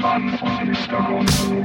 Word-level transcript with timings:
Gonzo. 0.00 1.64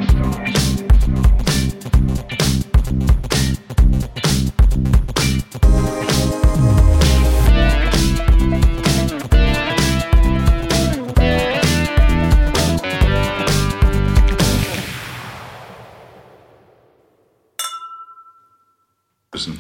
müssen. 19.34 19.60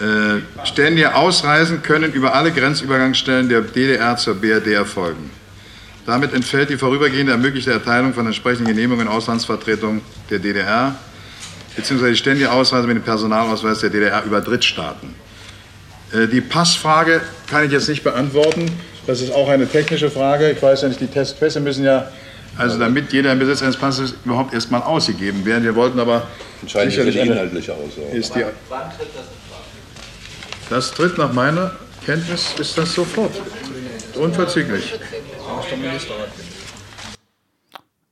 Äh, 0.00 0.66
ständige 0.66 1.14
Ausreisen 1.14 1.82
können 1.82 2.12
über 2.12 2.34
alle 2.34 2.52
Grenzübergangsstellen 2.52 3.48
der 3.48 3.60
DDR 3.62 4.16
zur 4.16 4.36
BRD 4.36 4.68
erfolgen. 4.68 5.30
Damit 6.06 6.34
entfällt 6.34 6.68
die 6.70 6.76
vorübergehende 6.76 7.32
ermöglichte 7.32 7.72
Erteilung 7.72 8.12
von 8.12 8.26
entsprechenden 8.26 8.66
Genehmigungen 8.74 9.06
in 9.06 9.12
Auslandsvertretung 9.12 10.02
der 10.30 10.38
DDR 10.38 10.94
bzw. 11.76 12.10
die 12.10 12.16
ständige 12.16 12.52
Ausreise 12.52 12.86
mit 12.86 12.96
dem 12.96 13.02
Personalausweis 13.02 13.80
der 13.80 13.90
DDR 13.90 14.22
über 14.24 14.40
Drittstaaten. 14.42 15.14
Äh, 16.12 16.28
die 16.28 16.42
Passfrage 16.42 17.22
kann 17.48 17.64
ich 17.64 17.72
jetzt 17.72 17.88
nicht 17.88 18.04
beantworten. 18.04 18.70
Das 19.06 19.20
ist 19.22 19.32
auch 19.32 19.48
eine 19.48 19.66
technische 19.66 20.10
Frage. 20.10 20.50
Ich 20.50 20.62
weiß 20.62 20.82
ja 20.82 20.88
nicht, 20.88 21.00
die 21.00 21.06
Testpässe 21.06 21.60
müssen 21.60 21.84
ja, 21.84 22.08
also 22.56 22.78
damit 22.78 23.12
jeder 23.12 23.32
im 23.32 23.38
Besitz 23.38 23.62
eines 23.62 23.76
Passes 23.76 24.14
überhaupt 24.24 24.52
erstmal 24.54 24.82
ausgegeben 24.82 25.44
werden. 25.44 25.64
Wir 25.64 25.74
wollten 25.74 25.98
aber 25.98 26.26
sicherlich 26.66 27.14
die 27.14 27.20
eine- 27.22 27.32
inhaltliche 27.32 27.72
Aussage. 27.72 28.16
ist 28.16 28.34
die, 28.34 28.44
das 30.70 30.92
tritt 30.92 31.18
nach 31.18 31.32
meiner 31.32 31.72
Kenntnis 32.06 32.54
ist 32.58 32.76
das 32.78 32.94
sofort. 32.94 33.32
Unverzüglich. 34.14 34.94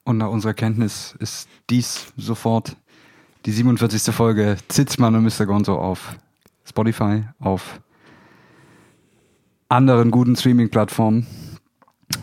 Und 0.05 0.19
nach 0.19 0.29
unserer 0.29 0.55
Kenntnis 0.55 1.15
ist 1.19 1.49
dies 1.71 2.13
sofort 2.17 2.77
die 3.47 3.53
47. 3.53 4.15
Folge 4.15 4.57
Zitzmann 4.69 5.15
und 5.15 5.25
Mr. 5.25 5.47
Gonzo 5.47 5.77
auf 5.77 6.17
Spotify, 6.65 7.25
auf 7.39 7.81
anderen 9.69 10.11
guten 10.11 10.37
Streaming-Plattformen. 10.37 11.27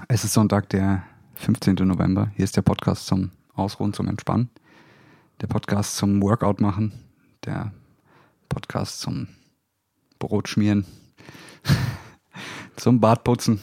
Es 0.07 0.23
ist 0.23 0.33
Sonntag, 0.33 0.69
der 0.69 1.03
15. 1.35 1.75
November. 1.75 2.31
Hier 2.35 2.45
ist 2.45 2.55
der 2.55 2.61
Podcast 2.61 3.07
zum 3.07 3.31
Ausruhen, 3.53 3.93
zum 3.93 4.07
Entspannen. 4.07 4.49
Der 5.41 5.47
Podcast 5.47 5.97
zum 5.97 6.21
Workout 6.21 6.61
machen. 6.61 6.93
Der 7.45 7.71
Podcast 8.49 8.99
zum 8.99 9.27
Brot 10.19 10.47
schmieren. 10.47 10.85
zum 12.75 12.99
Bart 12.99 13.23
putzen. 13.23 13.61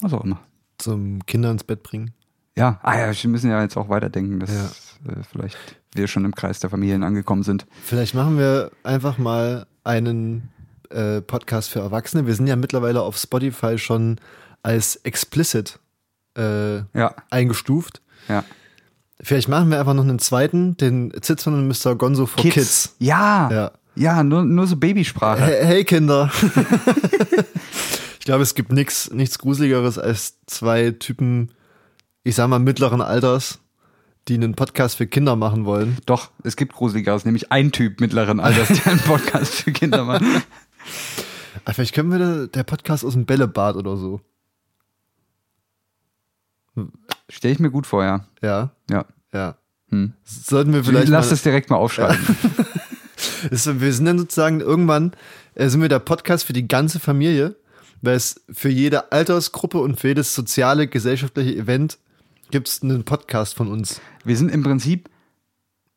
Was 0.00 0.12
auch 0.12 0.24
immer. 0.24 0.40
Zum 0.82 1.24
Kinder 1.26 1.50
ins 1.50 1.64
Bett 1.64 1.82
bringen. 1.82 2.12
Ja, 2.56 2.78
ah 2.82 2.98
ja, 2.98 3.12
wir 3.22 3.30
müssen 3.30 3.50
ja 3.50 3.62
jetzt 3.62 3.76
auch 3.76 3.88
weiterdenken, 3.88 4.38
dass 4.40 4.50
äh, 4.50 5.22
vielleicht 5.30 5.56
wir 5.94 6.06
schon 6.08 6.24
im 6.24 6.34
Kreis 6.34 6.60
der 6.60 6.68
Familien 6.70 7.02
angekommen 7.02 7.42
sind. 7.44 7.66
Vielleicht 7.84 8.14
machen 8.14 8.36
wir 8.38 8.70
einfach 8.82 9.16
mal 9.16 9.66
einen 9.84 10.50
äh, 10.90 11.20
Podcast 11.22 11.70
für 11.70 11.80
Erwachsene. 11.80 12.26
Wir 12.26 12.34
sind 12.34 12.46
ja 12.46 12.56
mittlerweile 12.56 13.00
auf 13.02 13.16
Spotify 13.16 13.78
schon 13.78 14.18
als 14.62 14.96
explicit 14.96 15.78
äh, 16.36 16.78
Ja, 16.94 17.14
eingestuft. 17.30 18.02
ja. 18.28 18.44
Vielleicht 19.24 19.48
machen 19.48 19.70
wir 19.70 19.78
einfach 19.78 19.94
noch 19.94 20.02
einen 20.02 20.18
zweiten, 20.18 20.76
den 20.76 21.12
Zitzmann 21.22 21.54
und 21.54 21.68
Mr. 21.68 21.94
Gonzo 21.94 22.26
for 22.26 22.42
Kids. 22.42 22.96
Ja, 22.98 23.48
ja, 23.52 23.70
Ja. 23.94 24.24
nur, 24.24 24.42
nur 24.42 24.66
so 24.66 24.76
Babysprache. 24.76 25.42
Hey, 25.42 25.64
hey 25.64 25.84
Kinder. 25.84 26.28
ich 28.22 28.26
glaube, 28.26 28.44
es 28.44 28.54
gibt 28.54 28.70
nix, 28.70 29.10
nichts 29.10 29.40
Gruseligeres 29.40 29.98
als 29.98 30.38
zwei 30.46 30.92
Typen, 30.92 31.50
ich 32.22 32.36
sag 32.36 32.46
mal, 32.46 32.60
mittleren 32.60 33.00
Alters, 33.00 33.58
die 34.28 34.34
einen 34.34 34.54
Podcast 34.54 34.98
für 34.98 35.08
Kinder 35.08 35.34
machen 35.34 35.64
wollen. 35.64 35.98
Doch, 36.06 36.30
es 36.44 36.54
gibt 36.54 36.72
Gruseligeres, 36.72 37.24
nämlich 37.24 37.50
ein 37.50 37.72
Typ 37.72 38.00
mittleren 38.00 38.38
Alters, 38.38 38.68
der 38.68 38.92
einen 38.92 39.00
Podcast 39.00 39.54
für 39.54 39.72
Kinder 39.72 40.04
macht. 40.04 40.22
Aber 41.64 41.74
vielleicht 41.74 41.96
können 41.96 42.12
wir 42.12 42.20
da, 42.20 42.46
der 42.46 42.62
Podcast 42.62 43.04
aus 43.04 43.14
dem 43.14 43.26
Bällebad 43.26 43.74
oder 43.74 43.96
so. 43.96 44.20
Stell 47.28 47.50
ich 47.50 47.58
mir 47.58 47.72
gut 47.72 47.88
vor, 47.88 48.04
ja. 48.04 48.24
Ja, 48.40 48.70
Ja. 48.88 49.04
ja. 49.32 49.56
Hm. 49.88 50.12
Sollten 50.22 50.72
wir 50.72 50.84
vielleicht 50.84 51.08
Lass 51.08 51.26
mal, 51.26 51.30
das 51.30 51.42
direkt 51.42 51.70
mal 51.70 51.76
aufschreiben. 51.76 52.24
ist, 53.50 53.80
wir 53.80 53.92
sind 53.92 54.04
dann 54.04 54.20
sozusagen 54.20 54.60
irgendwann 54.60 55.10
äh, 55.56 55.68
sind 55.68 55.82
wir 55.82 55.88
der 55.88 55.98
Podcast 55.98 56.44
für 56.44 56.52
die 56.52 56.68
ganze 56.68 57.00
Familie, 57.00 57.56
weil 58.02 58.16
es 58.16 58.42
für 58.52 58.68
jede 58.68 59.10
Altersgruppe 59.12 59.78
und 59.78 59.98
für 59.98 60.08
jedes 60.08 60.34
soziale, 60.34 60.86
gesellschaftliche 60.88 61.56
Event 61.56 61.98
gibt 62.50 62.68
es 62.68 62.82
einen 62.82 63.04
Podcast 63.04 63.54
von 63.54 63.68
uns. 63.68 64.00
Wir 64.24 64.36
sind 64.36 64.50
im 64.50 64.62
Prinzip, 64.62 65.08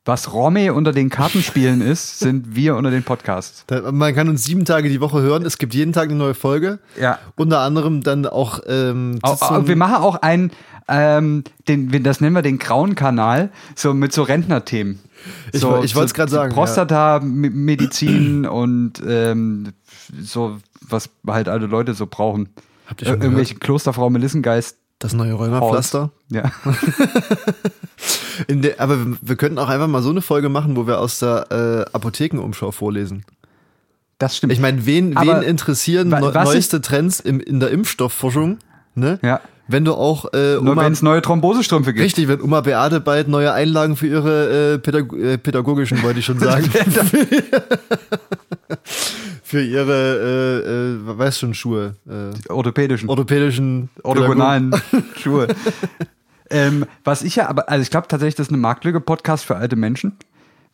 was 0.04 0.32
Romme 0.32 0.72
unter 0.72 0.92
den 0.92 1.10
Kartenspielen 1.10 1.80
ist, 1.80 2.20
sind 2.20 2.54
wir 2.54 2.76
unter 2.76 2.90
den 2.92 3.02
Podcasts. 3.02 3.64
Da, 3.66 3.90
man 3.90 4.14
kann 4.14 4.28
uns 4.28 4.44
sieben 4.44 4.64
Tage 4.64 4.88
die 4.88 5.00
Woche 5.00 5.20
hören. 5.20 5.44
Es 5.44 5.58
gibt 5.58 5.74
jeden 5.74 5.92
Tag 5.92 6.04
eine 6.08 6.14
neue 6.14 6.34
Folge. 6.34 6.78
Ja. 6.98 7.18
Unter 7.34 7.58
anderem 7.60 8.02
dann 8.04 8.24
auch 8.24 8.60
ähm, 8.68 9.18
Au- 9.22 9.32
Sitzung- 9.34 9.56
au- 9.56 9.66
wir 9.68 9.74
machen 9.76 9.96
auch 9.96 10.14
einen, 10.22 10.52
ähm, 10.86 11.42
den, 11.66 12.04
das 12.04 12.20
nennen 12.20 12.36
wir 12.36 12.42
den 12.42 12.58
grauen 12.60 12.94
Kanal, 12.94 13.50
so 13.74 13.92
mit 13.94 14.12
so 14.12 14.22
Rentnerthemen. 14.22 15.00
Ich 15.52 15.60
so, 15.60 15.82
ich 15.82 15.96
wollt's 15.96 16.12
so 16.12 16.16
grad 16.16 16.30
sagen, 16.30 16.50
ja. 16.52 16.54
Prostata-Medizin 16.54 18.46
und 18.46 19.02
ähm, 19.06 19.72
so, 20.20 20.58
was 20.88 21.10
halt 21.26 21.48
alle 21.48 21.66
Leute 21.66 21.94
so 21.94 22.06
brauchen. 22.06 22.48
Habt 22.86 23.02
ihr 23.02 23.08
schon 23.08 23.18
Ir- 23.18 23.22
Irgendwelche 23.24 23.54
Klosterfrau 23.56 24.10
Melissengeist. 24.10 24.76
das 24.98 25.12
neue 25.12 25.32
Rheumapflaster. 25.34 26.10
Ja. 26.30 26.50
Der, 28.48 28.80
aber 28.80 28.98
wir- 29.06 29.16
wir 29.22 29.36
könnten 29.36 29.58
auch 29.58 29.68
einfach 29.68 29.86
mal 29.88 30.02
so 30.02 30.10
eine 30.10 30.20
Folge 30.20 30.48
machen, 30.48 30.76
wo 30.76 30.86
wir 30.86 31.00
aus 31.00 31.18
der 31.18 31.86
äh, 31.90 31.94
Apothekenumschau 31.96 32.70
vorlesen. 32.70 33.24
Das 34.18 34.36
stimmt. 34.36 34.52
Ich 34.52 34.60
meine, 34.60 34.84
wen, 34.86 35.10
wen 35.10 35.16
Aber 35.16 35.44
interessieren 35.44 36.10
was 36.10 36.34
neueste 36.34 36.80
Trends 36.80 37.20
im, 37.20 37.40
in 37.40 37.60
der 37.60 37.70
Impfstoffforschung? 37.70 38.58
Ne? 38.94 39.18
ja. 39.22 39.40
Wenn 39.68 39.84
du 39.84 39.94
auch 39.94 40.32
äh, 40.32 40.54
Nur 40.54 40.72
Oma, 40.72 40.84
wenn 40.84 40.92
es 40.92 41.02
neue 41.02 41.22
Thrombosestrümpfe 41.22 41.92
gibt. 41.92 42.04
richtig, 42.04 42.28
wenn 42.28 42.40
Oma 42.40 42.60
Beate 42.60 43.00
bald 43.00 43.26
neue 43.26 43.52
Einlagen 43.52 43.96
für 43.96 44.06
ihre 44.06 44.74
äh, 44.74 44.78
Pädag 44.78 45.12
äh, 45.12 45.38
pädagogischen, 45.38 46.02
wollte 46.02 46.20
ich 46.20 46.24
schon 46.24 46.38
sagen, 46.38 46.70
für 49.42 49.62
ihre, 49.62 50.62
äh, 50.64 51.10
äh, 51.12 51.18
weißt 51.18 51.40
schon, 51.40 51.54
Schuhe, 51.54 51.96
äh, 52.08 52.52
Orthopädischen. 52.52 53.08
orthopädischen, 53.08 53.88
orthogonalen 54.02 54.74
Schuhe. 55.16 55.48
ähm, 56.50 56.86
was 57.04 57.22
ich 57.22 57.36
ja, 57.36 57.48
aber, 57.48 57.68
also 57.68 57.82
ich 57.82 57.90
glaube 57.90 58.08
tatsächlich, 58.08 58.36
das 58.36 58.46
ist 58.46 58.52
eine 58.52 58.60
Marktlücke 58.60 59.00
Podcast 59.00 59.44
für 59.44 59.56
alte 59.56 59.76
Menschen. 59.76 60.16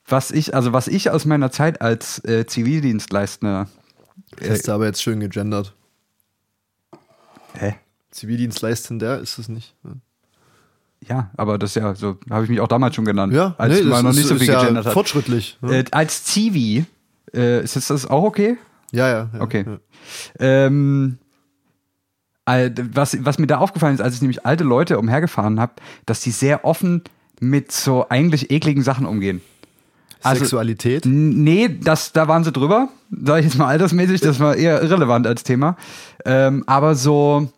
Was 0.06 0.31
ich, 0.31 0.54
also 0.54 0.72
was 0.72 0.88
ich 0.88 1.10
aus 1.10 1.25
meiner 1.25 1.50
Zeit 1.50 1.81
als 1.81 2.22
äh, 2.25 2.47
Zivildienstleister. 2.47 3.69
Das 4.36 4.50
hast 4.50 4.69
du 4.69 4.72
aber 4.72 4.86
jetzt 4.86 5.02
schön 5.02 5.20
gegendert. 5.20 5.75
Hä? 7.54 7.76
Zivildienstleistender 8.12 9.18
ist 9.18 9.38
es 9.38 9.48
nicht. 9.48 9.74
ne? 9.82 9.96
Ja, 11.08 11.30
aber 11.36 11.58
das 11.58 11.70
ist 11.70 11.82
ja 11.82 11.94
so, 11.96 12.18
habe 12.30 12.44
ich 12.44 12.50
mich 12.50 12.60
auch 12.60 12.68
damals 12.68 12.94
schon 12.94 13.04
genannt. 13.04 13.32
Ja, 13.32 13.54
als 13.58 13.74
nee, 13.80 13.82
man 13.82 14.04
noch 14.04 14.10
ist, 14.10 14.16
nicht 14.18 14.28
so 14.28 14.34
viel 14.34 14.42
ist 14.42 14.48
ja 14.48 14.60
gegendert 14.60 14.86
hat. 14.86 14.92
fortschrittlich. 14.92 15.58
Ne? 15.60 15.78
Äh, 15.78 15.84
als 15.90 16.22
Zivi, 16.24 16.84
äh, 17.34 17.64
ist 17.64 17.74
das, 17.74 17.88
das 17.88 18.06
auch 18.06 18.22
okay? 18.22 18.56
ja, 18.92 19.08
ja, 19.08 19.30
ja. 19.34 19.40
Okay. 19.40 19.64
Ja. 19.66 19.78
Ähm, 20.38 21.18
äh, 22.46 22.70
was, 22.92 23.16
was 23.24 23.38
mir 23.38 23.46
da 23.48 23.58
aufgefallen 23.58 23.94
ist, 23.94 24.00
als 24.00 24.14
ich 24.14 24.20
nämlich 24.20 24.46
alte 24.46 24.62
Leute 24.64 24.98
umhergefahren 24.98 25.58
habe, 25.58 25.72
dass 26.06 26.20
die 26.20 26.30
sehr 26.30 26.64
offen 26.64 27.02
mit 27.40 27.72
so 27.72 28.06
eigentlich 28.08 28.50
ekligen 28.52 28.82
Sachen 28.84 29.06
umgehen. 29.06 29.40
Also- 30.22 30.40
Sexualität. 30.40 31.04
Nee, 31.04 31.68
das, 31.82 32.12
da 32.12 32.28
waren 32.28 32.44
sie 32.44 32.52
drüber, 32.52 32.88
sag 33.10 33.40
ich 33.40 33.46
jetzt 33.46 33.58
mal 33.58 33.66
altersmäßig, 33.66 34.20
das 34.20 34.38
war 34.38 34.54
eher 34.54 34.80
irrelevant 34.80 35.26
als 35.26 35.42
Thema. 35.42 35.76
Ähm, 36.24 36.62
aber 36.68 36.94
so, 36.94 37.50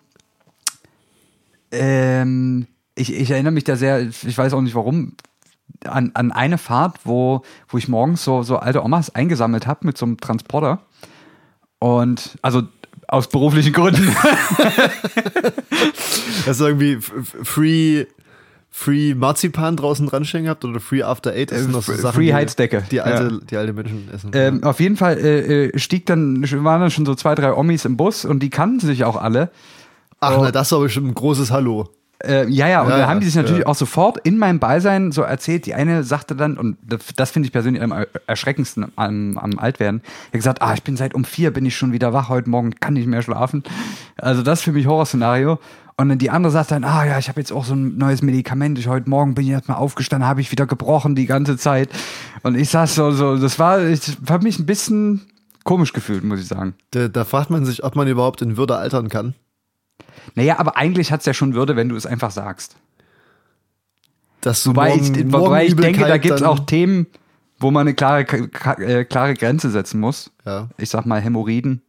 ähm, 1.75 2.67
ich, 2.95 3.13
ich 3.13 3.31
erinnere 3.31 3.53
mich 3.53 3.65
da 3.65 3.77
sehr, 3.77 4.01
ich 4.01 4.37
weiß 4.39 4.53
auch 4.55 4.61
nicht 4.61 4.75
warum, 4.75 5.15
an, 5.85 6.11
an 6.15 6.33
eine 6.33 6.59
Fahrt, 6.59 6.99
wo, 7.05 7.43
wo 7.69 7.79
ich 7.79 7.89
morgens 7.89 8.23
so, 8.25 8.43
so 8.43 8.57
alte 8.59 8.83
Omas 8.85 9.15
eingesammelt 9.15 9.67
habe 9.67 9.87
mit 9.87 9.99
so 9.99 10.07
einem 10.07 10.19
Transporter. 10.19 10.81
Und 11.79 12.39
also 12.43 12.63
aus 13.09 13.29
beruflichen 13.29 13.73
Gründen. 13.73 14.09
Hast 16.47 16.61
du 16.61 16.65
irgendwie 16.67 16.99
Free, 17.01 18.07
Free 18.71 19.15
Marzipan 19.15 19.77
draußen 19.77 20.07
dran 20.07 20.25
stehen 20.25 20.45
gehabt 20.45 20.65
oder 20.65 20.81
Free 20.81 21.03
After 21.03 21.33
Eight? 21.33 21.53
Äh, 21.53 21.59
sind 21.61 21.73
noch 21.73 21.83
so 21.83 21.93
Free 21.93 22.01
Sachen, 22.01 22.23
die- 22.23 22.35
Heizdecke. 22.35 22.85
Die 22.91 23.01
alte, 23.01 23.35
Ja. 23.35 23.41
die 23.51 23.57
alte 23.57 23.73
Menschen 23.73 24.09
essen. 24.13 24.31
ähm, 24.35 24.63
auf 24.65 24.81
jeden 24.81 24.97
Fall 24.97 25.19
äh, 25.19 25.67
äh, 25.67 25.79
stieg 25.79 26.07
dann, 26.07 26.43
waren 26.65 26.81
dann 26.81 26.91
schon 26.91 27.07
so 27.07 27.15
zwei, 27.15 27.35
drei 27.35 27.53
Omis 27.55 27.85
im 27.85 27.97
Bus 27.97 28.25
und 28.25 28.41
die 28.43 28.51
kannten 28.51 28.81
sich 28.87 29.05
auch 29.05 29.17
alle. 29.17 29.51
Ach, 30.25 30.39
na, 30.41 30.51
das 30.51 30.73
war 30.73 30.81
bestimmt 30.81 31.09
ein 31.09 31.15
großes 31.15 31.51
Hallo. 31.51 31.89
Äh, 32.23 32.49
ja, 32.49 32.69
ja, 32.69 32.83
und 32.83 32.91
Ja, 32.91 32.99
da 32.99 33.09
haben 33.09 33.21
die 33.21 33.27
sich 33.27 33.35
natürlich 33.35 33.61
ja. 33.63 33.67
auch 33.67 33.75
sofort 33.75 34.19
in 34.19 34.39
meinem 34.39 34.59
Beisein 34.59 35.13
so 35.13 35.23
erzählt. 35.23 35.67
Die 35.67 35.75
eine 35.75 36.05
sagte 36.05 36.35
dann, 36.35 36.57
und 36.57 36.77
das, 36.83 37.01
das 37.17 37.31
finde 37.31 37.47
ich 37.47 37.53
persönlich 37.53 37.83
am 37.83 37.93
erschreckendsten 38.27 38.87
am, 38.97 39.39
am 39.39 39.59
Altwerden, 39.59 40.03
hat 40.27 40.33
gesagt, 40.33 40.63
ah, 40.63 40.75
ich 40.75 40.83
bin 40.83 40.97
seit 40.97 41.15
um 41.15 41.25
vier, 41.25 41.53
bin 41.53 41.67
ich 41.67 41.77
schon 41.77 41.93
wieder 41.93 42.13
wach 42.13 42.29
heute 42.29 42.49
Morgen, 42.49 42.75
kann 42.81 42.95
nicht 42.95 43.07
mehr 43.07 43.23
schlafen. 43.23 43.63
Also 44.17 44.43
das 44.43 44.61
ist 44.61 44.65
für 44.65 44.73
mich 44.73 44.87
Horrorszenario. 44.87 45.59
Und 45.97 46.09
dann 46.09 46.19
die 46.19 46.31
andere 46.31 46.51
sagt 46.51 46.73
dann, 46.73 46.83
ah 46.83 47.05
ja, 47.05 47.19
ich 47.19 47.29
habe 47.29 47.41
jetzt 47.41 47.53
auch 47.53 47.65
so 47.65 47.75
ein 47.75 47.97
neues 47.99 48.21
Medikament. 48.21 48.79
Ich 48.79 48.89
heute 48.89 49.09
Morgen 49.09 49.35
bin 49.35 49.45
ich 49.45 49.51
erst 49.51 49.69
mal 49.69 49.77
aufgestanden, 49.77 50.29
habe 50.29 50.41
ich 50.41 50.51
wieder 50.51 50.67
gebrochen 50.67 51.15
die 51.15 51.27
ganze 51.27 51.57
Zeit. 51.57 51.89
Und 52.43 52.57
ich 52.57 52.71
saß 52.71 52.97
so, 52.97 53.13
so 53.13 53.37
das 53.37 53.59
war, 53.59 53.85
ich 53.85 54.01
habe 54.29 54.43
mich 54.43 54.59
ein 54.59 54.67
bisschen 54.67 55.21
komisch 55.63 55.93
gefühlt, 55.93 56.25
muss 56.25 56.41
ich 56.41 56.49
sagen. 56.49 56.75
Da, 56.91 57.07
da 57.09 57.25
fragt 57.25 57.51
man 57.51 57.65
sich, 57.65 57.85
ob 57.85 57.95
man 57.95 58.09
überhaupt 58.09 58.43
in 58.43 58.57
Würde 58.57 58.77
altern 58.77 59.09
kann. 59.09 59.35
Naja, 60.35 60.59
aber 60.59 60.77
eigentlich 60.77 61.13
hat's 61.13 61.27
ja 61.27 61.35
schon 61.35 61.55
Würde, 61.55 61.77
wenn 61.77 61.89
du 61.89 61.97
es 61.97 62.07
einfach 62.07 62.31
sagst. 62.31 62.77
Dass 64.41 64.67
Wobei 64.67 64.91
morgen, 64.97 65.15
ich, 65.15 65.33
wobei 65.33 65.67
ich 65.67 65.77
denke, 65.77 66.01
da 66.07 66.19
gibt's 66.19 66.41
dann- 66.41 66.49
auch 66.51 66.61
Themen, 66.61 67.07
wo 67.59 67.71
man 67.71 67.83
eine 67.87 67.95
klare, 67.95 68.23
äh, 68.79 69.05
klare 69.05 69.35
Grenze 69.35 69.71
setzen 69.71 70.01
muss. 70.01 70.31
Ja. 70.45 70.69
Ich 70.77 70.91
sag 70.91 71.07
mal 71.07 71.21
Hämorrhoiden. 71.21 71.83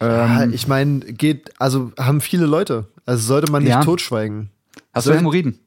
Ja, 0.00 0.42
Ähm, 0.42 0.52
ich 0.52 0.66
meine, 0.66 0.98
geht, 1.00 1.52
also 1.60 1.92
haben 1.98 2.20
viele 2.20 2.46
Leute. 2.46 2.86
Also 3.06 3.24
sollte 3.24 3.52
man 3.52 3.62
nicht 3.62 3.70
Ja. 3.70 3.82
totschweigen. 3.84 4.50
Hast 4.92 5.04
soll- 5.04 5.14
du 5.14 5.18
Hämorrhoiden? 5.20 5.58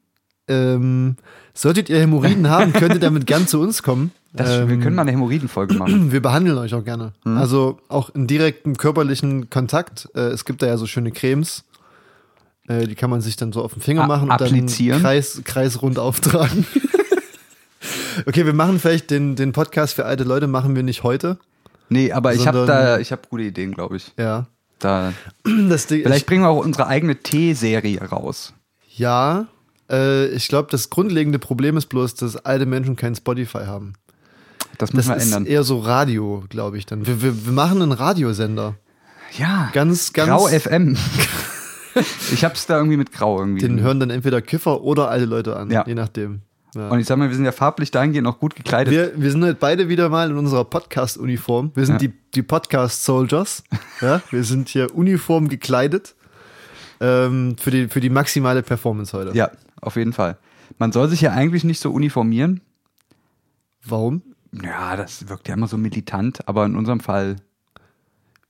Ähm, 0.48 1.16
solltet 1.54 1.88
ihr 1.88 1.98
Hämorrhoiden 2.00 2.48
haben, 2.50 2.72
könnt 2.74 2.94
ihr 2.94 3.00
damit 3.00 3.26
gern 3.26 3.48
zu 3.48 3.60
uns 3.60 3.82
kommen. 3.82 4.12
Das, 4.36 4.50
ähm, 4.50 4.68
wir 4.68 4.78
können 4.78 4.94
mal 4.96 5.02
eine 5.02 5.12
Hämorrhoidenfolge 5.12 5.74
machen. 5.74 6.12
wir 6.12 6.20
behandeln 6.22 6.58
euch 6.58 6.74
auch 6.74 6.84
gerne. 6.84 7.12
Mhm. 7.24 7.36
Also 7.38 7.78
auch 7.88 8.10
in 8.14 8.26
direktem 8.26 8.76
körperlichen 8.76 9.50
Kontakt. 9.50 10.08
Äh, 10.14 10.20
es 10.28 10.44
gibt 10.44 10.62
da 10.62 10.66
ja 10.66 10.76
so 10.76 10.86
schöne 10.86 11.10
Cremes. 11.12 11.64
Äh, 12.68 12.86
die 12.86 12.94
kann 12.94 13.10
man 13.10 13.20
sich 13.20 13.36
dann 13.36 13.52
so 13.52 13.62
auf 13.62 13.72
den 13.74 13.82
Finger 13.82 14.04
A- 14.04 14.06
machen 14.06 14.24
und 14.24 14.32
applizieren? 14.32 15.02
dann 15.02 15.10
Kreis, 15.12 15.40
kreisrund 15.44 15.98
auftragen. 15.98 16.66
okay, 18.26 18.46
wir 18.46 18.52
machen 18.54 18.78
vielleicht 18.78 19.10
den, 19.10 19.36
den 19.36 19.52
Podcast 19.52 19.94
für 19.94 20.04
alte 20.04 20.24
Leute, 20.24 20.46
machen 20.46 20.74
wir 20.74 20.82
nicht 20.82 21.02
heute. 21.02 21.38
Nee, 21.88 22.12
aber 22.12 22.34
ich 22.34 22.46
habe 22.46 22.66
da, 22.66 22.98
ich 22.98 23.12
habe 23.12 23.22
gute 23.30 23.44
Ideen, 23.44 23.72
glaube 23.72 23.96
ich. 23.96 24.12
Ja. 24.18 24.46
Da, 24.78 25.12
Das 25.68 25.86
Ding, 25.86 26.02
vielleicht 26.02 26.26
bringen 26.26 26.42
wir 26.42 26.48
auch 26.48 26.64
unsere 26.64 26.86
eigene 26.88 27.16
T-Serie 27.16 28.02
raus. 28.02 28.52
ich, 28.88 28.98
ja, 28.98 29.46
äh, 29.88 30.26
ich 30.28 30.48
glaube, 30.48 30.68
das 30.70 30.90
grundlegende 30.90 31.38
Problem 31.38 31.76
ist 31.76 31.86
bloß, 31.86 32.14
dass 32.16 32.36
alte 32.36 32.66
Menschen 32.66 32.96
kein 32.96 33.14
Spotify 33.14 33.66
haben. 33.66 33.94
Das 34.78 34.90
Das 34.90 34.94
müssen 34.94 35.08
wir 35.10 35.16
ist 35.16 35.24
ändern. 35.24 35.46
eher 35.46 35.62
so 35.64 35.78
Radio, 35.78 36.44
glaube 36.48 36.78
ich 36.78 36.86
dann. 36.86 37.06
Wir, 37.06 37.22
wir, 37.22 37.46
wir 37.46 37.52
machen 37.52 37.80
einen 37.82 37.92
Radiosender. 37.92 38.74
Ja, 39.38 39.70
Ganz, 39.72 40.12
ganz. 40.12 40.28
Grau 40.28 40.46
FM. 40.48 40.96
ich 42.32 42.44
hab's 42.44 42.66
da 42.66 42.76
irgendwie 42.76 42.96
mit 42.96 43.12
Grau 43.12 43.38
irgendwie. 43.40 43.60
Den 43.66 43.80
hören 43.80 44.00
dann 44.00 44.10
entweder 44.10 44.40
Kiffer 44.42 44.82
oder 44.82 45.08
alte 45.10 45.24
Leute 45.26 45.56
an, 45.56 45.70
Ja. 45.70 45.84
je 45.86 45.94
nachdem. 45.94 46.42
Ja. 46.74 46.88
Und 46.90 47.00
ich 47.00 47.06
sag 47.06 47.16
mal, 47.16 47.28
wir 47.30 47.34
sind 47.36 47.46
ja 47.46 47.52
farblich 47.52 47.90
dahingehend 47.90 48.26
auch 48.28 48.38
gut 48.38 48.54
gekleidet. 48.54 48.92
Wir, 48.92 49.12
wir 49.16 49.30
sind 49.30 49.42
halt 49.42 49.58
beide 49.60 49.88
wieder 49.88 50.10
mal 50.10 50.30
in 50.30 50.36
unserer 50.36 50.64
Podcast-Uniform. 50.64 51.72
Wir 51.74 51.86
sind 51.86 52.02
Ja. 52.02 52.08
die, 52.08 52.14
die 52.34 52.42
Podcast-Soldiers. 52.42 53.64
Ja, 54.02 54.20
wir 54.30 54.44
sind 54.44 54.68
hier 54.68 54.94
uniform 54.94 55.48
gekleidet 55.48 56.14
ähm, 57.00 57.56
für, 57.58 57.70
die, 57.70 57.88
für 57.88 58.00
die 58.00 58.10
maximale 58.10 58.62
Performance 58.62 59.16
heute. 59.16 59.34
ja, 59.34 59.50
auf 59.80 59.96
jeden 59.96 60.12
Fall. 60.12 60.36
Man 60.78 60.92
soll 60.92 61.08
sich 61.08 61.22
ja 61.22 61.30
eigentlich 61.32 61.64
nicht 61.64 61.80
so 61.80 61.90
uniformieren. 61.92 62.60
Warum? 63.86 64.20
Ja, 64.52 64.96
das 64.96 65.28
wirkt 65.28 65.48
ja 65.48 65.54
immer 65.54 65.68
so 65.68 65.76
militant, 65.76 66.46
aber 66.48 66.64
in 66.64 66.76
unserem 66.76 67.00
Fall 67.00 67.36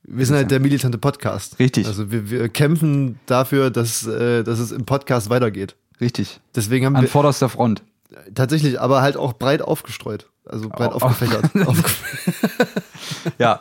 Wir 0.04 0.25
sind 0.26 0.37
halt 0.37 0.50
der 0.50 0.60
militante 0.60 0.98
Podcast. 0.98 1.58
Richtig. 1.58 1.87
Also 1.87 2.10
wir, 2.12 2.31
wir 2.31 2.48
kämpfen 2.48 3.19
dafür, 3.26 3.70
dass, 3.70 4.06
äh, 4.06 4.44
dass 4.44 4.58
es 4.58 4.70
im 4.72 4.84
Podcast 4.84 5.31
weitergeht. 5.31 5.75
richtig. 6.00 6.40
Deswegen 6.54 6.87
haben 6.87 6.96
An 6.96 7.02
wir 7.02 7.08
vorderster 7.08 7.48
Front. 7.48 7.82
tatsächlich, 8.34 8.81
aber 8.81 9.02
halt 9.02 9.16
auch 9.16 9.32
breit 9.32 9.62
aufgestreut. 9.62 10.28
Also 10.44 10.69
breit 10.69 10.90
Au- 10.93 10.96
aufgefächert. 10.96 11.50
Aufge 11.66 11.90
Ja. 13.38 13.60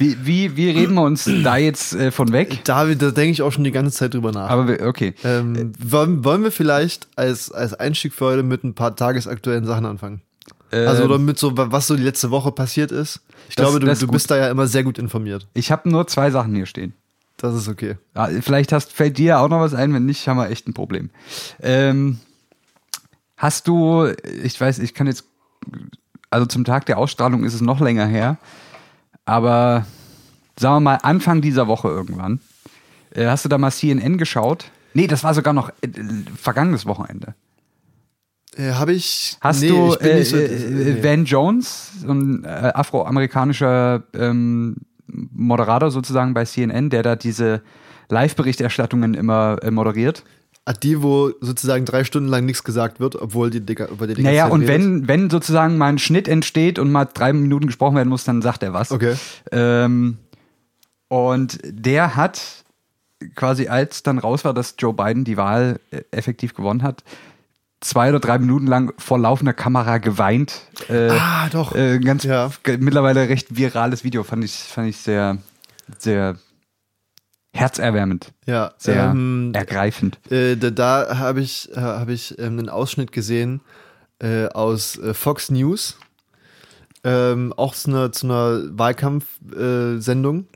Wie, 0.00 0.16
wie, 0.24 0.56
wie 0.56 0.70
reden 0.70 0.94
wir 0.94 1.02
uns 1.02 1.24
da 1.42 1.56
jetzt 1.56 1.92
äh, 1.92 2.12
von 2.12 2.30
weg? 2.30 2.60
David, 2.64 3.02
da 3.02 3.10
denke 3.10 3.32
ich 3.32 3.42
auch 3.42 3.50
schon 3.50 3.64
die 3.64 3.72
ganze 3.72 3.90
Zeit 3.96 4.14
drüber 4.14 4.30
nach. 4.30 4.48
Aber 4.48 4.68
wir, 4.68 4.86
okay. 4.86 5.12
ähm, 5.24 5.72
wollen, 5.80 6.24
wollen 6.24 6.44
wir 6.44 6.52
vielleicht 6.52 7.08
als, 7.16 7.50
als 7.50 7.74
Einstieg 7.74 8.12
für 8.14 8.26
heute 8.26 8.42
mit 8.44 8.62
ein 8.62 8.74
paar 8.74 8.94
tagesaktuellen 8.94 9.64
Sachen 9.64 9.86
anfangen? 9.86 10.22
Also 10.70 11.02
Ähm, 11.02 11.08
oder 11.10 11.18
mit 11.18 11.38
so, 11.38 11.52
was 11.56 11.86
so 11.86 11.96
die 11.96 12.02
letzte 12.02 12.30
Woche 12.30 12.52
passiert 12.52 12.92
ist. 12.92 13.20
Ich 13.48 13.56
Das- 13.56 13.64
glaube, 13.70 13.80
du, 13.80 13.94
du 13.94 14.06
bist 14.08 14.30
da 14.30 14.36
ja 14.36 14.50
immer 14.50 14.66
sehr 14.66 14.84
gut 14.84 14.98
informiert. 14.98 15.46
ich 15.54 15.70
habe 15.72 15.88
nur 15.88 16.06
zwei 16.06 16.30
Sachen 16.30 16.54
hier 16.54 16.66
stehen. 16.66 16.92
Das 17.38 17.54
ist 17.54 17.68
okay. 17.68 17.96
Ja, 18.16 18.28
vielleicht 18.40 18.72
hast, 18.72 18.92
fällt 18.92 19.16
dir 19.16 19.38
auch 19.40 19.48
noch 19.48 19.60
was 19.60 19.72
ein, 19.72 19.94
wenn 19.94 20.04
nicht, 20.06 20.26
haben 20.28 20.36
wir 20.38 20.50
echt 20.50 20.66
ein 20.66 20.74
Problem. 20.74 21.10
Ähm, 21.62 22.18
hast 23.36 23.68
du, 23.68 24.08
ich 24.42 24.60
weiß, 24.60 24.80
ich 24.80 24.92
kann 24.92 25.06
jetzt, 25.06 25.24
also 26.30 26.46
zum 26.46 26.64
Tag 26.64 26.86
der 26.86 26.98
Ausstrahlung 26.98 27.44
ist 27.44 27.54
es 27.54 27.60
noch 27.60 27.80
länger 27.80 28.06
her, 28.06 28.38
aber 29.24 29.86
sagen 30.58 30.76
wir 30.76 30.80
mal 30.80 30.94
Anfang 31.02 31.40
dieser 31.40 31.68
Woche 31.68 31.88
irgendwann, 31.88 32.40
äh, 33.14 33.26
hast 33.26 33.44
du 33.44 33.48
da 33.48 33.56
mal 33.56 33.70
CNN 33.70 34.18
geschaut? 34.18 34.70
Nee, 34.94 35.06
das 35.06 35.22
war 35.22 35.32
sogar 35.32 35.52
noch 35.54 35.70
äh, 35.80 35.88
vergangenes 36.36 36.86
Wochenende. 36.86 37.34
Äh, 38.58 38.72
Habe 38.72 38.92
ich. 38.92 39.36
Hast 39.40 39.62
nee, 39.62 39.68
du 39.68 39.92
ich 39.92 39.98
bin 39.98 40.10
äh, 40.10 40.14
nicht 40.16 40.28
so, 40.28 40.36
äh, 40.36 40.48
nee. 40.48 41.02
Van 41.02 41.24
Jones, 41.24 41.92
so 42.04 42.12
ein 42.12 42.44
äh, 42.44 42.48
afroamerikanischer 42.48 44.02
ähm, 44.14 44.76
Moderator 45.06 45.90
sozusagen 45.90 46.34
bei 46.34 46.44
CNN, 46.44 46.90
der 46.90 47.02
da 47.02 47.16
diese 47.16 47.62
Live-Berichterstattungen 48.08 49.14
immer 49.14 49.58
äh, 49.62 49.70
moderiert? 49.70 50.24
Ah, 50.64 50.72
die, 50.74 51.02
wo 51.02 51.30
sozusagen 51.40 51.86
drei 51.86 52.04
Stunden 52.04 52.28
lang 52.28 52.44
nichts 52.44 52.62
gesagt 52.62 53.00
wird, 53.00 53.16
obwohl 53.16 53.48
die 53.48 53.60
Digga, 53.60 53.86
über 53.86 54.06
die 54.06 54.14
ganze 54.14 54.28
Naja, 54.28 54.48
und 54.48 54.66
wenn, 54.66 55.08
wenn 55.08 55.30
sozusagen 55.30 55.78
mal 55.78 55.86
ein 55.86 55.98
Schnitt 55.98 56.28
entsteht 56.28 56.78
und 56.78 56.92
mal 56.92 57.06
drei 57.06 57.32
Minuten 57.32 57.66
gesprochen 57.66 57.96
werden 57.96 58.10
muss, 58.10 58.24
dann 58.24 58.42
sagt 58.42 58.62
er 58.62 58.74
was. 58.74 58.92
Okay. 58.92 59.14
Ähm, 59.50 60.18
und 61.08 61.58
der 61.64 62.16
hat 62.16 62.64
quasi, 63.34 63.68
als 63.68 64.02
dann 64.02 64.18
raus 64.18 64.44
war, 64.44 64.52
dass 64.52 64.74
Joe 64.78 64.92
Biden 64.92 65.24
die 65.24 65.36
Wahl 65.36 65.80
äh, 65.90 66.02
effektiv 66.10 66.54
gewonnen 66.54 66.82
hat, 66.82 67.02
zwei 67.80 68.08
oder 68.10 68.20
drei 68.20 68.38
Minuten 68.38 68.66
lang 68.66 68.92
vor 68.98 69.18
laufender 69.18 69.52
Kamera 69.52 69.98
geweint. 69.98 70.62
Äh, 70.88 71.10
Ah, 71.10 71.48
doch. 71.50 71.74
Äh, 71.74 71.98
ganz 72.00 72.24
Ja. 72.24 72.50
mittlerweile 72.78 73.28
recht 73.28 73.56
virales 73.56 74.04
Video, 74.04 74.22
fand 74.24 74.44
ich, 74.44 74.52
fand 74.54 74.88
ich 74.88 74.96
sehr, 74.96 75.38
sehr 75.98 76.36
herzerwärmend, 77.52 78.32
Ja, 78.46 78.72
sehr 78.78 79.10
ähm, 79.10 79.52
ergreifend. 79.54 80.18
Äh, 80.30 80.56
da 80.56 80.70
da 80.70 81.18
habe 81.18 81.40
ich, 81.40 81.70
äh, 81.72 81.80
hab 81.80 82.08
ich 82.08 82.38
ähm, 82.38 82.58
einen 82.58 82.68
Ausschnitt 82.68 83.10
gesehen 83.12 83.60
äh, 84.20 84.46
aus 84.48 84.96
äh, 84.98 85.14
Fox 85.14 85.50
News, 85.50 85.96
ähm, 87.04 87.52
auch 87.56 87.74
zu 87.74 87.90
einer, 87.90 88.12
zu 88.12 88.26
einer 88.26 88.62
Wahlkampfsendung, 88.78 90.46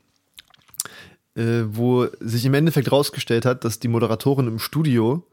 äh, 1.36 1.62
wo 1.66 2.06
sich 2.20 2.44
im 2.44 2.54
Endeffekt 2.54 2.92
rausgestellt 2.92 3.46
hat, 3.46 3.64
dass 3.64 3.78
die 3.78 3.88
Moderatorin 3.88 4.46
im 4.48 4.58
Studio 4.58 5.24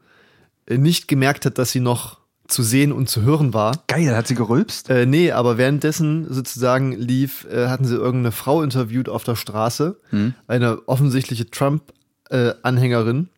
nicht 0.78 1.08
gemerkt 1.08 1.46
hat, 1.46 1.58
dass 1.58 1.72
sie 1.72 1.80
noch 1.80 2.20
zu 2.50 2.62
sehen 2.62 2.92
und 2.92 3.08
zu 3.08 3.22
hören 3.22 3.54
war. 3.54 3.72
Geil, 3.86 4.16
hat 4.16 4.26
sie 4.26 4.34
gerülpst? 4.34 4.90
Äh, 4.90 5.06
nee, 5.06 5.30
aber 5.32 5.56
währenddessen 5.56 6.32
sozusagen 6.32 6.92
lief, 6.92 7.46
äh, 7.50 7.68
hatten 7.68 7.84
sie 7.84 7.94
irgendeine 7.94 8.32
Frau 8.32 8.62
interviewt 8.62 9.08
auf 9.08 9.24
der 9.24 9.36
Straße, 9.36 10.00
eine 10.48 10.88
offensichtliche 10.88 11.48
Trump-Anhängerin, 11.48 13.28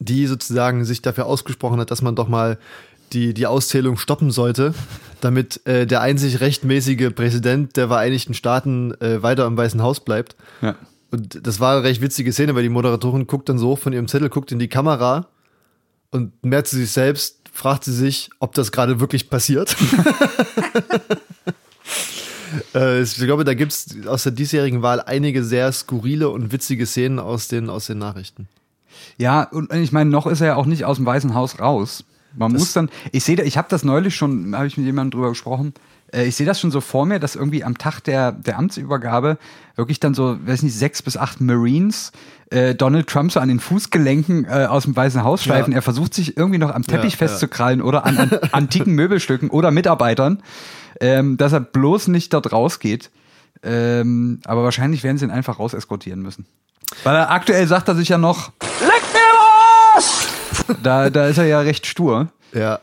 die 0.00 0.26
sozusagen 0.26 0.84
sich 0.84 1.02
dafür 1.02 1.26
ausgesprochen 1.26 1.80
hat, 1.80 1.90
dass 1.90 2.02
man 2.02 2.16
doch 2.16 2.28
mal 2.28 2.58
die, 3.12 3.34
die 3.34 3.46
Auszählung 3.46 3.96
stoppen 3.96 4.30
sollte, 4.30 4.74
damit 5.20 5.64
äh, 5.66 5.86
der 5.86 6.00
einzig 6.00 6.40
rechtmäßige 6.40 7.14
Präsident 7.14 7.76
der 7.76 7.88
Vereinigten 7.88 8.34
Staaten 8.34 8.92
äh, 9.00 9.22
weiter 9.22 9.46
im 9.46 9.56
Weißen 9.56 9.80
Haus 9.82 10.00
bleibt. 10.00 10.36
Ja. 10.60 10.74
Und 11.10 11.46
das 11.46 11.60
war 11.60 11.76
eine 11.76 11.84
recht 11.84 12.02
witzige 12.02 12.32
Szene, 12.32 12.56
weil 12.56 12.64
die 12.64 12.68
Moderatorin 12.68 13.28
guckt 13.28 13.48
dann 13.48 13.58
so 13.58 13.68
hoch 13.68 13.78
von 13.78 13.92
ihrem 13.92 14.08
Zettel, 14.08 14.28
guckt 14.30 14.50
in 14.50 14.58
die 14.58 14.68
Kamera 14.68 15.28
und 16.14 16.32
merkt 16.44 16.68
zu 16.68 16.76
sich 16.76 16.92
selbst, 16.92 17.40
fragt 17.52 17.84
sie 17.84 17.92
sich, 17.92 18.30
ob 18.38 18.54
das 18.54 18.72
gerade 18.72 19.00
wirklich 19.00 19.28
passiert. 19.28 19.76
Äh, 22.72 23.02
ich 23.02 23.16
glaube, 23.16 23.42
da 23.42 23.54
gibt 23.54 23.72
es 23.72 24.06
aus 24.06 24.22
der 24.22 24.30
diesjährigen 24.30 24.80
Wahl 24.80 25.00
einige 25.00 25.42
sehr 25.42 25.72
skurrile 25.72 26.28
und 26.28 26.52
witzige 26.52 26.86
Szenen 26.86 27.18
aus 27.18 27.48
den, 27.48 27.68
aus 27.68 27.86
den 27.86 27.98
Nachrichten. 27.98 28.46
Ja, 29.18 29.42
und 29.42 29.72
ich 29.72 29.90
meine, 29.90 30.08
noch 30.08 30.28
ist 30.28 30.40
er 30.40 30.46
ja 30.46 30.54
auch 30.54 30.66
nicht 30.66 30.84
aus 30.84 30.98
dem 30.98 31.04
Weißen 31.04 31.34
Haus 31.34 31.58
raus. 31.58 32.04
Man 32.36 32.52
muss 32.52 32.72
dann, 32.72 32.90
ich 33.10 33.24
sehe, 33.24 33.42
ich 33.42 33.56
habe 33.56 33.66
das 33.70 33.82
neulich 33.82 34.14
schon, 34.14 34.54
habe 34.54 34.68
ich 34.68 34.76
mit 34.76 34.86
jemandem 34.86 35.18
drüber 35.18 35.30
gesprochen. 35.30 35.74
Äh, 36.14 36.24
Ich 36.26 36.36
sehe 36.36 36.46
das 36.46 36.60
schon 36.60 36.70
so 36.70 36.80
vor 36.80 37.06
mir, 37.06 37.18
dass 37.18 37.34
irgendwie 37.36 37.64
am 37.64 37.76
Tag 37.76 38.00
der, 38.00 38.32
der 38.32 38.58
Amtsübergabe 38.58 39.38
wirklich 39.76 40.00
dann 40.00 40.14
so, 40.14 40.36
weiß 40.46 40.62
nicht, 40.62 40.74
sechs 40.76 41.02
bis 41.02 41.16
acht 41.16 41.40
Marines 41.40 42.12
äh, 42.50 42.74
Donald 42.74 43.08
Trump 43.08 43.32
so 43.32 43.40
an 43.40 43.48
den 43.48 43.60
Fußgelenken 43.60 44.44
äh, 44.44 44.66
aus 44.66 44.84
dem 44.84 44.94
Weißen 44.96 45.24
Haus 45.24 45.42
schleifen. 45.42 45.72
Ja. 45.72 45.78
Er 45.78 45.82
versucht 45.82 46.14
sich 46.14 46.36
irgendwie 46.36 46.58
noch 46.58 46.72
am 46.72 46.82
Teppich 46.82 47.12
Ja, 47.14 47.18
festzukrallen 47.18 47.82
oder 47.82 48.06
an, 48.06 48.16
an 48.18 48.30
antiken 48.52 48.94
Möbelstücken 48.94 49.50
oder 49.50 49.70
Mitarbeitern, 49.70 50.42
ähm, 51.00 51.36
dass 51.36 51.52
er 51.52 51.60
bloß 51.60 52.08
nicht 52.08 52.32
dort 52.32 52.52
rausgeht. 52.52 53.10
Ähm, 53.62 54.40
aber 54.44 54.62
wahrscheinlich 54.62 55.02
werden 55.02 55.16
sie 55.18 55.24
ihn 55.24 55.30
einfach 55.30 55.58
raus 55.58 55.74
eskortieren 55.74 56.20
müssen. 56.20 56.46
Weil 57.02 57.16
er 57.16 57.30
aktuell 57.30 57.66
sagt 57.66 57.88
er 57.88 57.94
sich 57.94 58.08
ja 58.08 58.18
noch, 58.18 58.52
Leck 58.80 59.02
mir 59.12 59.96
was! 59.96 60.28
Da, 60.82 61.10
da 61.10 61.26
ist 61.26 61.38
er 61.38 61.46
ja 61.46 61.60
recht 61.60 61.86
stur. 61.86 62.28
Ja. 62.52 62.78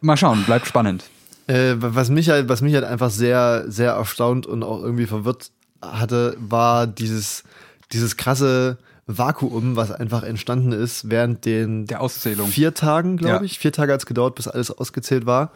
Mal 0.00 0.16
schauen, 0.16 0.44
bleibt 0.44 0.66
spannend. 0.66 1.04
Äh, 1.52 1.74
was 1.78 2.08
mich 2.08 2.28
halt, 2.30 2.48
was 2.48 2.62
mich 2.62 2.74
halt 2.74 2.84
einfach 2.84 3.10
sehr, 3.10 3.64
sehr 3.68 3.92
erstaunt 3.92 4.46
und 4.46 4.62
auch 4.62 4.82
irgendwie 4.82 5.06
verwirrt 5.06 5.50
hatte, 5.82 6.36
war 6.38 6.86
dieses, 6.86 7.42
dieses 7.92 8.16
krasse 8.16 8.78
Vakuum, 9.06 9.74
was 9.76 9.90
einfach 9.90 10.22
entstanden 10.22 10.72
ist 10.72 11.10
während 11.10 11.44
den 11.44 11.86
Der 11.86 12.00
Auszählung. 12.00 12.48
vier 12.48 12.72
Tagen, 12.74 13.16
glaube 13.16 13.36
Ja. 13.36 13.42
ich. 13.42 13.58
Vier 13.58 13.72
Tage 13.72 13.92
hat 13.92 14.00
es 14.00 14.06
gedauert, 14.06 14.36
bis 14.36 14.46
alles 14.48 14.70
ausgezählt 14.70 15.26
war. 15.26 15.50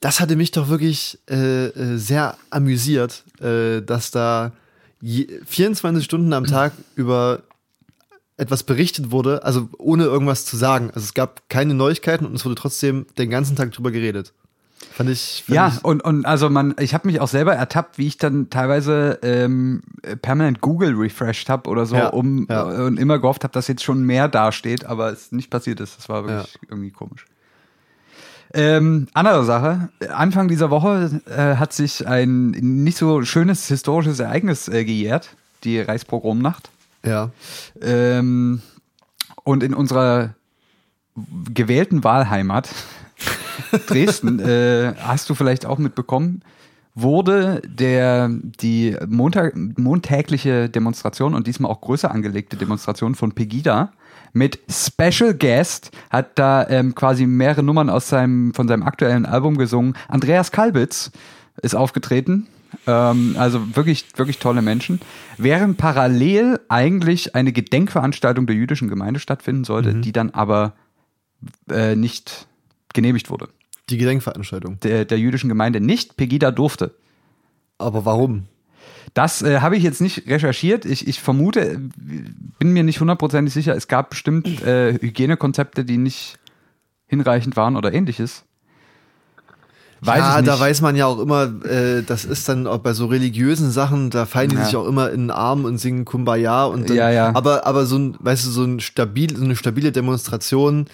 Das 0.00 0.20
hatte 0.20 0.36
mich 0.36 0.50
doch 0.50 0.68
wirklich 0.68 1.18
äh, 1.30 1.66
äh, 1.68 1.96
sehr 1.96 2.36
amüsiert, 2.50 3.22
äh, 3.40 3.80
dass 3.82 4.10
da 4.10 4.52
je, 5.00 5.26
24 5.46 6.04
Stunden 6.04 6.32
am 6.32 6.44
Tag 6.44 6.72
über 6.96 7.42
etwas 8.36 8.64
berichtet 8.64 9.10
wurde, 9.10 9.44
also 9.44 9.68
ohne 9.78 10.04
irgendwas 10.04 10.44
zu 10.44 10.56
sagen. 10.58 10.88
Also 10.88 11.04
es 11.04 11.14
gab 11.14 11.48
keine 11.48 11.72
Neuigkeiten 11.72 12.26
und 12.26 12.34
es 12.34 12.44
wurde 12.44 12.56
trotzdem 12.56 13.06
den 13.16 13.30
ganzen 13.30 13.56
Tag 13.56 13.72
drüber 13.72 13.90
geredet. 13.92 14.34
Fand 14.96 15.10
ich. 15.10 15.44
Fand 15.44 15.54
Ja, 15.54 15.68
ich, 15.68 15.84
und, 15.84 16.02
und 16.02 16.24
also 16.24 16.48
man, 16.48 16.74
ich 16.80 16.94
habe 16.94 17.06
mich 17.06 17.20
auch 17.20 17.28
selber 17.28 17.54
ertappt, 17.54 17.98
wie 17.98 18.06
ich 18.06 18.16
dann 18.16 18.48
teilweise 18.48 19.18
ähm, 19.22 19.82
permanent 20.22 20.62
Google 20.62 20.94
refreshed 20.94 21.50
habe 21.50 21.68
oder 21.68 21.84
so, 21.84 21.96
Ja, 21.96 22.06
um 22.08 22.46
ja. 22.48 22.62
und 22.62 22.98
immer 22.98 23.18
gehofft 23.18 23.44
habe, 23.44 23.52
dass 23.52 23.68
jetzt 23.68 23.84
schon 23.84 24.04
mehr 24.04 24.26
dasteht, 24.28 24.86
aber 24.86 25.12
es 25.12 25.32
nicht 25.32 25.50
passiert 25.50 25.80
ist. 25.80 25.98
Das 25.98 26.08
war 26.08 26.26
wirklich 26.26 26.58
irgendwie 26.70 26.90
komisch. 26.92 27.26
Ähm, 28.54 29.08
andere 29.12 29.44
Sache, 29.44 29.90
Anfang 30.08 30.48
dieser 30.48 30.70
Woche 30.70 31.20
äh, 31.26 31.56
hat 31.56 31.74
sich 31.74 32.06
ein 32.06 32.52
nicht 32.52 32.96
so 32.96 33.22
schönes 33.22 33.68
historisches 33.68 34.18
Ereignis 34.18 34.66
äh, 34.68 34.86
gejährt, 34.86 35.36
die 35.64 35.78
Reichspogromnacht. 35.78 36.70
ja. 37.04 37.30
Ähm, 37.82 38.62
und 39.44 39.62
in 39.62 39.74
unserer 39.74 40.34
gewählten 41.52 42.02
Wahlheimat 42.02 42.68
Dresden, 43.86 44.38
äh, 44.40 44.94
hast 44.98 45.30
du 45.30 45.34
vielleicht 45.34 45.66
auch 45.66 45.78
mitbekommen, 45.78 46.42
wurde 46.94 47.62
der, 47.66 48.30
die 48.30 48.96
Montag, 49.06 49.54
montägliche 49.54 50.68
Demonstration 50.68 51.34
und 51.34 51.46
diesmal 51.46 51.70
auch 51.70 51.80
größer 51.80 52.10
angelegte 52.10 52.56
Demonstration 52.56 53.14
von 53.14 53.32
Pegida 53.32 53.92
mit 54.32 54.58
Special 54.70 55.34
Guest, 55.34 55.90
hat 56.10 56.38
da 56.38 56.68
ähm, 56.68 56.94
quasi 56.94 57.26
mehrere 57.26 57.62
Nummern 57.62 57.90
aus 57.90 58.08
seinem, 58.08 58.54
von 58.54 58.66
seinem 58.68 58.82
aktuellen 58.82 59.26
Album 59.26 59.56
gesungen. 59.56 59.94
Andreas 60.08 60.52
Kalbitz 60.52 61.10
ist 61.62 61.74
aufgetreten. 61.74 62.46
Ähm, 62.86 63.36
also 63.38 63.76
wirklich, 63.76 64.06
wirklich 64.16 64.38
tolle 64.38 64.62
Menschen. 64.62 65.00
Während 65.38 65.78
parallel 65.78 66.60
eigentlich 66.68 67.34
eine 67.34 67.52
Gedenkveranstaltung 67.52 68.46
der 68.46 68.56
jüdischen 68.56 68.88
Gemeinde 68.88 69.20
stattfinden 69.20 69.64
sollte, 69.64 69.94
die 69.94 70.12
dann 70.12 70.30
aber 70.30 70.74
äh, 71.70 71.96
nicht 71.96 72.46
genehmigt 72.96 73.30
wurde. 73.30 73.48
Die 73.88 73.98
Gedenkveranstaltung. 73.98 74.80
Der, 74.80 75.04
der 75.04 75.18
jüdischen 75.20 75.48
Gemeinde 75.48 75.80
nicht. 75.80 76.16
Pegida 76.16 76.50
durfte. 76.50 76.94
Aber 77.78 78.04
warum? 78.04 78.44
Das 79.14 79.42
äh, 79.42 79.60
habe 79.60 79.76
ich 79.76 79.84
jetzt 79.84 80.00
nicht 80.00 80.26
recherchiert. 80.28 80.84
Ich, 80.84 81.06
ich 81.06 81.20
vermute, 81.20 81.80
bin 82.58 82.72
mir 82.72 82.82
nicht 82.82 82.98
hundertprozentig 83.00 83.54
sicher, 83.54 83.76
es 83.76 83.86
gab 83.86 84.10
bestimmt 84.10 84.62
äh, 84.62 84.94
Hygienekonzepte, 84.94 85.84
die 85.84 85.96
nicht 85.98 86.38
hinreichend 87.06 87.56
waren 87.56 87.76
oder 87.76 87.92
ähnliches. 87.92 88.42
Weiß 90.02 90.18
ja, 90.18 90.42
da 90.42 90.60
weiß 90.60 90.82
man 90.82 90.94
ja 90.94 91.06
auch 91.06 91.18
immer, 91.18 91.64
äh, 91.64 92.02
das 92.02 92.26
ist 92.26 92.48
dann 92.48 92.66
auch 92.66 92.78
bei 92.78 92.92
so 92.92 93.06
religiösen 93.06 93.70
Sachen, 93.70 94.10
da 94.10 94.26
fallen 94.26 94.50
die 94.50 94.56
Ja. 94.56 94.64
sich 94.64 94.76
auch 94.76 94.86
immer 94.86 95.10
in 95.10 95.22
den 95.22 95.30
Arm 95.30 95.64
und 95.64 95.78
singen 95.78 96.04
Kumbaya 96.04 96.64
und 96.66 96.90
dann, 96.90 96.96
Ja, 96.96 97.10
ja. 97.10 97.34
aber 97.34 97.66
aber 97.66 97.86
so 97.86 97.96
ein, 97.96 98.16
weißt 98.18 98.44
du, 98.46 98.50
so 98.50 98.64
ein 98.64 98.80
stabil, 98.80 99.34
so 99.34 99.42
eine 99.44 99.56
stabile 99.56 99.92
Demonstration 99.92 100.86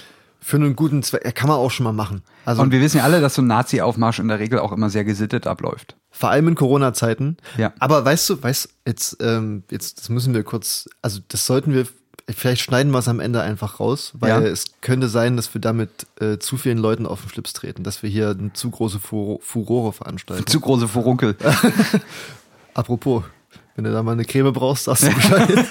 für 0.43 0.57
einen 0.57 0.75
guten 0.77 1.03
Zweck, 1.03 1.23
ja, 1.25 1.33
kann 1.33 1.49
man 1.49 1.57
auch 1.57 1.71
schon 1.71 1.85
mal 1.85 1.93
machen. 1.93 2.23
Also 2.45 2.61
Und 2.63 2.73
wir 2.73 2.81
wissen 2.81 2.99
ja 2.99 3.05
alle, 3.05 3.21
dass 3.21 3.35
so 3.35 3.43
ein 3.43 3.47
Nazi-Aufmarsch 3.47 4.19
in 4.19 4.29
der 4.29 4.39
Regel 4.41 4.59
auch 4.59 4.73
immer 4.73 4.91
sehr 4.91 5.05
gesittet 5.05 5.47
abläuft. 5.47 5.97
vor 6.11 6.31
allem 6.31 6.49
in 6.49 6.55
Corona-Zeiten. 6.57 7.37
Ja. 7.57 7.73
Aber 7.79 8.05
weißt 8.05 8.29
du, 8.31 8.43
weißt 8.43 8.69
jetzt, 8.87 9.17
ähm, 9.21 9.63
jetzt, 9.71 10.01
das 10.01 10.09
müssen 10.09 10.35
wir 10.35 10.43
kurz, 10.43 10.89
also 11.01 11.21
das 11.29 11.47
sollten 11.47 11.73
wir, 11.73 11.87
vielleicht 12.29 12.61
schneiden 12.63 12.93
wir 12.93 12.99
es 12.99 13.09
am 13.09 13.21
Ende 13.21 13.41
einfach 13.41 13.79
raus, 13.81 14.13
weil 14.19 14.31
Ja. 14.31 14.41
es 14.41 14.65
könnte 14.81 15.09
sein, 15.09 15.37
dass 15.37 15.55
wir 15.55 15.61
damit 15.61 15.91
äh, 16.21 16.39
zu 16.39 16.57
vielen 16.57 16.79
Leuten 16.79 17.07
auf 17.07 17.21
den 17.23 17.31
Schlips 17.31 17.53
treten, 17.53 17.83
dass 17.85 18.03
wir 18.03 18.11
hier 18.11 18.31
eine 18.39 18.53
zu 18.53 18.71
große 18.71 18.99
Furo 18.99 19.41
Furore 19.43 19.93
veranstalten. 19.93 20.47
Zu 20.47 20.61
große 20.61 20.89
Furunkel. 20.89 21.37
Apropos, 22.75 23.23
wenn 23.75 23.85
du 23.85 23.93
da 23.93 24.03
mal 24.03 24.13
eine 24.13 24.25
Creme 24.25 24.53
brauchst, 24.53 24.85
sagst 24.85 25.05
du 25.05 25.11
Bescheid. 25.15 25.65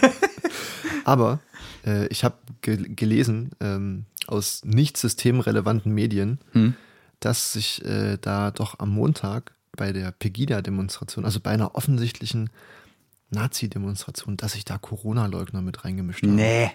Aber 1.03 1.39
äh, 1.85 2.07
ich 2.07 2.23
habe 2.23 2.35
ge 2.61 2.77
gelesen 2.95 3.51
ähm, 3.59 4.05
aus 4.31 4.61
nicht 4.63 4.97
systemrelevanten 4.97 5.93
Medien, 5.93 6.39
Hm. 6.53 6.75
dass 7.19 7.53
sich 7.53 7.83
äh, 7.85 8.17
da 8.19 8.51
doch 8.51 8.79
am 8.79 8.89
Montag 8.89 9.53
bei 9.77 9.91
der 9.93 10.11
Pegida-Demonstration, 10.11 11.25
also 11.25 11.39
bei 11.39 11.51
einer 11.51 11.75
offensichtlichen 11.75 12.49
Nazi-Demonstration, 13.29 14.37
dass 14.37 14.53
sich 14.53 14.65
da 14.65 14.77
Corona-Leugner 14.77 15.61
mit 15.61 15.85
reingemischt 15.85 16.23
haben. 16.23 16.35
Nee. 16.35 16.71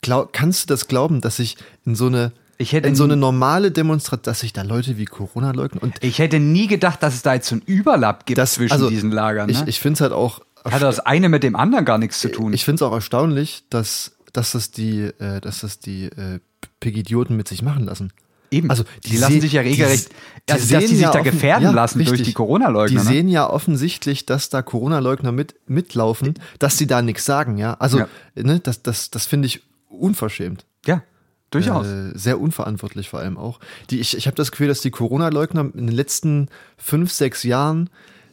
Glaub, 0.00 0.32
kannst 0.32 0.64
du 0.64 0.74
das 0.74 0.88
glauben, 0.88 1.20
dass 1.20 1.36
sich 1.36 1.56
in 1.84 1.94
so 1.94 2.06
eine 2.06 2.32
Ich 2.58 2.72
hätte 2.72 2.88
in 2.88 2.96
so 2.96 3.04
eine 3.04 3.16
normale 3.16 3.70
Demonstration, 3.70 4.24
dass 4.24 4.40
sich 4.40 4.52
da 4.52 4.62
Leute 4.62 4.96
wie 4.96 5.04
Corona 5.04 5.52
leugnen 5.52 5.80
und 5.82 6.02
Ich 6.02 6.18
hätte 6.18 6.40
nie 6.40 6.66
gedacht, 6.66 7.02
dass 7.02 7.14
es 7.14 7.22
da 7.22 7.34
jetzt 7.34 7.48
so 7.48 7.56
einen 7.56 7.62
Überlapp 7.66 8.26
gibt 8.26 8.38
das 8.38 8.54
zwischen 8.54 8.72
also, 8.72 8.88
diesen 8.88 9.12
Lagern. 9.12 9.46
Ne? 9.46 9.52
Ich, 9.52 9.62
ich 9.66 9.80
finde 9.80 9.94
es 9.94 10.00
halt 10.00 10.12
auch 10.12 10.40
Hat 10.64 10.82
das 10.82 10.98
eine 11.00 11.28
mit 11.28 11.42
dem 11.42 11.54
anderen 11.54 11.84
gar 11.84 11.98
nichts 11.98 12.18
zu 12.18 12.30
tun. 12.32 12.52
Ich 12.52 12.64
finde 12.64 12.76
es 12.76 12.88
auch 12.88 12.92
erstaunlich, 12.94 13.64
dass, 13.70 14.16
dass 14.32 14.52
das 14.52 14.70
die, 14.70 15.00
äh, 15.00 15.40
dass 15.40 15.60
das 15.60 15.78
die 15.78 16.04
äh, 16.06 16.40
Pegidioten 16.80 17.36
mit 17.36 17.48
sich 17.48 17.62
machen 17.62 17.84
lassen. 17.84 18.12
Eben. 18.50 18.68
Also 18.70 18.84
die, 19.04 19.16
lassen 19.16 19.32
sehen- 19.32 19.40
sich 19.40 19.52
ja 19.54 19.62
regelrecht, 19.62 20.10
die 20.48 20.52
also, 20.52 20.62
dass 20.62 20.68
sehen 20.68 20.80
die 20.80 20.86
sich 20.88 21.00
ja 21.00 21.10
da 21.10 21.20
gefährden 21.20 21.64
ja, 21.64 21.70
lassen 21.70 21.98
durch 22.00 22.10
richtig. 22.10 22.28
die 22.28 22.32
Corona-Leugner. 22.34 23.00
Die 23.00 23.06
ne? 23.06 23.12
sehen 23.12 23.28
ja 23.28 23.48
offensichtlich, 23.48 24.26
dass 24.26 24.50
da 24.50 24.60
Corona-Leugner 24.60 25.32
mit, 25.32 25.54
mitlaufen, 25.66 26.34
dass 26.58 26.76
sie 26.76 26.86
da 26.86 27.00
nichts 27.00 27.24
sagen, 27.24 27.56
ja. 27.56 27.74
Also, 27.74 28.00
Ja. 28.00 28.08
ne, 28.34 28.60
das, 28.60 28.82
das, 28.82 29.10
das 29.10 29.24
finde 29.24 29.46
ich 29.46 29.62
unverschämt. 29.88 30.66
Ja, 30.84 31.02
durchaus. 31.50 31.86
Äh, 31.86 32.10
sehr 32.14 32.38
unverantwortlich 32.40 33.08
vor 33.08 33.20
allem 33.20 33.38
auch. 33.38 33.58
Die, 33.88 34.00
ich 34.00 34.16
ich 34.16 34.26
habe 34.26 34.36
das 34.36 34.50
Gefühl, 34.50 34.68
dass 34.68 34.82
die 34.82 34.90
Corona-Leugner 34.90 35.70
in 35.74 35.86
den 35.86 35.96
letzten 35.96 36.48
fünf, 36.76 37.10
sechs 37.10 37.44
Jahren 37.44 37.88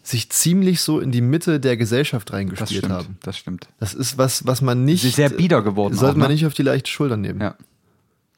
sich 0.09 0.29
ziemlich 0.31 0.81
so 0.81 0.99
in 0.99 1.11
die 1.11 1.21
Mitte 1.21 1.59
der 1.59 1.77
Gesellschaft 1.77 2.29
das 2.29 2.35
reingespielt 2.35 2.85
stimmt. 2.85 2.93
haben. 2.93 3.17
Das 3.21 3.37
stimmt. 3.37 3.67
Das 3.79 3.93
ist 3.93 4.17
was, 4.17 4.45
was 4.45 4.61
man 4.61 4.83
nicht. 4.85 5.01
Sie 5.01 5.09
ist 5.09 5.15
sehr 5.15 5.29
bieder 5.29 5.61
geworden 5.61 5.93
Sollte 5.93 6.13
auch, 6.13 6.17
man 6.17 6.27
ne? 6.29 6.33
nicht 6.33 6.45
auf 6.45 6.53
die 6.53 6.63
leichte 6.63 6.89
Schulter 6.89 7.17
nehmen. 7.17 7.41
Ja. 7.41 7.55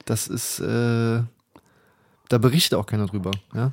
Das 0.05 0.27
ist, 0.27 0.59
äh, 0.59 1.21
da 2.29 2.37
berichtet 2.37 2.77
auch 2.77 2.85
keiner 2.85 3.05
drüber, 3.05 3.31
ja. 3.53 3.71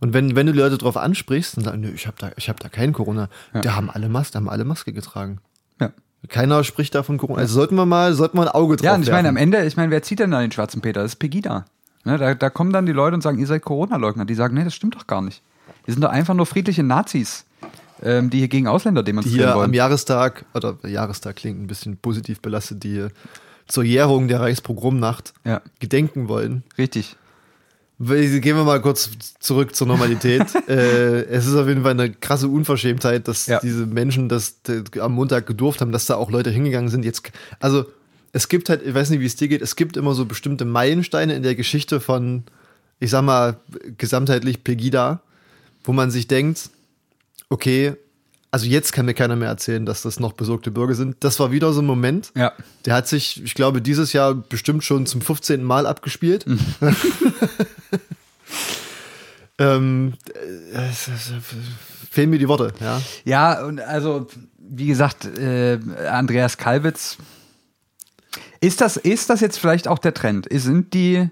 Und 0.00 0.12
wenn, 0.12 0.36
wenn 0.36 0.46
du 0.46 0.52
die 0.52 0.58
Leute 0.58 0.76
drauf 0.76 0.98
ansprichst 0.98 1.56
und 1.56 1.64
sagen, 1.64 1.80
nö, 1.80 1.90
ich 1.94 2.06
habe 2.06 2.16
da, 2.18 2.30
ich 2.36 2.48
hab 2.50 2.60
da 2.60 2.68
keinen 2.68 2.92
Corona, 2.92 3.30
da 3.54 3.74
haben 3.74 3.88
alle 3.88 4.10
Maske, 4.10 4.34
da 4.34 4.40
haben 4.40 4.50
alle 4.50 4.64
Maske 4.64 4.92
getragen. 4.92 5.38
Ja. 5.80 5.92
Keiner 6.28 6.62
spricht 6.62 6.94
da 6.94 7.02
von 7.02 7.16
Corona. 7.16 7.40
Also 7.40 7.54
sollten 7.54 7.74
wir 7.74 7.86
mal, 7.86 8.12
sollten 8.12 8.36
wir 8.36 8.42
ein 8.42 8.48
Auge 8.48 8.76
drauf 8.76 8.84
Ja, 8.84 8.94
und 8.96 9.02
ich 9.02 9.10
meine, 9.10 9.30
am. 9.30 9.36
Ende, 9.38 9.64
ich 9.64 9.76
meine, 9.78 9.90
wer 9.90 10.02
zieht 10.02 10.18
denn 10.18 10.30
da 10.30 10.40
den 10.40 10.52
schwarzen 10.52 10.82
Peter? 10.82 11.02
Das 11.02 11.12
ist 11.12 11.16
Pegida. 11.16 11.64
Ne, 12.04 12.18
da, 12.18 12.34
da 12.34 12.50
kommen 12.50 12.72
dann 12.72 12.84
die 12.84 12.92
Leute 12.92 13.14
und 13.14 13.22
sagen, 13.22 13.38
ihr 13.38 13.46
seid 13.46 13.62
Corona-Leugner. 13.62 14.26
Die 14.26 14.34
sagen, 14.34 14.54
nee, 14.54 14.64
das 14.64 14.74
stimmt 14.74 14.94
doch 14.94 15.06
gar 15.06 15.22
nicht. 15.22 15.42
Wir 15.84 15.94
sind 15.94 16.02
doch 16.02 16.10
einfach 16.10 16.34
nur 16.34 16.46
friedliche 16.46 16.82
Nazis, 16.82 17.44
ähm, 18.02 18.30
die 18.30 18.38
hier 18.38 18.48
gegen 18.48 18.66
Ausländer 18.66 19.02
die 19.02 19.06
demonstrieren 19.12 19.46
hier 19.48 19.54
wollen. 19.54 19.66
am 19.70 19.74
Jahrestag, 19.74 20.44
oder 20.54 20.76
Jahrestag 20.86 21.36
klingt 21.36 21.60
ein 21.62 21.66
bisschen 21.66 21.96
positiv 21.96 22.40
belastet, 22.40 22.82
die 22.84 22.90
hier 22.90 23.10
zur 23.66 23.84
Jährung 23.84 24.28
der 24.28 24.40
Reichspogromnacht 24.40 25.32
Ja. 25.44 25.60
gedenken 25.80 26.28
wollen. 26.28 26.62
Richtig. 26.78 27.16
Gehen 28.00 28.42
wir 28.56 28.64
mal 28.64 28.80
kurz 28.82 29.08
zurück 29.38 29.74
zur 29.76 29.86
Normalität. 29.86 30.42
äh, 30.68 31.22
es 31.26 31.46
ist 31.46 31.54
auf 31.54 31.68
jeden 31.68 31.82
Fall 31.82 31.92
eine 31.92 32.10
krasse 32.12 32.48
Unverschämtheit, 32.48 33.28
dass 33.28 33.46
Ja. 33.46 33.60
diese 33.60 33.86
Menschen 33.86 34.28
das 34.28 34.56
am 35.00 35.12
Montag 35.12 35.46
gedurft 35.46 35.80
haben, 35.80 35.92
dass 35.92 36.06
da 36.06 36.16
auch 36.16 36.30
Leute 36.30 36.50
hingegangen 36.50 36.90
sind. 36.90 37.04
Jetzt, 37.04 37.30
also 37.60 37.86
es 38.32 38.48
gibt 38.48 38.68
halt, 38.68 38.82
ich 38.84 38.92
weiß 38.94 39.10
nicht, 39.10 39.20
wie 39.20 39.26
es 39.26 39.36
dir 39.36 39.46
geht, 39.48 39.62
es 39.62 39.76
gibt 39.76 39.96
immer 39.96 40.12
so 40.14 40.24
bestimmte 40.26 40.64
Meilensteine 40.64 41.34
in 41.34 41.44
der 41.44 41.54
Geschichte 41.54 42.00
von, 42.00 42.42
ich 42.98 43.10
sag 43.10 43.22
mal, 43.22 43.58
gesamtheitlich 43.96 44.64
Pegida, 44.64 45.20
wo 45.84 45.92
man 45.92 46.10
sich 46.10 46.26
denkt, 46.26 46.70
okay, 47.48 47.94
also 48.50 48.66
jetzt 48.66 48.92
kann 48.92 49.06
mir 49.06 49.14
keiner 49.14 49.34
mehr 49.34 49.48
erzählen, 49.48 49.84
dass 49.84 50.02
das 50.02 50.20
noch 50.20 50.32
besorgte 50.32 50.70
Bürger 50.70 50.94
sind. 50.94 51.16
Das 51.20 51.40
war 51.40 51.50
wieder 51.50 51.72
so 51.72 51.82
ein 51.82 51.86
Moment. 51.86 52.30
Ja. 52.36 52.52
Der 52.84 52.94
hat 52.94 53.08
sich, 53.08 53.42
ich 53.42 53.54
glaube, 53.54 53.82
dieses 53.82 54.12
Jahr 54.12 54.32
bestimmt 54.34 54.84
schon 54.84 55.06
zum 55.06 55.20
15. 55.20 55.64
Mal 55.64 55.86
abgespielt. 55.86 56.46
Mhm. 56.46 56.60
ähm, 59.58 60.12
äh, 60.72 60.88
fehlen 62.10 62.30
mir 62.30 62.38
die 62.38 62.46
Worte, 62.46 62.72
ja. 62.80 63.02
Ja, 63.24 63.64
und 63.64 63.80
also, 63.80 64.28
wie 64.56 64.86
gesagt, 64.86 65.26
äh, 65.36 65.80
Andreas 66.08 66.56
Kalwitz. 66.56 67.16
Ist 68.60 68.80
das, 68.80 68.96
ist 68.96 69.30
das 69.30 69.40
jetzt 69.40 69.58
vielleicht 69.58 69.88
auch 69.88 69.98
der 69.98 70.14
Trend? 70.14 70.46
Sind 70.50 70.94
die, 70.94 71.28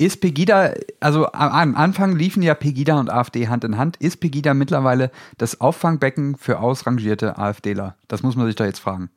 ist 0.00 0.20
Pegida, 0.20 0.72
also 1.00 1.30
am- 1.32 1.74
Anfang 1.76 2.16
liefen 2.16 2.42
ja 2.42 2.54
Pegida 2.54 2.98
und 2.98 3.10
AfD 3.10 3.48
Hand 3.48 3.64
in 3.64 3.76
Hand. 3.78 3.96
Ist 3.98 4.18
Pegida 4.20 4.54
mittlerweile 4.54 5.10
das 5.38 5.60
Auffangbecken 5.60 6.36
für 6.36 6.58
ausrangierte 6.60 7.36
AfDler? 7.38 7.94
Das 8.08 8.22
muss 8.22 8.34
man 8.36 8.46
sich 8.46 8.56
da 8.56 8.64
jetzt 8.64 8.78
fragen. 8.80 9.10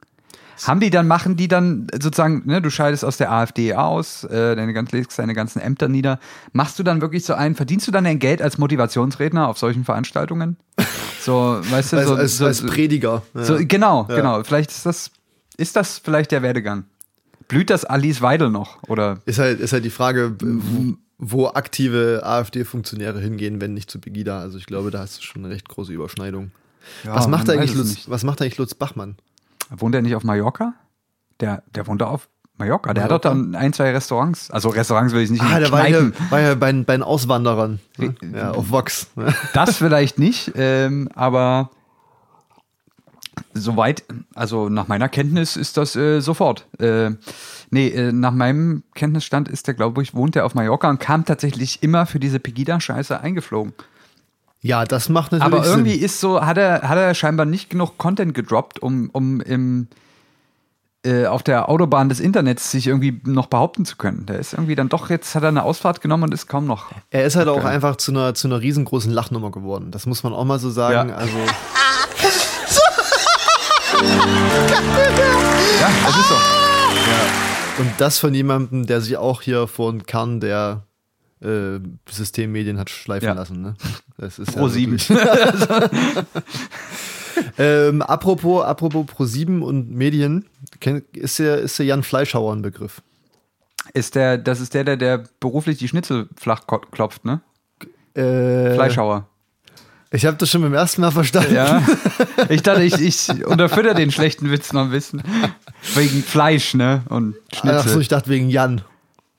Haben 0.67 0.79
die 0.81 0.91
dann, 0.91 1.07
machen 1.07 1.35
die 1.35 1.47
dann 1.47 1.87
sozusagen, 1.93 2.43
ne, 2.45 2.61
du 2.61 2.69
scheidest 2.69 3.03
aus 3.03 3.17
der 3.17 3.31
AfD 3.31 3.73
aus, 3.73 4.23
äh, 4.25 4.55
deine, 4.55 4.71
ganz, 4.73 4.91
legst 4.91 5.17
deine 5.17 5.33
ganzen 5.33 5.59
Ämter 5.59 5.87
nieder. 5.87 6.19
Machst 6.51 6.77
du 6.77 6.83
dann 6.83 7.01
wirklich 7.01 7.25
so 7.25 7.33
einen, 7.33 7.55
verdienst 7.55 7.87
du 7.87 7.91
dann 7.91 8.03
dein 8.03 8.19
Geld 8.19 8.41
als 8.41 8.57
Motivationsredner 8.59 9.47
auf 9.47 9.57
solchen 9.57 9.83
Veranstaltungen? 9.85 10.57
So, 11.21 11.57
weißt 11.69 11.93
du, 11.93 11.97
Als, 11.97 12.07
so, 12.09 12.15
als, 12.15 12.37
so, 12.37 12.45
als 12.45 12.61
Prediger. 12.65 13.21
Ja. 13.33 13.43
so, 13.45 13.55
genau, 13.59 14.05
Ja. 14.09 14.15
genau. 14.17 14.43
Vielleicht 14.43 14.71
ist 14.71 14.85
das, 14.85 15.09
ist 15.55 15.77
das 15.77 15.99
vielleicht 15.99 16.31
der 16.33 16.41
Werdegang. 16.41 16.83
Blüht 17.53 17.69
das 17.69 17.85
Alice 17.85 18.21
Weidel 18.23 18.49
noch? 18.49 18.81
Oder 18.87 19.19
Ist 19.25 19.37
halt, 19.37 19.59
ist 19.59 19.73
halt 19.73 19.85
die 19.85 19.91
Frage, 19.91 20.35
wo, 20.41 20.95
wo 21.19 21.47
aktive 21.49 22.21
AfD-Funktionäre 22.23 23.19
hingehen, 23.19 23.61
wenn 23.61 23.75
nicht 23.75 23.91
zu 23.91 23.99
Pegida. 23.99 24.39
Also 24.39 24.57
ich 24.57 24.65
glaube, 24.65 24.89
da 24.89 24.99
hast 24.99 25.19
du 25.19 25.21
schon 25.21 25.45
eine 25.45 25.53
recht 25.53 25.69
große 25.69 25.93
Überschneidung. 25.93 26.49
was, 27.03 27.27
macht 27.27 27.47
eigentlich 27.51 27.75
Lutz, 27.75 27.89
nicht. 27.91 28.09
was 28.09 28.23
macht 28.23 28.41
eigentlich 28.41 28.57
Lutz 28.57 28.73
Bachmann? 28.73 29.17
wohnt 29.69 29.93
er 29.93 30.01
nicht 30.01 30.15
auf 30.15 30.23
Mallorca? 30.23 30.73
Der, 31.39 31.61
der 31.75 31.85
wohnt 31.85 32.01
da 32.01 32.07
auf 32.07 32.27
Mallorca. 32.57 32.91
Der 32.91 33.03
hat 33.03 33.11
Mallorca? 33.11 33.29
doch 33.29 33.35
dann 33.35 33.53
ein, 33.55 33.71
zwei 33.71 33.91
Restaurants. 33.91 34.49
Also 34.49 34.69
Restaurants 34.69 35.13
will 35.13 35.21
ich 35.21 35.29
nicht 35.29 35.43
Ah, 35.43 35.59
der 35.59 35.71
war 35.71 35.87
ja, 35.87 36.09
war 36.31 36.39
ja 36.39 36.55
bei, 36.55 36.73
bei 36.73 36.97
den 36.97 37.03
Auswanderern. 37.03 37.81
Ne? 37.97 38.15
Ja, 38.35 38.49
auf 38.51 38.71
Vox. 38.71 39.11
Das 39.53 39.77
vielleicht 39.77 40.17
nicht, 40.17 40.53
ähm, 40.55 41.07
aber 41.13 41.69
soweit, 43.53 44.03
also 44.35 44.69
nach 44.69 44.87
meiner 44.87 45.09
Kenntnis 45.09 45.55
ist 45.55 45.77
das 45.77 45.95
äh, 45.95 46.19
sofort. 46.21 46.67
Äh, 46.79 47.11
nee, 47.69 47.87
äh, 47.89 48.11
nach 48.11 48.31
meinem 48.33 48.83
Kenntnisstand 48.95 49.47
ist 49.47 49.67
der, 49.67 49.73
glaube 49.73 50.01
ich, 50.03 50.13
wohnt 50.13 50.35
er 50.35 50.45
auf 50.45 50.55
Mallorca 50.55 50.89
und 50.89 50.99
kam 50.99 51.25
tatsächlich 51.25 51.83
immer 51.83 52.05
für 52.05 52.19
diese 52.19 52.39
Pegida-Scheiße 52.39 53.19
eingeflogen. 53.19 53.73
Ja, 54.61 54.85
das 54.85 55.09
macht 55.09 55.33
natürlich 55.33 55.53
Aber 55.53 55.65
irgendwie 55.67 55.95
Sinn. 55.95 56.03
ist 56.05 56.19
so, 56.21 56.41
hat 56.45 56.57
er, 56.57 56.87
hat 56.87 56.97
er 56.97 57.13
scheinbar 57.15 57.45
nicht 57.45 57.69
genug 57.69 57.97
Content 57.97 58.33
gedroppt, 58.33 58.79
um, 58.81 59.09
um 59.11 59.41
im, 59.41 59.87
äh, 61.05 61.25
auf 61.25 61.43
der 61.43 61.67
Autobahn 61.67 62.07
des 62.07 62.21
Internets 62.21 62.71
sich 62.71 62.87
irgendwie 62.87 63.19
noch 63.25 63.47
behaupten 63.47 63.83
zu 63.83 63.97
können. 63.97 64.25
Der 64.25 64.39
ist 64.39 64.53
irgendwie 64.53 64.75
dann 64.75 64.87
doch, 64.87 65.09
jetzt 65.09 65.35
hat 65.35 65.43
er 65.43 65.49
eine 65.49 65.63
Ausfahrt 65.63 65.99
genommen 65.99 66.23
und 66.23 66.33
ist 66.33 66.47
kaum 66.47 66.65
noch. 66.65 66.91
Er 67.09 67.25
ist 67.25 67.35
halt 67.35 67.49
auch 67.49 67.57
Okay. 67.57 67.67
einfach 67.67 67.97
zu 67.97 68.11
einer, 68.11 68.35
zu 68.35 68.47
einer 68.47 68.61
riesengroßen 68.61 69.11
Lachnummer 69.11 69.51
geworden. 69.51 69.91
Das 69.91 70.05
muss 70.05 70.23
man 70.23 70.31
auch 70.31 70.45
mal 70.45 70.59
so 70.59 70.69
sagen. 70.69 71.09
Ja. 71.09 71.15
Also, 71.15 71.35
Ja, 75.79 75.89
das 76.05 76.17
ist 76.17 76.29
so. 76.29 76.35
und 77.81 77.91
das 77.97 78.19
von 78.19 78.33
jemandem, 78.33 78.85
der 78.85 79.01
sich 79.01 79.17
auch 79.17 79.41
hier 79.41 79.67
vor 79.67 79.91
den 79.91 80.05
Kern 80.05 80.39
der 80.39 80.83
äh, 81.41 81.79
Systemmedien 82.09 82.79
hat 82.79 82.89
schleifen 82.89 83.27
Ja. 83.27 83.33
lassen. 83.33 83.61
Ne? 83.61 83.75
Das 84.17 84.39
ist 84.39 84.55
Pro 84.55 84.67
sieben. 84.67 84.93
wirklich- 84.99 85.17
ähm, 87.57 88.01
apropos, 88.01 88.63
apropos 88.63 89.05
Pro 89.07 89.25
7 89.25 89.61
und 89.63 89.91
Medien, 89.91 90.45
ist 91.13 91.39
der, 91.39 91.57
ist 91.57 91.77
der 91.79 91.85
Jan 91.85 92.03
Fleischhauer 92.03 92.53
ein 92.55 92.61
Begriff? 92.61 93.01
Ist 93.93 94.15
der, 94.15 94.37
das 94.37 94.61
ist 94.61 94.73
der, 94.73 94.83
der, 94.85 94.95
der 94.97 95.23
beruflich 95.39 95.77
die 95.77 95.87
Schnitzel 95.89 96.29
flach 96.37 96.61
klopft, 96.91 97.25
ne? 97.25 97.41
Äh, 98.15 98.73
Fleischhauer. 98.75 99.27
Ich 100.13 100.25
habe 100.25 100.37
das 100.37 100.49
schon 100.49 100.61
beim 100.61 100.73
ersten 100.73 101.01
Mal 101.01 101.11
verstanden. 101.11 101.55
Ja. 101.55 101.81
Ich 102.49 102.61
dachte, 102.61 102.83
ich, 102.83 102.99
ich 102.99 103.45
unterfütter 103.45 103.93
den 103.93 104.11
schlechten 104.11 104.51
Witz 104.51 104.73
noch 104.73 104.81
ein 104.83 104.89
bisschen. 104.91 105.23
Wegen 105.95 106.21
Fleisch, 106.23 106.73
ne? 106.73 107.03
Und 107.09 107.35
Schnitzel. 107.53 107.79
Achso, 107.79 107.99
ich 107.99 108.07
dachte 108.09 108.29
wegen 108.29 108.49
Jan. 108.49 108.81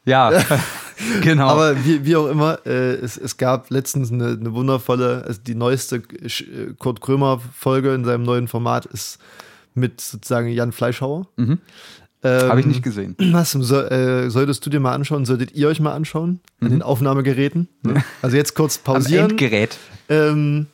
ja, 0.07 0.33
genau. 1.23 1.49
Aber 1.49 1.85
wie, 1.85 2.05
wie 2.05 2.17
auch 2.17 2.27
immer, 2.29 2.59
äh, 2.67 2.95
es, 2.95 3.17
es 3.19 3.37
gab 3.37 3.71
letztens 3.71 4.11
eine, 4.11 4.29
eine 4.41 4.53
wundervolle, 4.55 5.25
also 5.27 5.41
die 5.47 5.55
neueste 5.55 5.97
äh, 6.23 6.73
Kurt 6.79 7.01
Krömer-Folge 7.03 7.95
in 7.95 8.05
seinem 8.05 8.23
neuen 8.25 8.49
Format 8.49 8.87
ist 8.87 9.19
mit 9.75 10.01
sozusagen 10.01 10.49
Jan 10.49 10.73
Fleischhauer. 10.73 11.27
Ähm, 11.37 11.59
Habe 12.23 12.61
ich 12.61 12.67
nicht 12.67 12.83
gesehen. 12.83 13.17
Was 13.33 13.53
so, 13.53 13.81
äh, 13.81 14.31
solltest 14.31 14.65
du 14.65 14.71
dir 14.71 14.81
mal 14.81 14.95
anschauen? 14.95 15.27
Solltet 15.27 15.53
ihr 15.53 15.69
euch 15.69 15.79
mal 15.81 15.93
anschauen? 15.93 16.41
An 16.61 16.71
den 16.71 16.83
Aufnahmegeräten? 16.83 17.69
Ne? 17.83 18.03
Also 18.23 18.37
jetzt 18.37 18.55
kurz 18.55 18.79
Mhm. 18.79 18.81
Am 18.87 18.95
pausieren. 18.95 19.31
Endgerät. 19.31 19.77
Ähm, 20.09 20.67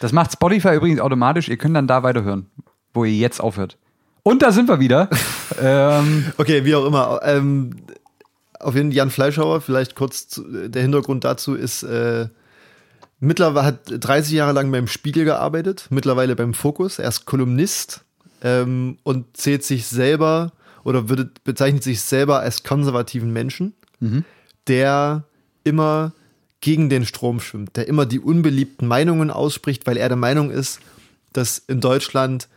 Das 0.00 0.12
macht 0.12 0.32
Spotify 0.32 0.74
übrigens 0.74 1.00
automatisch. 1.00 1.48
Ihr 1.48 1.56
könnt 1.56 1.76
dann 1.76 1.86
da 1.86 2.02
weiterhören, 2.02 2.46
wo 2.94 3.04
ihr 3.04 3.14
jetzt 3.14 3.40
aufhört. 3.40 3.78
Und 4.22 4.42
da 4.42 4.52
sind 4.52 4.68
wir 4.68 4.80
wieder. 4.80 5.08
ähm, 5.60 6.32
okay, 6.38 6.64
wie 6.64 6.74
auch 6.74 6.86
immer. 6.86 7.20
Ähm, 7.24 7.76
auf 8.60 8.74
jeden 8.74 8.90
Fall 8.90 8.96
Jan 8.96 9.10
Fleischhauer, 9.10 9.60
vielleicht 9.60 9.94
kurz 9.96 10.28
zu, 10.28 10.68
der 10.68 10.82
Hintergrund 10.82 11.24
dazu 11.24 11.54
ist, 11.54 11.82
äh, 11.82 12.28
mittlerweile 13.18 13.66
hat 13.66 13.80
30 13.86 14.32
Jahre 14.32 14.52
lang 14.52 14.70
beim 14.70 14.86
Spiegel 14.86 15.24
gearbeitet, 15.24 15.86
mittlerweile 15.90 16.36
beim 16.36 16.54
Fokus. 16.54 16.98
Er 16.98 17.08
ist 17.08 17.24
Kolumnist 17.24 18.04
ähm, 18.42 18.98
und 19.02 19.36
zählt 19.36 19.64
sich 19.64 19.86
selber 19.86 20.52
oder 20.84 21.08
würde, 21.08 21.30
bezeichnet 21.44 21.82
sich 21.82 22.00
selber 22.00 22.40
als 22.40 22.62
konservativen 22.62 23.32
Menschen, 23.32 23.74
der 24.66 25.24
immer 25.64 26.12
gegen 26.62 26.88
den 26.88 27.04
Strom 27.04 27.40
schwimmt, 27.40 27.76
der 27.76 27.86
immer 27.88 28.06
die 28.06 28.20
unbeliebten 28.20 28.86
Meinungen 28.86 29.30
ausspricht, 29.30 29.86
weil 29.86 29.98
er 29.98 30.08
der 30.08 30.16
Meinung 30.16 30.50
ist, 30.50 30.80
dass 31.34 31.58
in 31.58 31.80
Deutschland 31.80 32.48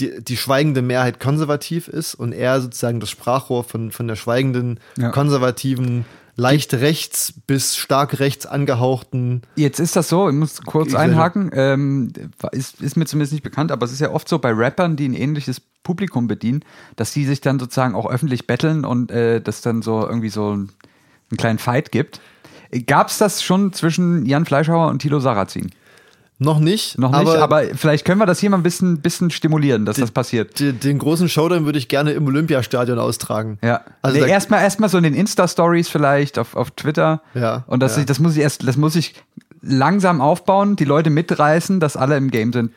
die, 0.00 0.22
die 0.24 0.36
schweigende 0.36 0.82
Mehrheit 0.82 1.20
konservativ 1.20 1.86
ist 1.86 2.14
und 2.14 2.32
er 2.32 2.60
sozusagen 2.60 2.98
das 3.00 3.10
Sprachrohr 3.10 3.62
von, 3.62 3.92
von 3.92 4.08
der 4.08 4.16
schweigenden, 4.16 4.80
Ja. 4.96 5.10
konservativen, 5.10 6.06
leicht 6.36 6.72
rechts 6.72 7.34
bis 7.46 7.76
stark 7.76 8.18
rechts 8.18 8.46
angehauchten. 8.46 9.42
Jetzt 9.56 9.78
ist 9.78 9.94
das 9.94 10.08
so, 10.08 10.28
ich 10.30 10.34
muss 10.34 10.62
kurz 10.62 10.94
einhaken, 10.94 11.50
ähm, 11.52 12.12
ist, 12.52 12.80
ist 12.80 12.96
mir 12.96 13.04
zumindest 13.04 13.32
nicht 13.34 13.42
bekannt, 13.42 13.70
aber 13.72 13.84
es 13.84 13.92
ist 13.92 14.00
ja 14.00 14.10
oft 14.10 14.26
so 14.26 14.38
bei 14.38 14.52
Rappern, 14.52 14.96
die 14.96 15.06
ein 15.06 15.14
ähnliches 15.14 15.60
Publikum 15.82 16.28
bedienen, 16.28 16.64
dass 16.96 17.12
die 17.12 17.26
sich 17.26 17.42
dann 17.42 17.58
sozusagen 17.58 17.94
auch 17.94 18.08
öffentlich 18.10 18.46
betteln 18.46 18.86
und 18.86 19.10
äh, 19.10 19.42
das 19.42 19.60
dann 19.60 19.82
so 19.82 20.00
irgendwie 20.06 20.30
so 20.30 20.52
einen 20.52 20.70
kleinen 21.36 21.58
Fight 21.58 21.92
gibt. 21.92 22.20
Gab 22.86 23.08
es 23.08 23.18
das 23.18 23.42
schon 23.42 23.72
zwischen 23.72 24.26
Jan 24.26 24.46
Fleischhauer 24.46 24.88
und 24.88 25.00
Thilo 25.00 25.20
Sarrazin? 25.20 25.70
Noch 26.42 26.58
nicht, 26.58 26.96
Noch 26.98 27.10
nicht, 27.10 27.20
aber, 27.20 27.42
aber, 27.42 27.62
vielleicht 27.74 28.06
können 28.06 28.18
wir 28.18 28.24
das 28.24 28.40
hier 28.40 28.48
mal 28.48 28.56
ein 28.56 28.62
bisschen, 28.62 29.02
bisschen 29.02 29.30
stimulieren, 29.30 29.84
dass 29.84 29.98
das 29.98 30.10
passiert. 30.10 30.58
die, 30.58 30.72
den 30.72 30.98
großen 30.98 31.28
Showdown 31.28 31.66
würde 31.66 31.78
ich 31.78 31.88
gerne 31.88 32.12
im 32.12 32.26
Olympiastadion 32.26 32.98
austragen. 32.98 33.58
Ja. 33.62 33.82
Also 34.00 34.18
nee, 34.18 34.26
erstmal 34.26 34.62
erstmal 34.62 34.88
so 34.88 34.96
in 34.96 35.04
den 35.04 35.12
Insta-Stories 35.12 35.90
vielleicht 35.90 36.38
auf, 36.38 36.56
auf 36.56 36.70
Twitter. 36.70 37.20
Ja, 37.34 37.64
Und 37.66 37.80
das, 37.80 37.96
ja. 37.96 38.00
Ich, 38.00 38.06
das 38.06 38.20
muss 38.20 38.36
ich 38.36 38.42
erst, 38.42 38.66
das 38.66 38.78
muss 38.78 38.96
ich 38.96 39.16
langsam 39.60 40.22
aufbauen, 40.22 40.76
die 40.76 40.86
Leute 40.86 41.10
mitreißen, 41.10 41.78
dass 41.78 41.98
alle 41.98 42.16
im 42.16 42.30
Game 42.30 42.54
sind. 42.54 42.72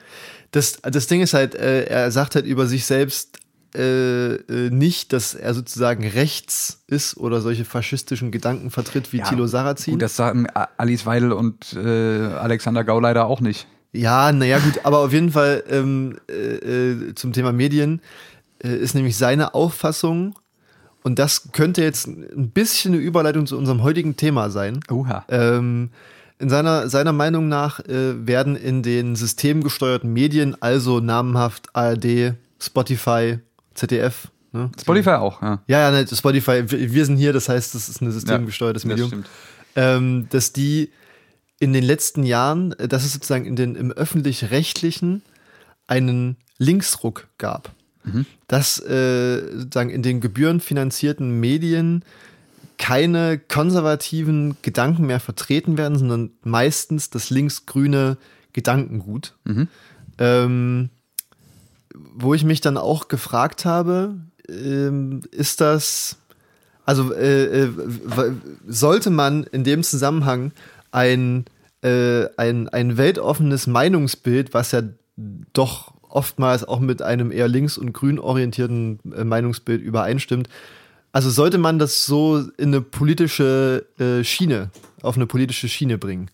Das, 0.51 0.81
das 0.81 1.07
Ding 1.07 1.21
ist 1.21 1.33
halt, 1.33 1.55
äh, 1.55 1.85
er 1.85 2.11
sagt 2.11 2.35
halt 2.35 2.45
über 2.45 2.67
sich 2.67 2.85
selbst 2.85 3.39
äh, 3.75 4.35
äh, 4.35 4.69
nicht, 4.69 5.13
dass 5.13 5.35
er 5.35 5.53
sozusagen 5.53 6.07
rechts 6.07 6.83
ist 6.87 7.17
oder 7.17 7.41
solche 7.41 7.65
faschistischen 7.65 8.31
Gedanken 8.31 8.69
vertritt 8.69 9.11
wie 9.13 9.21
Thilo 9.21 9.47
Sarrazin. 9.47 9.95
Gut, 9.95 10.01
das 10.01 10.15
sagen 10.15 10.47
Alice 10.77 11.05
Weidel 11.05 11.31
und 11.31 11.73
äh, 11.73 11.79
Alexander 11.79 12.83
Gau 12.83 12.99
leider 12.99 13.25
auch 13.25 13.41
nicht. 13.41 13.67
Ja, 13.91 14.31
naja, 14.31 14.59
gut, 14.59 14.79
aber 14.83 14.99
auf 14.99 15.13
jeden 15.13 15.31
Fall 15.31 15.63
ähm, 15.69 16.17
äh, 16.27 16.33
äh, 16.33 17.15
zum 17.15 17.31
Thema 17.31 17.51
Medien 17.51 18.01
äh, 18.63 18.75
ist 18.75 18.95
nämlich 18.95 19.17
seine 19.17 19.53
Auffassung, 19.53 20.35
und 21.03 21.19
das 21.19 21.51
könnte 21.51 21.83
jetzt 21.83 22.07
ein 22.07 22.51
bisschen 22.51 22.93
eine 22.93 23.03
Überleitung 23.03 23.45
zu 23.45 23.57
unserem 23.57 23.83
heutigen 23.83 24.15
Thema 24.15 24.49
sein. 24.49 24.79
Oha. 24.89 25.25
Ähm, 25.27 25.89
in 26.39 26.49
seiner, 26.49 26.89
seiner 26.89 27.13
Meinung 27.13 27.49
nach 27.49 27.79
äh, 27.81 28.25
werden 28.25 28.55
in 28.55 28.83
den 28.83 29.15
systemgesteuerten 29.15 30.11
Medien, 30.11 30.55
also 30.61 30.99
namenhaft 30.99 31.75
ARD, 31.75 32.35
Spotify, 32.59 33.39
ZDF, 33.73 34.29
ne? 34.51 34.71
Spotify 34.79 35.11
auch, 35.11 35.41
ja. 35.41 35.61
Ja, 35.67 35.79
ja, 35.79 35.91
ne, 35.91 36.07
Spotify, 36.07 36.63
wir 36.67 37.05
sind 37.05 37.17
hier, 37.17 37.33
das 37.33 37.49
heißt, 37.49 37.75
das 37.75 37.89
ist 37.89 38.01
ein 38.01 38.11
systemgesteuertes 38.11 38.83
das 38.83 38.87
Medium 38.87 39.07
stimmt. 39.07 39.29
ähm, 39.75 40.27
dass 40.29 40.53
die 40.53 40.91
in 41.59 41.73
den 41.73 41.83
letzten 41.83 42.23
Jahren, 42.23 42.73
äh, 42.73 42.87
dass 42.87 43.05
es 43.05 43.13
sozusagen 43.13 43.45
in 43.45 43.55
den, 43.55 43.75
im 43.75 43.91
öffentlich-rechtlichen 43.91 45.21
einen 45.87 46.37
Linksruck 46.57 47.27
gab. 47.37 47.71
Dass 48.47 48.79
äh, 48.79 49.59
sozusagen 49.59 49.89
in 49.89 50.01
den 50.01 50.19
gebührenfinanzierten 50.19 51.39
Medien 51.39 52.03
keine 52.77 53.39
konservativen 53.39 54.57
Gedanken 54.61 55.05
mehr 55.05 55.21
vertreten 55.21 55.77
werden, 55.77 55.97
sondern 55.97 56.31
meistens 56.43 57.09
das 57.11 57.29
linksgrüne 57.29 58.17
Gedankengut. 58.51 59.35
Ähm, 60.17 60.89
wo 61.93 62.33
ich 62.33 62.43
mich 62.43 62.61
dann 62.61 62.77
auch 62.77 63.07
gefragt 63.07 63.65
habe, 63.65 64.15
ähm, 64.49 65.21
ist 65.31 65.61
das, 65.61 66.17
also 66.85 67.13
äh, 67.13 67.63
äh, 67.63 67.69
sollte 68.67 69.09
man 69.09 69.43
in 69.43 69.63
dem 69.63 69.83
Zusammenhang 69.83 70.51
ein, 70.91 71.45
äh, 71.81 72.27
ein, 72.37 72.69
ein 72.69 72.97
weltoffenes 72.97 73.67
Meinungsbild, 73.67 74.53
was 74.53 74.71
ja 74.71 74.81
doch 75.53 75.93
oftmals 76.09 76.63
auch 76.63 76.79
mit 76.79 77.01
einem 77.01 77.31
eher 77.31 77.47
links- 77.47 77.77
und 77.77 77.93
grün 77.93 78.19
orientierten 78.19 78.99
äh, 79.15 79.23
Meinungsbild 79.23 79.81
übereinstimmt, 79.81 80.49
also 81.11 81.29
sollte 81.29 81.57
man 81.57 81.79
das 81.79 82.05
so 82.05 82.39
in 82.57 82.69
eine 82.69 82.81
politische 82.81 83.85
äh, 83.99 84.23
Schiene, 84.23 84.71
auf 85.01 85.15
eine 85.15 85.27
politische 85.27 85.69
Schiene 85.69 85.97
bringen. 85.97 86.29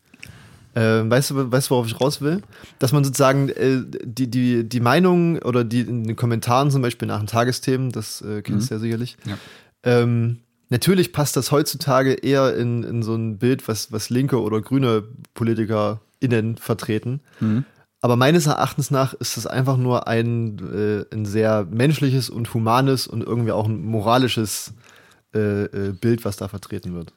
Äh, 0.80 1.10
weißt, 1.10 1.32
du, 1.32 1.52
weißt 1.52 1.72
worauf 1.72 1.88
ich 1.88 2.00
raus 2.00 2.22
will? 2.22 2.42
Dass 2.80 2.92
man 2.92 3.04
sozusagen 3.04 3.50
äh, 3.50 3.82
die, 4.04 4.30
die, 4.30 4.64
die 4.68 4.80
Meinung 4.80 5.40
oder 5.40 5.64
die 5.64 5.82
in 5.82 6.06
den 6.06 6.16
Kommentaren 6.16 6.72
zum 6.72 6.82
Beispiel 6.82 7.08
nach 7.08 7.20
den 7.20 7.28
Tagesthemen, 7.28 7.92
das 7.92 8.22
äh, 8.22 8.42
kennst 8.42 8.70
du 8.70 8.76
ja 8.76 8.80
sicherlich, 8.80 9.18
Ja. 9.26 9.38
ähm, 9.84 10.38
natürlich 10.70 11.12
passt 11.12 11.36
das 11.36 11.52
heutzutage 11.52 12.14
eher 12.14 12.56
in, 12.56 12.84
in 12.84 13.04
so 13.04 13.16
ein 13.16 13.38
Bild, 13.40 13.68
was, 13.68 13.92
was 13.92 14.10
linke 14.10 14.40
oder 14.42 14.62
grüne 14.62 15.04
PolitikerInnen 15.34 16.58
vertreten. 16.58 17.22
Aber 18.02 18.16
meines 18.16 18.46
Erachtens 18.46 18.92
nach 18.92 19.14
ist 19.14 19.36
das 19.36 19.46
einfach 19.48 19.76
nur 19.76 20.08
ein, 20.08 20.60
äh, 21.12 21.14
ein 21.14 21.26
sehr 21.26 21.68
menschliches 21.70 22.30
und 22.30 22.54
humanes 22.54 23.08
und 23.08 23.24
irgendwie 23.24 23.52
auch 23.52 23.68
ein 23.68 23.84
moralisches 23.84 24.74
äh, 25.36 25.64
äh, 25.66 25.92
Bild, 25.92 26.24
was 26.24 26.38
da 26.38 26.48
vertreten 26.48 26.94
wird. 26.94 27.12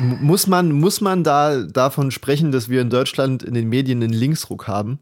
Muss 0.00 0.46
man, 0.46 0.72
muss 0.72 1.00
man 1.00 1.22
da 1.24 1.62
davon 1.62 2.10
sprechen, 2.10 2.50
dass 2.52 2.68
wir 2.68 2.80
in 2.80 2.90
Deutschland 2.90 3.42
in 3.42 3.54
den 3.54 3.68
Medien 3.68 4.02
einen 4.02 4.12
Linksruck 4.12 4.66
haben? 4.66 4.98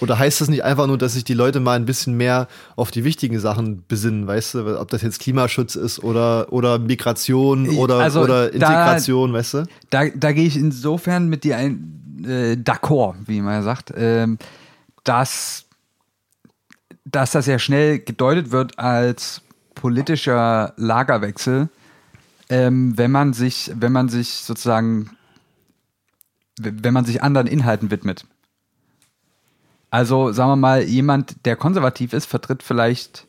Oder 0.00 0.18
heißt 0.18 0.40
das 0.40 0.48
nicht 0.48 0.64
einfach 0.64 0.86
nur, 0.88 0.98
dass 0.98 1.14
sich 1.14 1.22
die 1.24 1.34
Leute 1.34 1.60
mal 1.60 1.74
ein 1.76 1.86
bisschen 1.86 2.16
mehr 2.16 2.48
auf 2.76 2.90
die 2.90 3.04
wichtigen 3.04 3.38
Sachen 3.38 3.84
besinnen, 3.86 4.26
weißt 4.26 4.54
du? 4.54 4.80
Ob 4.80 4.90
das 4.90 5.02
jetzt 5.02 5.20
Klimaschutz 5.20 5.76
ist 5.76 6.02
oder, 6.02 6.52
oder 6.52 6.78
Migration 6.78 7.68
oder, 7.70 7.98
Also, 8.00 8.20
oder 8.22 8.46
da- 8.50 8.52
Integration, 8.52 9.32
weißt 9.32 9.54
du? 9.54 9.64
Da, 9.90 10.08
da 10.08 10.32
gehe 10.32 10.46
ich 10.46 10.56
insofern 10.56 11.28
mit 11.28 11.44
dir 11.44 11.56
ein, 11.56 12.24
äh, 12.26 12.52
d'accord, 12.56 13.14
wie 13.26 13.40
man 13.40 13.62
sagt, 13.62 13.92
ähm, 13.96 14.36
dass, 15.04 15.64
dass 17.04 17.30
das 17.30 17.46
ja 17.46 17.58
schnell 17.60 18.00
gedeutet 18.00 18.50
wird 18.50 18.78
als 18.78 19.42
politischer 19.76 20.72
Lagerwechsel, 20.76 21.68
ähm, 22.48 22.96
wenn 22.96 23.10
man 23.10 23.32
sich, 23.32 23.70
wenn 23.74 23.92
man 23.92 24.08
sich 24.08 24.28
sozusagen, 24.28 25.10
wenn 26.58 26.94
man 26.94 27.04
sich 27.04 27.22
anderen 27.22 27.46
Inhalten 27.46 27.90
widmet. 27.90 28.26
Also 29.90 30.32
sagen 30.32 30.50
wir 30.50 30.56
mal, 30.56 30.82
jemand, 30.82 31.46
der 31.46 31.56
konservativ 31.56 32.12
ist, 32.12 32.26
vertritt 32.26 32.62
vielleicht 32.62 33.26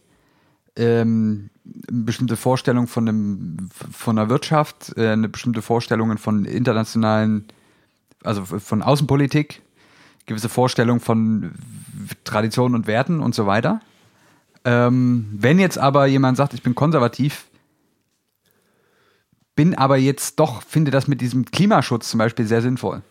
ähm, 0.76 1.50
eine 1.88 2.04
bestimmte 2.04 2.36
Vorstellung 2.36 2.88
von, 2.88 3.08
einem, 3.08 3.70
von 3.92 4.16
der 4.16 4.30
Wirtschaft, 4.30 4.98
äh, 4.98 5.10
eine 5.10 5.30
bestimmte 5.30 5.62
Vorstellungen 5.62 6.18
von 6.18 6.46
internationalen, 6.46 7.46
also 8.24 8.44
von 8.46 8.82
Außenpolitik, 8.82 9.62
gewisse 10.26 10.50
Vorstellungen 10.50 11.00
von 11.00 11.52
Traditionen 12.24 12.76
und 12.76 12.88
Werten 12.88 13.20
und 13.20 13.36
so 13.36 13.46
weiter. 13.46 13.82
Ähm, 14.64 15.28
wenn 15.32 15.60
jetzt 15.60 15.78
aber 15.78 16.08
jemand 16.08 16.38
sagt, 16.38 16.54
ich 16.54 16.64
bin 16.64 16.74
konservativ, 16.74 17.46
bin 19.56 19.76
aber 19.76 19.98
jetzt 19.98 20.40
doch, 20.40 20.62
finde 20.62 20.92
das 20.92 21.08
mit 21.08 21.22
diesem 21.22 21.46
Klimaschutz 21.46 22.10
zum 22.10 22.18
Beispiel 22.18 22.46
sehr 22.46 22.62
sinnvoll. 22.62 23.02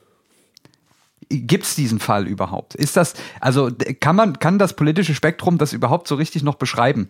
Gibt 1.30 1.64
es 1.64 1.74
diesen 1.74 2.00
Fall 2.00 2.26
überhaupt? 2.26 2.74
Ist 2.74 2.96
das, 2.96 3.14
also 3.40 3.70
kann 4.00 4.14
man, 4.14 4.38
kann 4.38 4.58
das 4.58 4.76
politische 4.76 5.14
Spektrum 5.14 5.56
das 5.56 5.72
überhaupt 5.72 6.06
so 6.06 6.16
richtig 6.16 6.42
noch 6.42 6.56
beschreiben? 6.56 7.08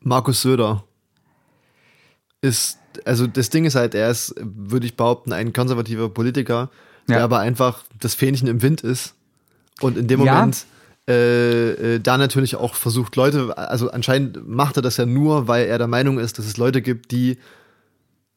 Markus 0.00 0.40
Söder 0.42 0.84
ist, 2.40 2.78
also 3.04 3.26
das 3.26 3.50
Ding 3.50 3.64
ist 3.64 3.74
halt, 3.74 3.94
er 3.94 4.10
ist, 4.10 4.34
würde 4.40 4.86
ich 4.86 4.96
behaupten, 4.96 5.32
ein 5.32 5.52
konservativer 5.52 6.08
Politiker, 6.08 6.70
der 7.08 7.18
Ja. 7.18 7.24
aber 7.24 7.40
einfach 7.40 7.82
das 7.98 8.14
Fähnchen 8.14 8.46
im 8.46 8.62
Wind 8.62 8.82
ist 8.82 9.14
und 9.80 9.98
in 9.98 10.06
dem 10.06 10.22
Ja. 10.22 10.34
Moment 10.34 10.66
äh, 11.08 11.94
äh, 11.94 12.00
da 12.00 12.18
natürlich 12.18 12.54
auch 12.54 12.74
versucht, 12.74 13.16
Leute, 13.16 13.56
also 13.56 13.90
anscheinend 13.90 14.46
macht 14.46 14.76
er 14.76 14.82
das 14.82 14.98
ja 14.98 15.06
nur, 15.06 15.48
weil 15.48 15.66
er 15.66 15.78
der 15.78 15.86
Meinung 15.86 16.18
ist, 16.18 16.38
dass 16.38 16.46
es 16.46 16.58
Leute 16.58 16.82
gibt, 16.82 17.10
die 17.10 17.38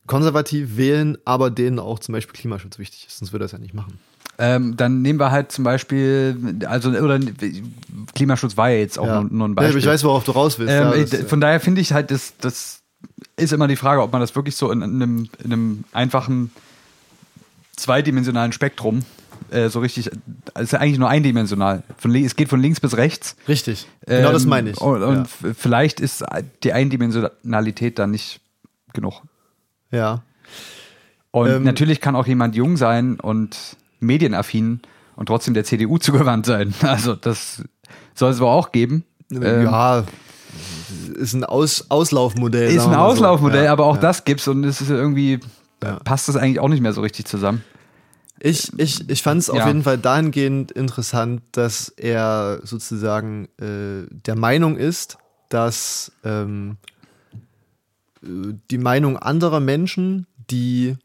konservativ 0.08 0.78
wählen, 0.78 1.18
aber 1.26 1.50
denen 1.50 1.80
auch 1.80 2.00
zum 2.00 2.14
Beispiel 2.14 2.34
Klimaschutz 2.40 2.80
wichtig 2.80 3.06
ist, 3.08 3.20
sonst 3.20 3.32
würde 3.32 3.46
er 3.46 3.48
es 3.48 3.52
ja 3.52 3.60
nicht 3.60 3.74
machen. 3.74 4.00
Ähm, 4.38 4.76
dann 4.76 5.02
nehmen 5.04 5.20
wir 5.20 5.30
halt 5.32 5.52
zum 5.52 5.64
Beispiel, 5.64 6.36
also, 6.66 6.90
oder 6.90 7.20
Klimaschutz 8.16 8.58
war 8.58 8.70
ja 8.70 8.78
jetzt 8.78 8.98
auch 8.98 9.06
Ja. 9.06 9.22
nur, 9.22 9.32
nur 9.32 9.48
ein 9.48 9.52
Ja, 9.52 9.56
Beispiel. 9.56 9.72
aber 9.74 9.80
ich 9.80 9.86
weiß, 9.88 10.04
worauf 10.04 10.24
du 10.24 10.32
raus 10.32 10.58
willst. 10.58 10.74
Ähm, 10.74 10.82
ja, 10.82 10.94
äh, 10.94 11.02
das, 11.02 11.10
d- 11.12 11.24
von 11.26 11.40
daher 11.42 11.60
finde 11.60 11.82
ich 11.82 11.94
halt, 11.94 12.10
das, 12.10 12.34
das 12.40 12.82
ist 13.38 13.54
immer 13.54 13.68
die 13.68 13.76
Frage, 13.76 14.02
ob 14.02 14.12
man 14.12 14.22
das 14.22 14.36
wirklich 14.36 14.56
so 14.56 14.72
in, 14.72 14.82
in, 14.82 14.96
einem, 14.96 15.30
in 15.44 15.54
einem 15.54 15.84
einfachen 15.92 16.52
zweidimensionalen 17.76 18.52
Spektrum 18.52 19.04
äh, 19.50 19.70
so 19.70 19.80
richtig, 19.80 20.10
es 20.54 20.62
ist 20.64 20.72
ja 20.74 20.80
eigentlich 20.80 21.00
nur 21.00 21.10
eindimensional. 21.10 21.84
Von, 21.98 22.14
es 22.16 22.36
geht 22.36 22.48
von 22.50 22.62
links 22.62 22.80
bis 22.80 22.96
rechts. 22.98 23.36
richtig. 23.48 23.88
Genau 24.06 24.32
das 24.32 24.44
Ähm, 24.44 24.50
meine 24.50 24.70
ich. 24.72 24.78
Und, 24.80 25.02
und 25.04 25.28
ja. 25.44 25.54
vielleicht 25.58 26.00
ist 26.00 26.24
die 26.64 26.74
Eindimensionalität 26.74 28.00
dann 28.00 28.12
nicht 28.12 28.40
genug. 28.94 29.22
Ja. 29.91 30.21
Und 31.32 31.49
Ähm, 31.49 31.63
natürlich 31.63 32.01
kann 32.01 32.15
auch 32.15 32.27
jemand 32.27 32.56
jung 32.56 32.75
sein 32.77 33.19
und 33.19 33.77
medienaffin 34.01 34.82
und 35.15 35.27
trotzdem 35.27 35.54
der 35.54 35.63
CDU 35.63 35.97
zugewandt 35.97 36.45
sein. 36.45 36.73
Also 36.82 37.15
das 37.15 37.63
soll 38.15 38.32
es 38.32 38.39
wohl 38.39 38.47
auch 38.49 38.71
geben. 38.71 39.06
Ähm, 39.32 39.63
ja, 39.63 40.04
ist 41.15 41.34
ein 41.34 41.45
Aus 41.45 41.86
Auslaufmodell. 41.89 42.69
ist 42.71 42.84
ein 42.84 42.89
mal 42.89 42.95
so. 42.95 43.01
Auslaufmodell, 43.01 43.65
Ja, 43.65 43.71
aber 43.71 43.86
auch 43.86 43.95
ja. 43.95 44.01
das 44.01 44.25
gibt's 44.25 44.47
und 44.49 44.65
es 44.65 44.82
ist 44.82 44.89
irgendwie, 44.89 45.39
Ja. 45.82 45.99
passt 46.04 46.27
das 46.27 46.36
eigentlich 46.36 46.60
auch 46.60 46.67
nicht 46.67 46.82
mehr 46.82 46.91
so 46.93 46.99
richtig 47.01 47.25
zusammen. 47.27 47.63
Ich, 48.43 48.71
ich, 48.77 49.08
ich 49.10 49.21
fand 49.23 49.39
es 49.39 49.49
auf 49.49 49.58
Ja. 49.60 49.67
jeden 49.67 49.84
Fall 49.84 49.97
dahingehend 49.99 50.71
interessant, 50.71 51.43
dass 51.54 51.89
er 51.89 52.60
sozusagen 52.63 53.45
äh, 53.62 54.08
der 54.10 54.36
Meinung 54.36 54.75
ist, 54.77 55.17
dass 55.49 56.12
ähm, 56.25 56.75
äh, 56.88 56.90
die 58.21 58.77
Meinung 58.77 59.17
anderer 59.17 59.60
Menschen, 59.60 60.27
die 60.49 60.95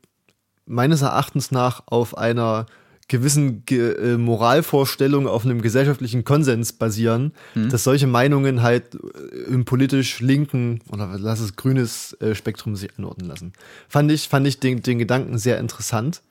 meines 0.67 1.03
Erachtens 1.03 1.51
nach 1.51 1.83
auf 1.87 2.17
einer 2.19 2.67
gewissen 3.09 3.65
Ge 3.65 3.93
äh, 3.93 4.19
Moralvorstellung, 4.19 5.29
auf 5.29 5.45
einem 5.45 5.63
gesellschaftlichen 5.63 6.25
Konsens 6.25 6.73
basieren, 6.73 7.33
dass 7.71 7.85
solche 7.85 8.09
Meinungen 8.09 8.63
halt 8.63 8.97
äh, 8.97 9.45
im 9.49 9.65
politisch 9.65 10.21
linken 10.21 10.81
oder 10.91 11.17
lass 11.17 11.41
es 11.41 11.55
grünes 11.55 12.15
äh, 12.21 12.35
Spektrum 12.35 12.75
sich 12.75 12.91
anordnen 12.99 13.29
lassen. 13.29 13.53
Fand 13.89 14.11
ich, 14.11 14.29
fand 14.29 14.47
ich 14.49 14.59
den, 14.59 14.83
den 14.83 14.99
Gedanken 14.99 15.39
sehr 15.39 15.59
interessant. 15.59 16.23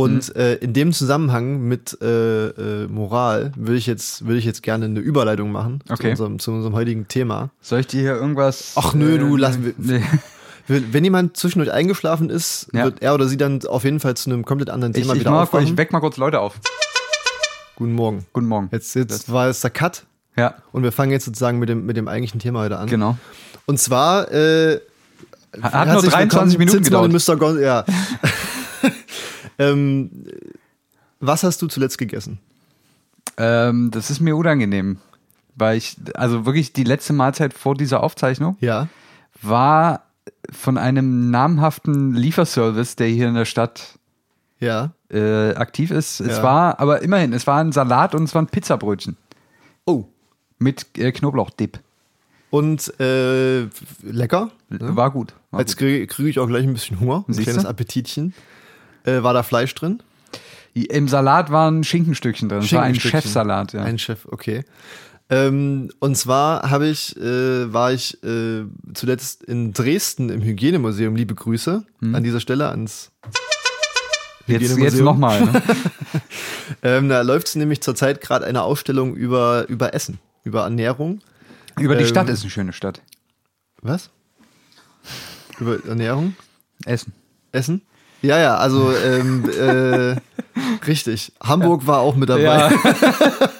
Und 0.00 0.28
Mhm. 0.34 0.40
äh, 0.40 0.54
in 0.54 0.72
dem 0.72 0.92
Zusammenhang 0.92 1.60
mit 1.62 1.96
äh, 2.00 2.46
äh, 2.48 2.86
Moral 2.88 3.52
würde 3.56 3.76
ich 3.76 3.86
jetzt 3.86 4.24
würde 4.26 4.38
ich 4.38 4.44
jetzt 4.44 4.62
gerne 4.62 4.86
eine 4.86 5.00
Überleitung 5.00 5.52
machen 5.52 5.80
zu, 5.86 5.92
Okay. 5.94 6.10
unserem, 6.10 6.38
zu 6.38 6.52
unserem 6.52 6.74
heutigen 6.74 7.06
Thema. 7.08 7.50
Soll 7.60 7.80
ich 7.80 7.86
dir 7.86 8.00
hier 8.00 8.14
irgendwas? 8.16 8.72
Ach, 8.76 8.94
nö, 8.94 9.18
du, 9.18 9.36
äh, 9.36 9.40
lass- 9.40 9.58
Nee. 9.78 10.02
Wenn 10.66 11.02
jemand 11.02 11.36
zwischendurch 11.36 11.72
eingeschlafen 11.72 12.30
ist, 12.30 12.68
Ja. 12.72 12.84
wird 12.84 13.02
er 13.02 13.14
oder 13.14 13.26
sie 13.26 13.36
dann 13.36 13.60
auf 13.66 13.82
jeden 13.84 13.98
Fall 13.98 14.16
zu 14.16 14.30
einem 14.30 14.44
komplett 14.44 14.70
anderen 14.70 14.94
Ich, 14.94 15.02
Thema 15.02 15.14
ich, 15.14 15.20
wieder 15.20 15.30
mal, 15.32 15.42
aufwachen. 15.42 15.66
ich 15.66 15.76
weck 15.76 15.92
mal 15.92 15.98
kurz 16.00 16.16
Leute 16.16 16.38
auf. 16.38 16.60
Guten 17.76 17.94
Morgen. 17.94 18.24
Guten 18.32 18.46
Morgen. 18.46 18.68
Jetzt, 18.70 18.94
jetzt 18.94 19.32
war 19.32 19.48
es 19.48 19.60
der 19.62 19.70
Cut 19.70 20.04
Ja, 20.36 20.54
und 20.72 20.82
wir 20.84 20.92
fangen 20.92 21.10
jetzt 21.12 21.24
sozusagen 21.24 21.58
mit 21.58 21.68
dem, 21.68 21.86
mit 21.86 21.96
dem 21.96 22.06
eigentlichen 22.08 22.38
Thema 22.40 22.60
heute 22.60 22.78
an. 22.78 22.86
genau. 22.88 23.16
Und 23.66 23.78
zwar 23.80 24.30
äh, 24.32 24.78
Hat, 25.60 25.72
hat 25.72 25.86
nur 25.86 25.94
herzlich 25.94 26.12
23 26.12 26.58
willkommen, 26.58 26.58
Minuten 26.58 26.84
gedauert. 26.84 27.12
Mr. 27.12 27.36
Gon 27.36 27.60
ja. 27.60 27.84
ähm, 29.60 30.10
was 31.20 31.42
hast 31.42 31.60
du 31.62 31.66
zuletzt 31.68 31.98
gegessen? 31.98 32.38
Ähm, 33.36 33.90
das 33.90 34.10
ist 34.10 34.20
mir 34.20 34.36
unangenehm, 34.36 34.98
weil 35.54 35.76
ich, 35.78 35.96
also 36.14 36.46
wirklich 36.46 36.72
die 36.72 36.84
letzte 36.84 37.12
Mahlzeit 37.12 37.54
vor 37.54 37.74
dieser 37.74 38.02
Aufzeichnung 38.02 38.56
Ja. 38.60 38.88
war 39.42 40.04
von 40.50 40.78
einem 40.78 41.30
namhaften 41.30 42.14
Lieferservice, 42.14 42.96
der 42.96 43.08
hier 43.08 43.28
in 43.28 43.34
der 43.34 43.44
Stadt 43.44 43.98
Ja. 44.58 44.92
äh, 45.10 45.54
aktiv 45.54 45.90
ist. 45.90 46.20
Es 46.20 46.38
Ja. 46.38 46.42
war, 46.42 46.80
aber 46.80 47.02
immerhin, 47.02 47.32
es 47.32 47.46
war 47.46 47.60
ein 47.60 47.72
Salat 47.72 48.14
und 48.14 48.24
es 48.24 48.34
waren 48.34 48.46
Pizzabrötchen 48.46 49.16
Oh. 49.86 50.04
mit 50.58 50.86
äh, 50.98 51.12
Knoblauchdip. 51.12 51.78
Und 52.50 52.92
äh, 53.00 53.66
lecker. 54.02 54.50
War 54.68 55.10
gut. 55.12 55.34
War 55.52 55.60
Jetzt 55.60 55.76
kriege 55.76 56.04
krieg 56.08 56.26
ich 56.26 56.38
auch 56.40 56.48
gleich 56.48 56.64
ein 56.64 56.72
bisschen 56.72 56.98
Hunger. 56.98 57.24
Ein 57.28 57.32
Siehst 57.32 57.46
kleines? 57.48 57.64
Appetitchen. 57.64 58.34
Äh, 59.04 59.22
war 59.22 59.32
da 59.34 59.42
Fleisch 59.42 59.74
drin? 59.74 60.02
Im 60.74 61.08
Salat 61.08 61.50
waren 61.50 61.82
Schinkenstückchen 61.84 62.48
drin. 62.48 62.60
Es 62.60 62.72
war 62.72 62.82
ein 62.82 62.94
Schinkenstückchen. 62.94 63.22
Chefsalat, 63.22 63.72
ja. 63.72 63.82
Ein 63.82 63.98
Chef, 63.98 64.26
okay. 64.30 64.64
Ähm, 65.28 65.90
und 66.00 66.16
zwar 66.16 66.70
habe 66.70 66.88
ich, 66.88 67.16
äh, 67.16 67.72
war 67.72 67.92
ich 67.92 68.22
äh, 68.24 68.64
zuletzt 68.94 69.44
in 69.44 69.72
Dresden 69.72 70.28
im 70.28 70.42
Hygienemuseum. 70.42 71.14
Liebe 71.16 71.34
Grüße 71.34 71.84
an 72.00 72.24
dieser 72.24 72.40
Stelle 72.40 72.68
ans 72.68 73.10
jetzt 74.46 74.76
jetzt 74.78 75.00
nochmal. 75.00 75.40
Ne? 75.42 75.62
Ähm, 76.82 77.08
da 77.08 77.20
läuft 77.22 77.54
nämlich 77.56 77.82
zurzeit 77.82 78.20
gerade 78.20 78.46
eine 78.46 78.62
Ausstellung 78.62 79.14
über, 79.14 79.68
über 79.68 79.92
Essen, 79.92 80.18
über 80.44 80.62
Ernährung. 80.62 81.20
Über 81.78 81.94
die 81.96 82.04
Ähm, 82.04 82.08
Stadt 82.08 82.28
ist 82.28 82.42
eine 82.42 82.50
schöne 82.50 82.72
Stadt. 82.72 83.02
Was? 83.82 84.10
Über 85.58 85.84
Ernährung? 85.84 86.36
Essen. 86.86 87.12
Essen? 87.52 87.82
Ja, 88.22 88.38
ja, 88.38 88.56
also 88.56 88.92
ähm, 88.92 89.44
äh, 89.48 90.16
richtig. 90.86 91.32
Hamburg 91.42 91.86
war 91.86 92.00
auch 92.00 92.16
mit 92.16 92.28
dabei. 92.28 92.42
Ja. 92.42 92.70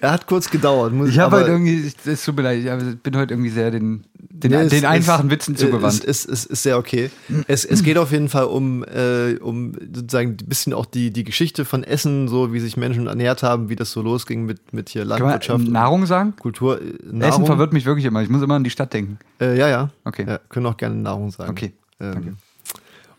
er 0.00 0.12
hat 0.12 0.26
kurz 0.26 0.50
gedauert. 0.50 0.92
Muss, 0.92 1.08
Ich 1.08 1.18
habe 1.18 1.36
halt 1.36 1.48
irgendwie, 1.48 1.90
es 2.06 2.24
tut 2.24 2.36
mir 2.36 2.42
leid, 2.42 2.64
ich 2.64 2.98
bin 3.02 3.16
heute 3.16 3.34
irgendwie 3.34 3.50
sehr 3.50 3.70
den 3.70 4.04
Den, 4.18 4.52
Nee, 4.52 4.56
es- 4.58 4.70
den 4.70 4.84
einfachen 4.86 5.26
es- 5.26 5.32
Witzen 5.32 5.56
zugewandt. 5.56 6.04
Es, 6.04 6.24
es, 6.24 6.26
es 6.26 6.46
ist 6.46 6.62
sehr 6.62 6.78
okay. 6.78 7.10
Es, 7.46 7.64
es 7.64 7.82
geht 7.82 7.98
auf 7.98 8.10
jeden 8.12 8.28
Fall 8.28 8.44
um, 8.44 8.84
äh, 8.84 9.34
um 9.40 9.72
sozusagen 9.92 10.30
ein 10.40 10.48
bisschen 10.48 10.72
auch 10.72 10.86
die, 10.86 11.10
die 11.10 11.24
Geschichte 11.24 11.64
von 11.64 11.84
Essen, 11.84 12.28
so 12.28 12.52
wie 12.52 12.60
sich 12.60 12.76
Menschen 12.76 13.06
ernährt 13.06 13.42
haben, 13.42 13.68
wie 13.68 13.76
das 13.76 13.90
so 13.92 14.00
losging 14.00 14.46
mit, 14.46 14.72
mit 14.72 14.88
hier 14.90 15.02
Kann 15.02 15.08
man 15.10 15.18
Landwirtschaft. 15.20 15.68
Nahrung 15.68 16.06
sagen? 16.06 16.34
Kultur. 16.38 16.80
Äh, 16.80 16.84
Nahrung. 17.04 17.22
Essen 17.22 17.46
verwirrt 17.46 17.72
mich 17.72 17.84
wirklich 17.84 18.06
immer. 18.06 18.22
Ich 18.22 18.30
muss 18.30 18.42
immer 18.42 18.54
an 18.54 18.64
die 18.64 18.70
Stadt 18.70 18.92
denken. 18.94 19.18
Äh, 19.40 19.58
ja, 19.58 19.68
ja. 19.68 19.90
Okay. 20.04 20.24
Ja, 20.26 20.38
können 20.48 20.66
auch 20.66 20.76
gerne 20.76 20.94
Nahrung 20.94 21.30
sagen. 21.30 21.50
Okay. 21.50 21.72
Ähm, 22.00 22.12
Danke. 22.12 22.34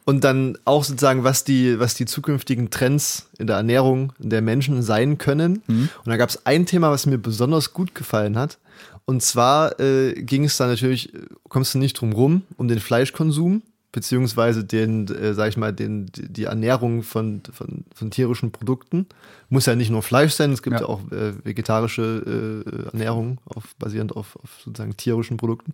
Und 0.03 0.23
dann 0.23 0.57
auch 0.65 0.83
sozusagen, 0.83 1.23
was 1.23 1.43
die, 1.43 1.79
was 1.79 1.93
die 1.93 2.05
zukünftigen 2.05 2.69
Trends 2.71 3.29
in 3.37 3.47
der 3.47 3.57
Ernährung 3.57 4.13
der 4.17 4.41
Menschen 4.41 4.81
sein 4.81 5.17
können. 5.17 5.61
Mhm. 5.67 5.89
Und 6.03 6.09
da 6.09 6.17
gab 6.17 6.29
es 6.29 6.45
ein 6.45 6.65
Thema, 6.65 6.89
was 6.91 7.05
mir 7.05 7.17
besonders 7.17 7.73
gut 7.73 7.93
gefallen 7.93 8.37
hat. 8.37 8.57
Und 9.05 9.21
zwar 9.21 9.79
äh, 9.79 10.13
ging 10.13 10.43
es 10.45 10.57
da 10.57 10.67
natürlich, 10.67 11.11
kommst 11.49 11.73
du 11.73 11.79
nicht 11.79 11.93
drum 11.93 12.13
rum, 12.13 12.43
um 12.57 12.67
den 12.67 12.79
Fleischkonsum, 12.79 13.61
beziehungsweise 13.91 14.63
den, 14.63 15.07
äh, 15.07 15.33
sag 15.33 15.49
ich 15.49 15.57
mal, 15.57 15.73
den, 15.73 16.07
die 16.07 16.29
die 16.31 16.43
Ernährung 16.45 17.03
von, 17.03 17.41
von, 17.51 17.83
von 17.93 18.09
tierischen 18.09 18.51
Produkten. 18.51 19.07
Muss 19.49 19.65
ja 19.65 19.75
nicht 19.75 19.89
nur 19.89 20.01
Fleisch 20.01 20.33
sein, 20.33 20.51
es 20.51 20.63
gibt 20.63 20.75
Ja. 20.75 20.81
ja, 20.81 20.87
auch 20.87 21.01
äh, 21.11 21.33
vegetarische 21.43 22.63
äh, 22.65 22.85
Ernährung, 22.93 23.39
auf, 23.45 23.75
basierend 23.77 24.15
auf, 24.15 24.37
auf 24.41 24.61
sozusagen 24.63 24.95
tierischen 24.95 25.37
Produkten. 25.37 25.73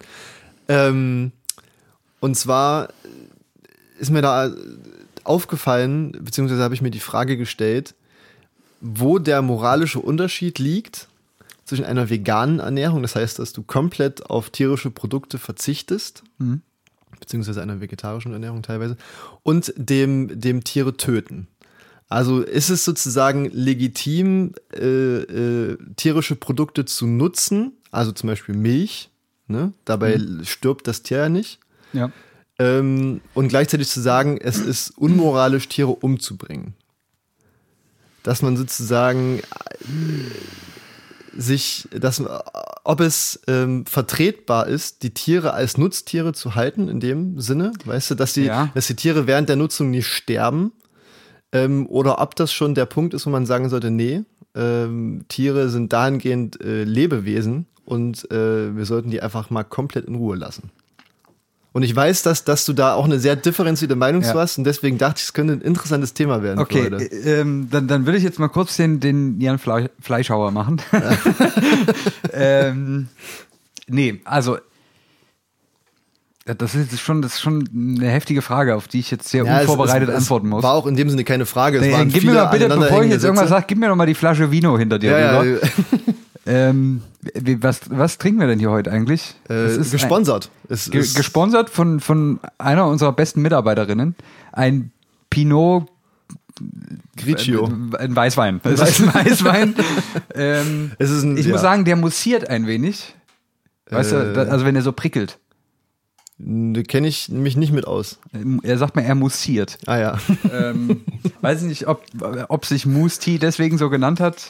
Ähm, 0.67 1.31
und 2.19 2.35
zwar 2.35 2.89
ist 3.99 4.11
mir 4.11 4.21
da 4.21 4.53
aufgefallen, 5.23 6.11
beziehungsweise 6.21 6.63
habe 6.63 6.73
ich 6.73 6.81
mir 6.81 6.91
die 6.91 6.99
Frage 6.99 7.37
gestellt, 7.37 7.95
wo 8.79 9.19
der 9.19 9.41
moralische 9.41 9.99
Unterschied 9.99 10.59
liegt 10.59 11.07
zwischen 11.65 11.83
einer 11.85 12.09
veganen 12.09 12.59
Ernährung, 12.59 13.01
das 13.01 13.15
heißt, 13.15 13.39
dass 13.39 13.51
du 13.51 13.61
komplett 13.61 14.29
auf 14.29 14.49
tierische 14.49 14.89
Produkte 14.89 15.37
verzichtest, 15.37 16.23
beziehungsweise 17.19 17.61
einer 17.61 17.81
vegetarischen 17.81 18.31
Ernährung 18.31 18.61
teilweise, 18.61 18.95
und 19.43 19.73
dem, 19.75 20.39
dem 20.39 20.63
Tiere 20.63 20.95
töten. 20.95 21.47
Also 22.07 22.41
ist 22.41 22.69
es 22.69 22.85
sozusagen 22.85 23.51
legitim, 23.51 24.53
äh, 24.73 25.17
äh, 25.17 25.77
tierische 25.97 26.37
Produkte 26.37 26.85
zu 26.85 27.05
nutzen, 27.05 27.73
also 27.91 28.13
zum 28.13 28.29
Beispiel 28.29 28.55
Milch, 28.55 29.09
ne? 29.47 29.73
dabei 29.83 30.21
stirbt 30.43 30.87
das 30.87 31.03
Tier 31.03 31.17
ja 31.17 31.29
nicht, 31.29 31.59
Ja. 31.91 32.11
Ähm, 32.59 33.21
und 33.33 33.47
gleichzeitig 33.49 33.87
zu 33.89 34.01
sagen, 34.01 34.37
es 34.41 34.57
ist 34.57 34.91
unmoralisch, 34.97 35.67
Tiere 35.67 35.89
umzubringen. 35.91 36.73
Dass 38.23 38.41
man 38.41 38.57
sozusagen 38.57 39.39
äh, 39.39 39.43
sich, 41.39 41.87
dass, 41.91 42.21
ob 42.83 42.99
es 42.99 43.39
ähm, 43.47 43.85
vertretbar 43.85 44.67
ist, 44.67 45.03
die 45.03 45.13
Tiere 45.13 45.53
als 45.53 45.77
Nutztiere 45.77 46.33
zu 46.33 46.55
halten, 46.55 46.87
in 46.89 46.99
dem 46.99 47.39
Sinne, 47.39 47.73
weißt 47.85 48.11
du, 48.11 48.15
dass 48.15 48.33
die, 48.33 48.45
Ja. 48.45 48.69
dass 48.73 48.87
die 48.87 48.95
Tiere 48.95 49.27
während 49.27 49.49
der 49.49 49.55
Nutzung 49.55 49.91
nicht 49.91 50.07
sterben, 50.07 50.71
ähm, 51.51 51.87
oder 51.87 52.19
ob 52.19 52.35
das 52.35 52.51
schon 52.51 52.75
der 52.75 52.85
Punkt 52.85 53.13
ist, 53.13 53.25
wo 53.25 53.29
man 53.29 53.45
sagen 53.45 53.69
sollte, 53.69 53.91
nee, 53.91 54.23
ähm, 54.55 55.25
Tiere 55.29 55.69
sind 55.69 55.93
dahingehend 55.93 56.59
äh, 56.61 56.83
Lebewesen 56.83 57.67
und 57.85 58.29
äh, 58.31 58.75
wir 58.75 58.85
sollten 58.85 59.11
die 59.11 59.21
einfach 59.21 59.49
mal 59.49 59.63
komplett 59.63 60.05
in 60.05 60.15
Ruhe 60.15 60.35
lassen. 60.35 60.71
Und 61.77 61.83
ich 61.83 61.95
weiß, 61.95 62.23
dass, 62.23 62.43
dass 62.43 62.65
du 62.65 62.73
da 62.73 62.95
auch 62.95 63.05
eine 63.05 63.19
sehr 63.19 63.35
differenzierte 63.35 63.95
Meinung 63.95 64.23
zu 64.23 64.29
Ja. 64.33 64.39
hast 64.39 64.57
und 64.57 64.63
deswegen 64.63 64.97
dachte 64.97 65.19
ich, 65.19 65.25
es 65.25 65.33
könnte 65.33 65.53
ein 65.53 65.61
interessantes 65.61 66.15
Thema 66.15 66.41
werden 66.41 66.57
Okay, 66.57 66.87
äh, 66.87 67.39
ähm, 67.41 67.67
dann, 67.69 67.87
dann 67.87 68.07
will 68.07 68.15
ich 68.15 68.23
jetzt 68.23 68.39
mal 68.39 68.47
kurz 68.47 68.77
den, 68.77 68.99
den 68.99 69.39
Jan 69.39 69.59
Fle 69.59 69.91
Fleischhauer 70.01 70.49
machen. 70.49 70.81
ähm, 72.33 73.09
nee, 73.87 74.21
also 74.25 74.57
das 76.45 76.73
ist 76.73 76.99
schon, 76.99 77.21
das 77.21 77.35
ist 77.35 77.41
schon 77.41 77.69
eine 77.99 78.09
heftige 78.09 78.41
Frage, 78.41 78.73
auf 78.75 78.87
die 78.87 78.99
ich 78.99 79.11
jetzt 79.11 79.27
sehr 79.29 79.45
Ja, 79.45 79.57
es- 79.57 79.61
unvorbereitet 79.69 80.09
es, 80.09 80.15
es 80.15 80.21
antworten 80.21 80.49
muss. 80.49 80.63
War 80.63 80.73
auch 80.73 80.87
in 80.87 80.95
dem 80.95 81.11
Sinne 81.11 81.25
keine 81.25 81.45
Frage. 81.45 81.77
Es 81.77 81.83
Nee, 81.83 82.05
gib 82.05 82.23
mir 82.23 82.33
mal 82.33 82.45
bitte, 82.45 82.69
bevor 82.69 83.03
ich 83.03 83.11
jetzt 83.11 83.23
irgendwas 83.23 83.49
sage, 83.49 83.65
gib 83.67 83.77
mir 83.77 83.87
doch 83.89 83.95
mal 83.95 84.07
die 84.07 84.15
Flasche 84.15 84.49
Vino 84.49 84.79
hinter 84.79 84.97
dir 84.97 85.11
Ja, 85.11 85.43
ja, 85.43 85.57
Ähm, 86.47 87.01
was, 87.59 87.81
was 87.89 88.17
trinken 88.17 88.39
wir 88.39 88.47
denn 88.47 88.59
hier 88.59 88.71
heute 88.71 88.91
eigentlich? 88.91 89.35
Es 89.49 89.77
äh, 89.77 89.81
ist 89.81 89.91
gesponsert. 89.91 90.49
Es 90.69 90.87
Ein, 90.87 90.91
ge 90.91 91.01
gesponsert 91.01 91.69
von, 91.69 91.99
von 91.99 92.39
einer 92.57 92.87
unserer 92.87 93.11
besten 93.11 93.41
Mitarbeiterinnen. 93.41 94.15
Ein 94.53 94.91
Pinot 95.29 95.87
Grigio. 97.15 97.69
Äh, 97.93 97.97
Ein 97.97 98.15
Weißwein. 98.15 98.61
Das 98.63 98.81
ist 98.89 99.01
ein 99.01 99.13
Weißwein. 99.13 99.75
ähm, 100.35 100.91
Es 100.97 101.09
ist 101.11 101.23
ein- 101.23 101.37
ich 101.37 101.45
ja. 101.45 101.51
muss 101.51 101.61
sagen, 101.61 101.85
der 101.85 101.95
mussiert 101.95 102.49
ein 102.49 102.65
wenig. 102.67 103.13
Weißt 103.89 104.13
Äh. 104.13 104.33
du, 104.33 104.49
also 104.51 104.65
wenn 104.65 104.75
er 104.75 104.81
so 104.81 104.91
prickelt. 104.91 105.39
Da 106.39 106.83
kenne 106.83 107.07
ich 107.07 107.29
mich 107.29 107.57
nicht 107.57 107.73
mit 107.73 107.87
aus. 107.87 108.19
Er 108.61 108.77
sagt 108.77 108.95
mir, 108.95 109.03
er 109.03 109.15
mussiert. 109.15 109.79
Ah 109.87 109.97
ja. 109.97 110.17
ähm, 110.51 111.01
weiß 111.41 111.63
ich 111.63 111.67
nicht, 111.67 111.87
ob, 111.87 112.03
ob 112.49 112.65
sich 112.65 112.85
Moose 112.85 113.19
Tea 113.19 113.39
deswegen 113.39 113.77
so 113.79 113.89
genannt 113.89 114.19
hat. 114.19 114.47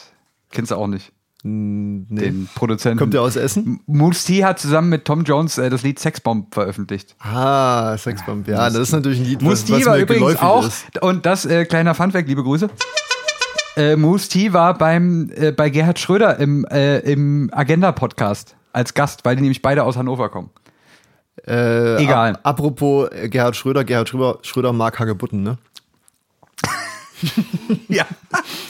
Kennst 0.51 0.71
du 0.71 0.75
auch 0.75 0.87
nicht. 0.87 1.11
Nee. 1.43 2.21
Den 2.21 2.49
Produzenten. 2.55 2.97
Kommt 2.99 3.13
der 3.13 3.21
aus 3.21 3.35
Essen? 3.35 3.79
Moose 3.85 4.25
Tea 4.25 4.43
hat 4.43 4.59
zusammen 4.59 4.89
mit 4.89 5.05
Tom 5.05 5.23
Jones 5.23 5.57
äh, 5.57 5.69
das 5.69 5.83
Lied 5.83 5.99
Sexbomb 5.99 6.53
veröffentlicht. 6.53 7.15
Ah, 7.19 7.97
Sexbomb. 7.97 8.47
Ja, 8.47 8.69
das 8.69 8.77
ist 8.77 8.91
natürlich 8.91 9.19
ein 9.19 9.25
Lied, 9.25 9.41
Moose 9.41 9.63
was, 9.63 9.71
was 9.71 9.79
Tea 9.79 9.85
war 9.85 9.97
übrigens 9.97 10.37
auch, 10.37 10.67
ist. 10.67 11.01
und 11.01 11.25
das 11.25 11.45
äh, 11.45 11.65
kleiner 11.65 11.93
Funfact, 11.93 12.27
liebe 12.27 12.43
Grüße. 12.43 12.69
Äh, 13.77 13.95
Moose 13.95 14.29
Tea 14.29 14.53
war 14.53 14.77
beim, 14.77 15.31
äh, 15.35 15.51
bei 15.51 15.69
Gerhard 15.69 15.99
Schröder 15.99 16.39
im, 16.39 16.65
äh, 16.65 16.97
im 16.99 17.49
Agenda-Podcast 17.53 18.55
als 18.73 18.93
Gast, 18.95 19.23
weil 19.23 19.35
die 19.35 19.43
nämlich 19.43 19.61
beide 19.61 19.83
aus 19.83 19.97
Hannover 19.97 20.29
kommen. 20.29 20.49
Äh, 21.45 22.03
Egal. 22.03 22.31
Ap 22.31 22.39
apropos 22.43 23.09
äh, 23.11 23.29
Gerhard 23.29 23.55
Schröder, 23.55 23.83
Gerhard 23.83 24.09
Schröder, 24.09 24.39
Schröder 24.41 24.73
mag 24.73 24.99
Hagebutten, 24.99 25.43
ne? 25.43 25.57
Ja. 27.87 28.05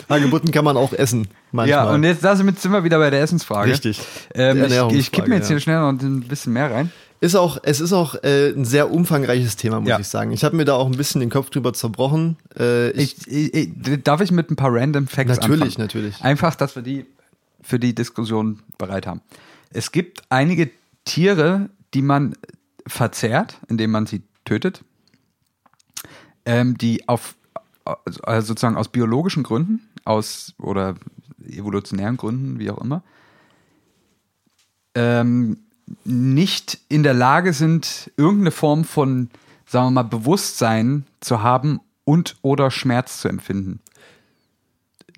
Hagebutten 0.10 0.52
kann 0.52 0.64
man 0.66 0.78
auch 0.78 0.94
essen. 0.94 1.28
Manchmal. 1.52 1.70
Ja, 1.70 1.90
und 1.94 2.04
jetzt 2.04 2.24
da 2.24 2.36
sind 2.36 2.64
wir 2.64 2.84
wieder 2.84 3.00
bei 3.00 3.10
der 3.10 3.22
Essensfrage. 3.22 3.72
Richtig. 3.72 4.00
Ähm, 4.34 4.58
ich 4.58 4.64
ich 4.64 4.70
kipp 4.70 5.24
Ernährungsfrage, 5.26 5.30
mir 5.30 5.36
jetzt 5.36 5.48
hier 5.48 5.56
ja. 5.58 5.60
schnell 5.62 5.80
noch 5.80 5.90
ein 5.90 6.22
bisschen 6.22 6.54
mehr 6.54 6.72
rein. 6.72 6.92
Ist 7.20 7.36
auch, 7.36 7.58
es 7.64 7.80
ist 7.82 7.94
auch 7.94 8.14
äh, 8.24 8.50
ein 8.50 8.64
sehr 8.64 8.92
umfangreiches 8.92 9.56
Thema, 9.56 9.80
muss 9.80 9.90
Ja. 9.90 10.00
ich 10.00 10.08
sagen. 10.08 10.32
Ich 10.32 10.44
habe 10.44 10.56
mir 10.56 10.66
da 10.66 10.76
auch 10.76 10.86
ein 10.86 10.96
bisschen 10.98 11.20
den 11.20 11.32
Kopf 11.32 11.50
drüber 11.50 11.74
zerbrochen. 11.74 12.38
Äh, 12.58 12.92
Ich, 12.92 13.28
ich, 13.28 13.54
ich, 13.56 14.04
darf 14.04 14.22
ich 14.22 14.32
mit 14.32 14.52
ein 14.52 14.56
paar 14.56 14.72
random 14.74 15.08
Facts 15.08 15.38
Natürlich, 15.38 15.62
anfangen? 15.64 15.74
natürlich. 15.78 16.22
Einfach, 16.22 16.54
dass 16.56 16.76
wir 16.76 16.84
die 16.84 17.06
für 17.64 17.80
die 17.80 17.96
Diskussion 17.96 18.60
bereit 18.78 19.08
haben. 19.08 19.22
Es 19.72 19.92
gibt 19.92 20.22
einige 20.30 20.70
Tiere, 21.06 21.70
die 21.96 22.04
man 22.04 22.36
verzehrt, 22.86 23.58
indem 23.68 23.92
man 23.92 24.06
sie 24.06 24.22
tötet, 24.46 24.84
ähm, 26.46 26.78
die 26.78 27.08
auf 27.10 27.36
also 28.24 28.48
sozusagen 28.48 28.76
aus 28.78 28.90
biologischen 28.90 29.44
Gründen, 29.44 29.82
aus 30.06 30.54
oder 30.60 30.96
evolutionären 31.46 32.18
Gründen, 32.18 32.60
wie 32.60 32.70
auch 32.72 32.80
immer, 32.82 33.04
ähm, 34.96 35.58
nicht 36.04 36.80
in 36.90 37.04
der 37.04 37.14
Lage 37.14 37.54
sind, 37.54 38.12
irgendeine 38.18 38.52
Form 38.52 38.84
von, 38.84 39.30
sagen 39.66 39.88
wir 39.88 39.92
mal, 39.92 40.04
Bewusstsein 40.04 41.06
zu 41.22 41.42
haben 41.42 41.80
und 42.04 42.36
oder 42.42 42.72
Schmerz 42.72 43.22
zu 43.22 43.28
empfinden. 43.30 43.80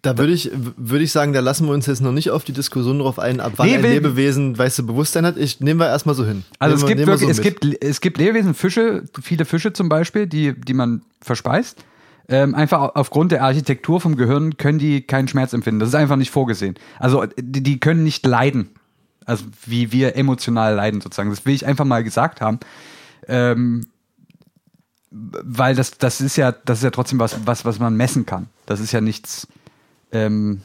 da 0.02 0.18
würde 0.18 0.32
ich, 0.34 0.52
würde 0.54 1.04
ich 1.04 1.12
sagen, 1.12 1.34
da 1.34 1.40
lassen 1.40 1.66
wir 1.68 1.74
uns 1.74 1.86
jetzt 1.88 2.02
noch 2.02 2.12
nicht 2.12 2.30
auf 2.32 2.44
die 2.44 2.54
Diskussion 2.54 3.00
drauf 3.00 3.20
ein, 3.20 3.40
ab 3.40 3.54
wann 3.58 3.68
Nee, 3.68 3.76
ein 3.78 3.82
Lebewesen 3.82 4.58
weiße 4.58 4.84
Bewusstsein 4.84 5.26
hat. 5.26 5.38
Ich 5.38 5.60
nehmen 5.60 5.80
wir 5.80 5.88
erstmal 5.88 6.16
so 6.16 6.26
hin. 6.26 6.44
Also 6.60 6.76
es 6.76 6.84
Nehmen 6.84 6.90
wir- 6.90 6.96
gibt 7.06 7.08
wirklich, 7.22 7.30
es 7.30 7.38
so 7.38 7.44
mit. 7.44 7.62
gibt, 7.62 7.84
es 7.84 8.02
gibt 8.02 8.18
Lebewesen, 8.18 8.54
Fische, 8.54 9.04
viele 9.22 9.46
Fische 9.46 9.74
zum 9.74 9.90
Beispiel, 9.90 10.26
die, 10.28 10.54
die 10.60 10.74
man 10.74 11.02
verspeist. 11.22 11.84
Ähm, 12.30 12.54
einfach 12.54 12.80
au- 12.80 12.92
aufgrund 12.94 13.32
der 13.32 13.44
Architektur 13.44 14.00
vom 14.00 14.16
Gehirn 14.16 14.58
können 14.58 14.78
die 14.78 15.02
keinen 15.02 15.28
Schmerz 15.28 15.52
empfinden. 15.54 15.80
Das 15.80 15.90
ist 15.90 15.96
einfach 15.96 16.16
nicht 16.16 16.30
vorgesehen. 16.32 16.76
Also 17.00 17.26
die, 17.38 17.64
die 17.64 17.80
können 17.80 18.04
nicht 18.04 18.26
leiden. 18.26 18.70
Also 19.26 19.46
wie 19.66 19.92
wir 19.92 20.16
emotional 20.16 20.76
leiden 20.76 21.02
sozusagen. 21.02 21.30
Das 21.32 21.46
will 21.46 21.54
ich 21.56 21.66
einfach 21.66 21.86
mal 21.86 22.04
gesagt 22.04 22.40
haben. 22.42 22.60
Ähm, 23.28 23.88
weil 25.12 25.76
das, 25.76 25.98
das 25.98 26.22
ist 26.22 26.36
ja, 26.36 26.52
das 26.52 26.80
ist 26.80 26.84
ja 26.84 26.92
trotzdem 26.92 27.20
was, 27.20 27.36
was, 27.46 27.66
was 27.66 27.80
man 27.80 27.96
messen 27.98 28.26
kann. 28.28 28.48
Das 28.68 28.80
ist 28.80 28.92
ja 28.92 29.02
nichts. 29.02 29.48
Ähm, 30.12 30.62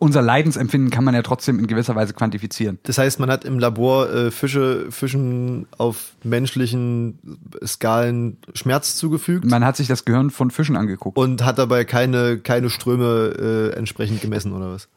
unser 0.00 0.20
Leidensempfinden 0.20 0.90
kann 0.90 1.04
man 1.04 1.14
ja 1.14 1.22
trotzdem 1.22 1.58
in 1.58 1.66
gewisser 1.66 1.94
Weise 1.94 2.12
quantifizieren. 2.12 2.78
Das 2.82 2.98
heißt, 2.98 3.18
man 3.20 3.30
hat 3.30 3.44
im 3.44 3.58
Labor 3.58 4.10
äh, 4.12 4.30
Fische, 4.30 4.90
Fischen 4.90 5.66
auf 5.78 6.12
menschlichen 6.22 7.18
Skalen 7.64 8.36
Schmerz 8.54 8.96
zugefügt 8.96 9.46
Man 9.46 9.64
hat 9.64 9.76
sich 9.76 9.88
das 9.88 10.04
Gehirn 10.04 10.30
von 10.30 10.50
Fischen 10.50 10.76
angeguckt. 10.76 11.16
und 11.16 11.44
hat 11.44 11.58
dabei 11.58 11.84
keine, 11.84 12.38
keine 12.38 12.68
Ströme 12.68 13.72
äh, 13.72 13.78
entsprechend 13.78 14.20
gemessen 14.20 14.52
oder 14.52 14.72
was? 14.72 14.88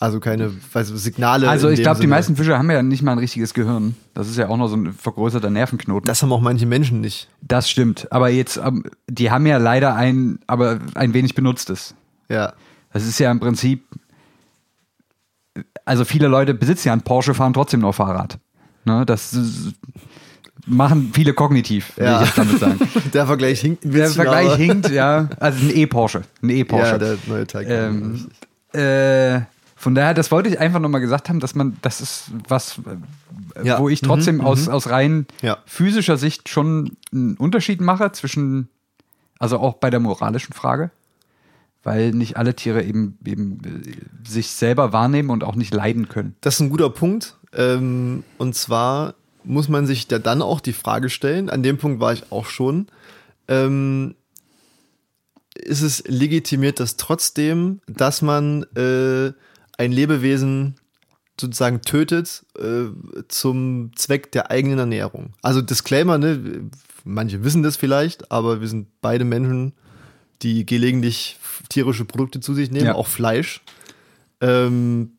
Also 0.00 0.18
keine 0.18 0.50
weiß, 0.72 0.88
Signale. 0.88 1.48
Also 1.48 1.68
ich 1.68 1.80
glaube, 1.80 2.00
die 2.00 2.08
meisten 2.08 2.34
Fische 2.34 2.58
haben 2.58 2.68
ja 2.72 2.82
nicht 2.82 3.04
mal 3.04 3.12
ein 3.12 3.18
richtiges 3.18 3.54
Gehirn. 3.54 3.94
Das 4.14 4.28
ist 4.28 4.36
ja 4.36 4.48
auch 4.48 4.56
noch 4.56 4.66
so 4.66 4.74
ein 4.74 4.92
vergrößerter 4.92 5.48
Nervenknoten. 5.48 6.06
Das, 6.06 6.18
Das 6.18 6.22
haben 6.24 6.32
auch 6.32 6.40
manche 6.40 6.66
Menschen 6.66 7.00
nicht. 7.00 7.28
stimmt. 7.70 8.10
Aber 8.10 8.28
jetzt, 8.28 8.56
ähm, 8.56 8.82
die 9.08 9.30
haben 9.30 9.46
ja 9.46 9.58
leider 9.58 9.94
ein, 9.94 10.40
aber 10.48 10.80
ein 10.96 11.14
wenig 11.14 11.36
benutztes. 11.36 11.94
Ja. 12.28 12.54
Das 12.92 13.06
ist 13.06 13.18
ja 13.18 13.30
im 13.30 13.40
Prinzip, 13.40 13.84
also 15.84 16.04
viele 16.04 16.28
Leute 16.28 16.54
besitzen 16.54 16.88
ja 16.88 16.92
einen 16.92 17.02
Porsche, 17.02 17.34
fahren 17.34 17.52
trotzdem 17.52 17.80
noch 17.80 17.94
Fahrrad. 17.94 18.38
Ne, 18.84 19.04
das 19.06 19.36
machen 20.66 21.10
viele 21.14 21.34
kognitiv, 21.34 21.96
will 21.96 22.04
Ja. 22.04 22.20
ich 22.20 22.26
jetzt 22.28 22.38
damit 22.38 22.58
sagen. 22.58 22.78
Der 23.12 23.26
Vergleich 23.26 23.60
hinkt 23.60 23.84
ein 23.84 23.90
Der 23.92 24.00
bisschen. 24.04 24.14
Vergleich 24.16 24.46
aber- 24.48 24.56
hinkt, 24.56 24.90
ja. 24.90 25.28
Also 25.40 25.64
ein 25.64 25.70
E-Porsche. 25.76 26.22
Ein 26.42 26.50
E-Porsche. 26.50 26.90
Ja, 26.92 26.98
der 26.98 27.18
neue 27.26 27.46
Taycan. 27.46 28.28
Ähm, 28.74 28.80
äh, 28.80 29.40
von 29.76 29.94
daher, 29.96 30.14
das 30.14 30.30
wollte 30.30 30.48
ich 30.48 30.60
einfach 30.60 30.78
nochmal 30.78 31.00
gesagt 31.00 31.28
haben, 31.28 31.40
dass 31.40 31.54
man, 31.56 31.76
das 31.82 32.00
ist 32.00 32.24
was, 32.48 32.78
äh, 33.56 33.66
Ja. 33.66 33.78
wo 33.80 33.88
ich 33.88 34.02
Mhm, 34.02 34.06
trotzdem 34.06 34.40
aus, 34.40 34.68
aus 34.68 34.88
rein 34.90 35.26
Ja. 35.42 35.58
physischer 35.66 36.16
Sicht 36.16 36.48
schon 36.48 36.96
einen 37.12 37.36
Unterschied 37.36 37.80
mache 37.80 38.12
zwischen, 38.12 38.68
also 39.40 39.58
auch 39.58 39.74
bei 39.74 39.90
der 39.90 39.98
moralischen 40.00 40.52
Frage, 40.52 40.90
weil 41.82 42.12
nicht 42.12 42.36
alle 42.36 42.54
Tiere 42.54 42.82
eben, 42.82 43.18
eben 43.24 43.58
äh, 43.64 44.28
sich 44.28 44.48
selber 44.48 44.92
wahrnehmen 44.92 45.30
und 45.30 45.44
auch 45.44 45.56
nicht 45.56 45.74
leiden 45.74 46.08
können. 46.08 46.36
Das 46.40 46.54
ist 46.54 46.60
ein 46.60 46.70
guter 46.70 46.90
Punkt. 46.90 47.38
Ähm, 47.54 48.24
und 48.38 48.54
zwar 48.54 49.14
muss 49.44 49.68
man 49.68 49.86
sich 49.86 50.06
da 50.08 50.18
dann 50.18 50.42
auch 50.42 50.60
die 50.60 50.72
Frage 50.72 51.10
stellen, 51.10 51.50
an 51.50 51.62
dem 51.62 51.78
Punkt 51.78 52.00
war 52.00 52.12
ich 52.12 52.30
auch 52.30 52.46
schon, 52.46 52.86
ähm, 53.48 54.14
ist 55.54 55.82
es 55.82 56.04
legitimiert 56.06 56.80
das 56.80 56.96
trotzdem, 56.96 57.80
dass 57.86 58.22
man 58.22 58.62
äh, 58.74 59.32
ein 59.76 59.92
Lebewesen 59.92 60.76
sozusagen 61.38 61.82
tötet 61.82 62.44
äh, 62.58 62.86
zum 63.28 63.90
Zweck 63.96 64.32
der 64.32 64.50
eigenen 64.50 64.78
Ernährung? 64.78 65.34
Also 65.42 65.60
Disclaimer, 65.60 66.18
ne? 66.18 66.70
manche 67.04 67.44
wissen 67.44 67.62
das 67.62 67.76
vielleicht, 67.76 68.30
aber 68.30 68.60
wir 68.60 68.68
sind 68.68 68.88
beide 69.00 69.24
Menschen, 69.24 69.72
die 70.42 70.66
gelegentlich 70.66 71.36
tierische 71.68 72.04
Produkte 72.04 72.40
zu 72.40 72.54
sich 72.54 72.70
nehmen, 72.70 72.86
Ja. 72.86 72.94
auch 72.94 73.06
Fleisch. 73.06 73.60
Ähm, 74.40 75.12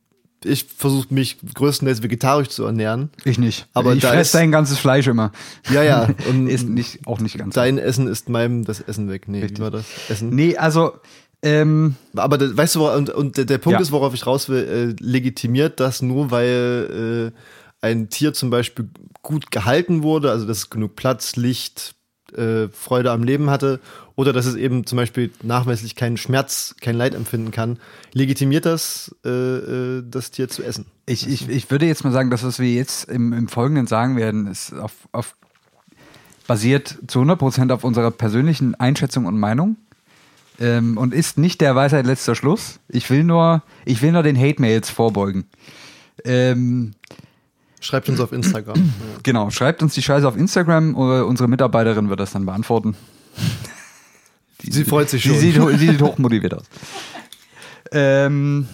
ich 0.45 0.65
versuche 0.75 1.13
mich 1.13 1.37
größtenteils 1.53 2.03
vegetarisch 2.03 2.49
zu 2.49 2.65
ernähren. 2.65 3.09
Ich 3.23 3.37
nicht. 3.39 3.67
Aber 3.73 3.93
ich 3.93 4.03
fresse 4.03 4.37
dein 4.37 4.51
ganzes 4.51 4.77
Fleisch 4.77 5.07
immer. 5.07 5.31
Ja, 5.71 5.83
ja. 5.83 6.09
Und 6.29 6.47
ist 6.47 6.67
nicht, 6.67 7.07
auch 7.07 7.19
nicht 7.21 7.37
ganz. 7.37 7.55
dein 7.55 7.77
Essen 7.77 8.07
ist 8.07 8.27
meinem 8.27 8.65
das 8.65 8.81
Essen 8.81 9.09
weg. 9.09 9.27
Nee, 9.29 9.39
Richtig. 9.41 9.59
wie 9.59 9.61
war 9.63 9.71
das? 9.71 9.85
Essen. 10.09 10.31
Nee, 10.31 10.57
also, 10.57 10.95
ähm, 11.41 11.95
Aber 12.15 12.37
da, 12.37 12.55
weißt 12.57 12.75
du, 12.75 12.89
und, 12.89 13.09
und 13.09 13.37
der, 13.37 13.45
der 13.45 13.57
Punkt 13.57 13.79
Ja. 13.79 13.81
ist, 13.81 13.91
worauf 13.93 14.13
ich 14.13 14.25
raus 14.27 14.49
will, 14.49 14.95
äh, 14.99 15.03
legitimiert 15.03 15.79
das 15.79 16.01
nur, 16.01 16.29
weil 16.31 17.31
äh, 17.33 17.85
ein 17.85 18.09
Tier 18.09 18.33
zum 18.33 18.49
Beispiel 18.49 18.89
gut 19.21 19.49
gehalten 19.51 20.03
wurde, 20.03 20.29
also 20.29 20.45
dass 20.45 20.57
es 20.57 20.69
genug 20.69 20.95
Platz, 20.97 21.37
Licht, 21.37 21.95
äh, 22.37 22.69
Freude 22.69 23.11
am 23.11 23.23
Leben 23.23 23.49
hatte, 23.49 23.79
oder 24.15 24.33
dass 24.33 24.45
es 24.45 24.55
eben 24.55 24.85
zum 24.85 24.97
Beispiel 24.97 25.31
nachweislich 25.41 25.95
keinen 25.95 26.17
Schmerz, 26.17 26.75
kein 26.81 26.95
Leid 26.95 27.15
empfinden 27.15 27.51
kann, 27.51 27.79
legitimiert 28.13 28.65
das, 28.65 29.15
äh, 29.25 29.29
äh, 29.29 30.03
das 30.07 30.31
Tier 30.31 30.49
zu 30.49 30.63
essen. 30.63 30.85
Ich, 31.05 31.27
ich, 31.27 31.49
ich 31.49 31.71
würde 31.71 31.85
jetzt 31.85 32.03
mal 32.03 32.11
sagen, 32.11 32.29
dass 32.29 32.43
was 32.43 32.59
wir 32.59 32.71
jetzt 32.71 33.09
im, 33.09 33.33
im 33.33 33.47
Folgenden 33.47 33.87
sagen 33.87 34.15
werden, 34.15 34.47
ist 34.47 34.73
auf, 34.73 34.93
auf, 35.11 35.35
basiert 36.47 36.97
zu 37.07 37.21
100% 37.21 37.71
auf 37.71 37.83
unserer 37.83 38.11
persönlichen 38.11 38.75
Einschätzung 38.75 39.25
und 39.25 39.39
Meinung 39.39 39.77
ähm, 40.59 40.97
und 40.97 41.13
ist 41.13 41.37
nicht 41.37 41.61
der 41.61 41.75
Weisheit 41.75 42.05
letzter 42.05 42.35
Schluss. 42.35 42.79
Ich 42.89 43.09
will 43.09 43.23
nur, 43.23 43.63
ich 43.85 44.01
will 44.01 44.11
nur 44.11 44.23
den 44.23 44.37
Hate-Mails 44.37 44.89
vorbeugen. 44.89 45.45
Ähm, 46.23 46.93
Schreibt 47.83 48.07
uns 48.09 48.19
auf 48.19 48.31
Instagram. 48.31 48.93
genau, 49.23 49.49
schreibt 49.49 49.83
uns 49.83 49.93
die 49.93 50.01
Scheiße 50.01 50.27
auf 50.27 50.37
Instagram, 50.37 50.95
oder 50.95 51.27
unsere 51.27 51.49
Mitarbeiterin 51.49 52.09
wird 52.09 52.19
das 52.19 52.31
dann 52.31 52.45
beantworten. 52.45 52.95
Die- 54.61 54.71
Sie 54.71 54.85
freut 54.85 55.09
sich 55.09 55.23
Sie 55.23 55.29
schon. 55.29 55.37
sieht, 55.39 55.59
ho- 55.59 55.69
sie 55.69 55.87
sieht 55.89 56.01
hochmotiviert 56.01 56.53
aus. 56.53 56.63
Ähm, 57.91 58.67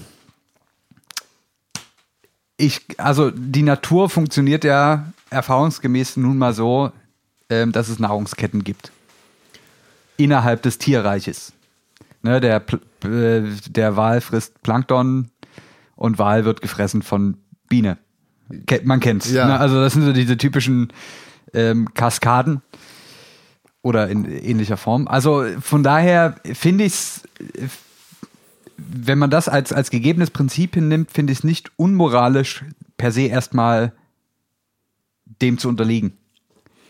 ich, 2.58 2.82
also 2.98 3.32
die 3.32 3.64
Natur 3.64 4.10
funktioniert 4.10 4.64
ja 4.64 5.12
erfahrungsgemäß 5.30 6.18
nun 6.18 6.38
mal 6.38 6.54
so, 6.54 6.92
ähm, 7.50 7.72
dass 7.72 7.90
es 7.90 8.00
Nahrungsketten 8.00 8.64
gibt. 8.64 8.92
Innerhalb 10.18 10.62
des 10.62 10.78
Tierreiches. 10.78 11.54
Ne, 12.22 12.42
der, 12.42 12.62
äh, 13.06 13.42
der 13.70 13.96
Wal 13.96 14.20
frisst 14.22 14.62
Plankton 14.62 15.30
und 15.96 16.20
Wal 16.20 16.44
wird 16.46 16.62
gefressen 16.62 17.02
von 17.02 17.38
Biene. 17.70 17.98
Man 18.84 19.00
kennt's. 19.00 19.32
Ja. 19.32 19.48
Ne? 19.48 19.60
Also 19.60 19.80
das 19.80 19.94
sind 19.94 20.04
so 20.04 20.14
diese 20.14 20.38
typischen 20.38 20.92
ähm, 21.54 21.94
Kaskaden 21.94 22.62
oder 23.82 24.10
in 24.10 24.26
ähnlicher 24.26 24.78
Form. 24.78 25.08
Also 25.08 25.46
von 25.62 25.84
daher 25.84 26.36
finde 26.54 26.86
ich 26.86 26.94
es, 26.94 27.22
wenn 28.78 29.18
man 29.18 29.30
das 29.30 29.48
als, 29.48 29.72
als 29.72 29.90
gegebenes 29.90 30.32
Prinzip 30.32 30.76
hinnimmt, 30.76 31.12
finde 31.12 31.34
ich 31.34 31.40
es 31.40 31.44
nicht 31.44 31.72
unmoralisch, 31.76 32.64
per 32.98 33.12
se 33.12 33.24
erstmal 33.24 33.94
dem 35.42 35.58
zu 35.58 35.70
unterliegen. 35.70 36.18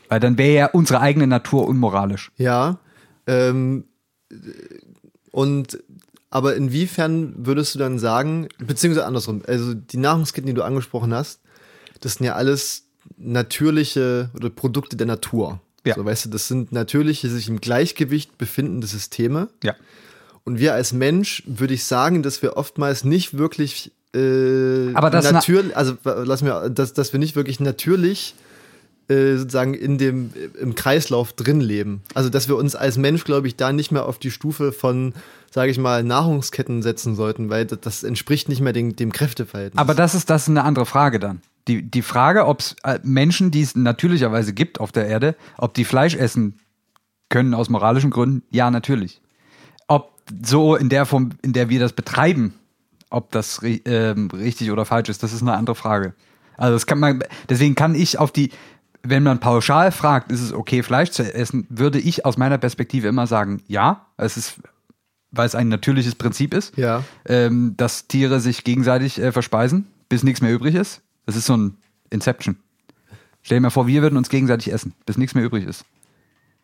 Weil 0.08 0.20
dann 0.20 0.38
wäre 0.38 0.54
ja 0.54 0.66
unsere 0.68 1.02
eigene 1.02 1.28
Natur 1.28 1.68
unmoralisch. 1.68 2.32
Ja. 2.38 2.80
Ähm, 3.28 3.86
und 5.32 5.78
aber 6.32 6.56
inwiefern 6.56 7.34
würdest 7.38 7.74
du 7.74 7.80
dann 7.80 7.98
sagen, 7.98 8.50
beziehungsweise 8.60 9.06
andersrum, 9.06 9.42
also 9.48 9.74
die 9.74 9.98
Nahrungsketten, 9.98 10.48
die 10.48 10.54
du 10.54 10.64
angesprochen 10.64 11.14
hast, 11.14 11.42
das 12.02 12.16
sind 12.16 12.26
ja 12.26 12.36
alles 12.36 12.84
natürliche 13.18 14.30
oder 14.36 14.50
Produkte 14.50 14.96
der 14.96 15.08
Natur. 15.08 15.60
Ja. 15.86 15.96
So, 15.96 16.06
weißt 16.06 16.26
du, 16.26 16.30
das 16.30 16.48
sind 16.48 16.72
natürliche, 16.72 17.30
sich 17.30 17.48
im 17.48 17.62
Gleichgewicht 17.62 18.38
befindende 18.38 18.88
Systeme. 18.88 19.50
Ja. 19.64 19.76
Und 20.44 20.60
wir 20.60 20.74
als 20.74 20.94
Mensch 20.94 21.44
würde 21.46 21.74
ich 21.74 21.86
sagen, 21.86 22.24
dass 22.24 22.42
wir 22.42 22.58
oftmals 22.58 23.04
nicht 23.04 23.38
wirklich 23.38 23.92
äh, 24.16 24.94
Aber 24.94 25.10
das 25.10 25.26
na- 25.26 25.34
natürlich, 25.34 25.76
also 25.78 25.96
lass 26.04 26.42
mir, 26.42 26.70
dass, 26.70 26.94
dass 26.94 27.14
wir 27.14 27.20
nicht 27.20 27.36
wirklich 27.36 27.60
natürlich 27.60 28.36
äh, 29.08 29.38
sozusagen 29.38 29.74
in 29.74 29.98
dem 29.98 30.32
im 30.60 30.76
Kreislauf 30.76 31.34
drin 31.34 31.62
leben. 31.62 32.02
Also 32.14 32.30
dass 32.30 32.48
wir 32.48 32.56
uns 32.56 32.76
als 32.76 32.98
Mensch, 32.98 33.24
glaube 33.24 33.48
ich, 33.48 33.56
da 33.56 33.72
nicht 33.72 33.92
mehr 33.92 34.06
auf 34.06 34.18
die 34.20 34.32
Stufe 34.32 34.72
von, 34.72 35.14
sage 35.52 35.72
ich 35.72 35.78
mal, 35.78 36.04
Nahrungsketten 36.04 36.82
setzen 36.82 37.16
sollten, 37.16 37.50
weil 37.50 37.66
das, 37.66 37.80
das 37.82 38.04
entspricht 38.04 38.50
nicht 38.50 38.62
mehr 38.62 38.74
dem, 38.74 38.96
dem 38.96 39.12
Kräfteverhältnis. 39.12 39.80
Aber 39.80 39.94
das 39.94 40.16
ist, 40.16 40.30
das 40.30 40.44
ist 40.44 40.50
eine 40.50 40.64
andere 40.64 40.86
Frage 40.86 41.20
dann. 41.20 41.42
Die, 41.68 41.84
die 41.84 42.02
Frage, 42.02 42.46
ob 42.48 42.62
es 42.62 42.76
äh, 42.84 43.00
Menschen, 43.04 43.52
die 43.52 43.62
es 43.62 43.76
natürlicherweise 43.76 44.54
gibt 44.54 44.80
auf 44.80 44.92
der 44.92 45.08
Erde, 45.08 45.36
ob 45.58 45.74
die 45.74 45.86
Fleisch 45.86 46.16
essen 46.16 46.60
können 47.30 47.54
aus 47.54 47.70
moralischen 47.70 48.10
Gründen, 48.10 48.44
ja, 48.50 48.72
natürlich. 48.72 49.22
Ob 49.88 50.14
so 50.44 50.76
in 50.76 50.90
der 50.90 51.06
Form, 51.06 51.32
in 51.42 51.54
der 51.54 51.70
wir 51.70 51.80
das 51.80 51.94
betreiben, 51.94 52.54
ob 53.10 53.32
das 53.32 53.62
ähm, 53.64 54.30
richtig 54.32 54.72
oder 54.72 54.86
falsch 54.86 55.10
ist, 55.10 55.24
das 55.24 55.34
ist 55.34 55.42
eine 55.42 55.54
andere 55.54 55.76
Frage. 55.76 56.14
Also 56.58 56.74
das 56.74 56.86
kann 56.86 57.00
man, 57.00 57.24
deswegen 57.48 57.76
kann 57.76 57.96
ich 57.96 58.20
auf 58.20 58.32
die, 58.32 58.52
wenn 59.02 59.24
man 59.24 59.40
pauschal 59.40 59.92
fragt, 59.92 60.32
ist 60.32 60.42
es 60.42 60.54
okay, 60.54 60.84
Fleisch 60.84 61.12
zu 61.12 61.34
essen, 61.34 61.66
würde 61.70 62.00
ich 62.00 62.26
aus 62.26 62.38
meiner 62.38 62.58
Perspektive 62.58 63.08
immer 63.08 63.28
sagen, 63.28 63.62
ja, 63.68 64.08
es 64.18 64.38
ist, 64.38 64.56
weil 65.32 65.48
es 65.48 65.56
ein 65.56 65.70
natürliches 65.70 66.16
Prinzip 66.16 66.54
ist 66.54 66.78
ja. 66.78 67.04
ähm, 67.26 67.76
dass 67.78 68.08
Tiere 68.08 68.40
sich 68.40 68.64
gegenseitig 68.64 69.20
äh, 69.20 69.32
verspeisen, 69.32 69.88
bis 70.10 70.24
nichts 70.24 70.42
mehr 70.42 70.54
übrig 70.54 70.76
ist. 70.76 71.02
Das 71.30 71.36
ist 71.36 71.46
so 71.46 71.56
ein 71.56 71.78
Inception. 72.10 72.58
Stell 73.44 73.58
dir 73.58 73.62
mal 73.62 73.70
vor, 73.70 73.86
wir 73.86 74.02
würden 74.02 74.18
uns 74.18 74.30
gegenseitig 74.30 74.74
essen, 74.74 74.94
bis 75.06 75.16
nichts 75.16 75.36
mehr 75.36 75.44
übrig 75.44 75.64
ist. 75.68 75.86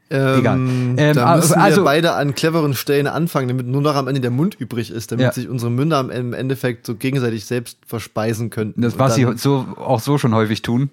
Ähm, 0.09 0.39
Egal. 0.39 0.55
Ähm, 0.57 0.95
da 1.15 1.35
müssen 1.35 1.53
also- 1.53 1.81
wir 1.81 1.85
beide 1.85 2.13
an 2.13 2.33
cleveren 2.33 2.73
Stellen 2.73 3.05
anfangen, 3.05 3.47
damit 3.47 3.67
nur 3.67 3.83
noch 3.83 3.93
am 3.95 4.07
Ende 4.07 4.21
der 4.21 4.31
Mund 4.31 4.55
übrig 4.55 4.89
ist, 4.89 5.11
damit 5.11 5.23
Ja. 5.23 5.31
sich 5.31 5.47
unsere 5.47 5.69
Münder 5.69 5.97
am- 5.99 6.09
im 6.09 6.33
Endeffekt 6.33 6.87
so 6.87 6.95
gegenseitig 6.95 7.45
selbst 7.45 7.77
verspeisen 7.85 8.49
könnten. 8.49 8.81
Das, 8.81 8.97
was 8.97 9.13
sie 9.13 9.23
dann- 9.25 9.37
so, 9.37 9.67
auch 9.77 9.99
so 9.99 10.17
schon 10.17 10.33
häufig 10.33 10.63
tun. 10.63 10.89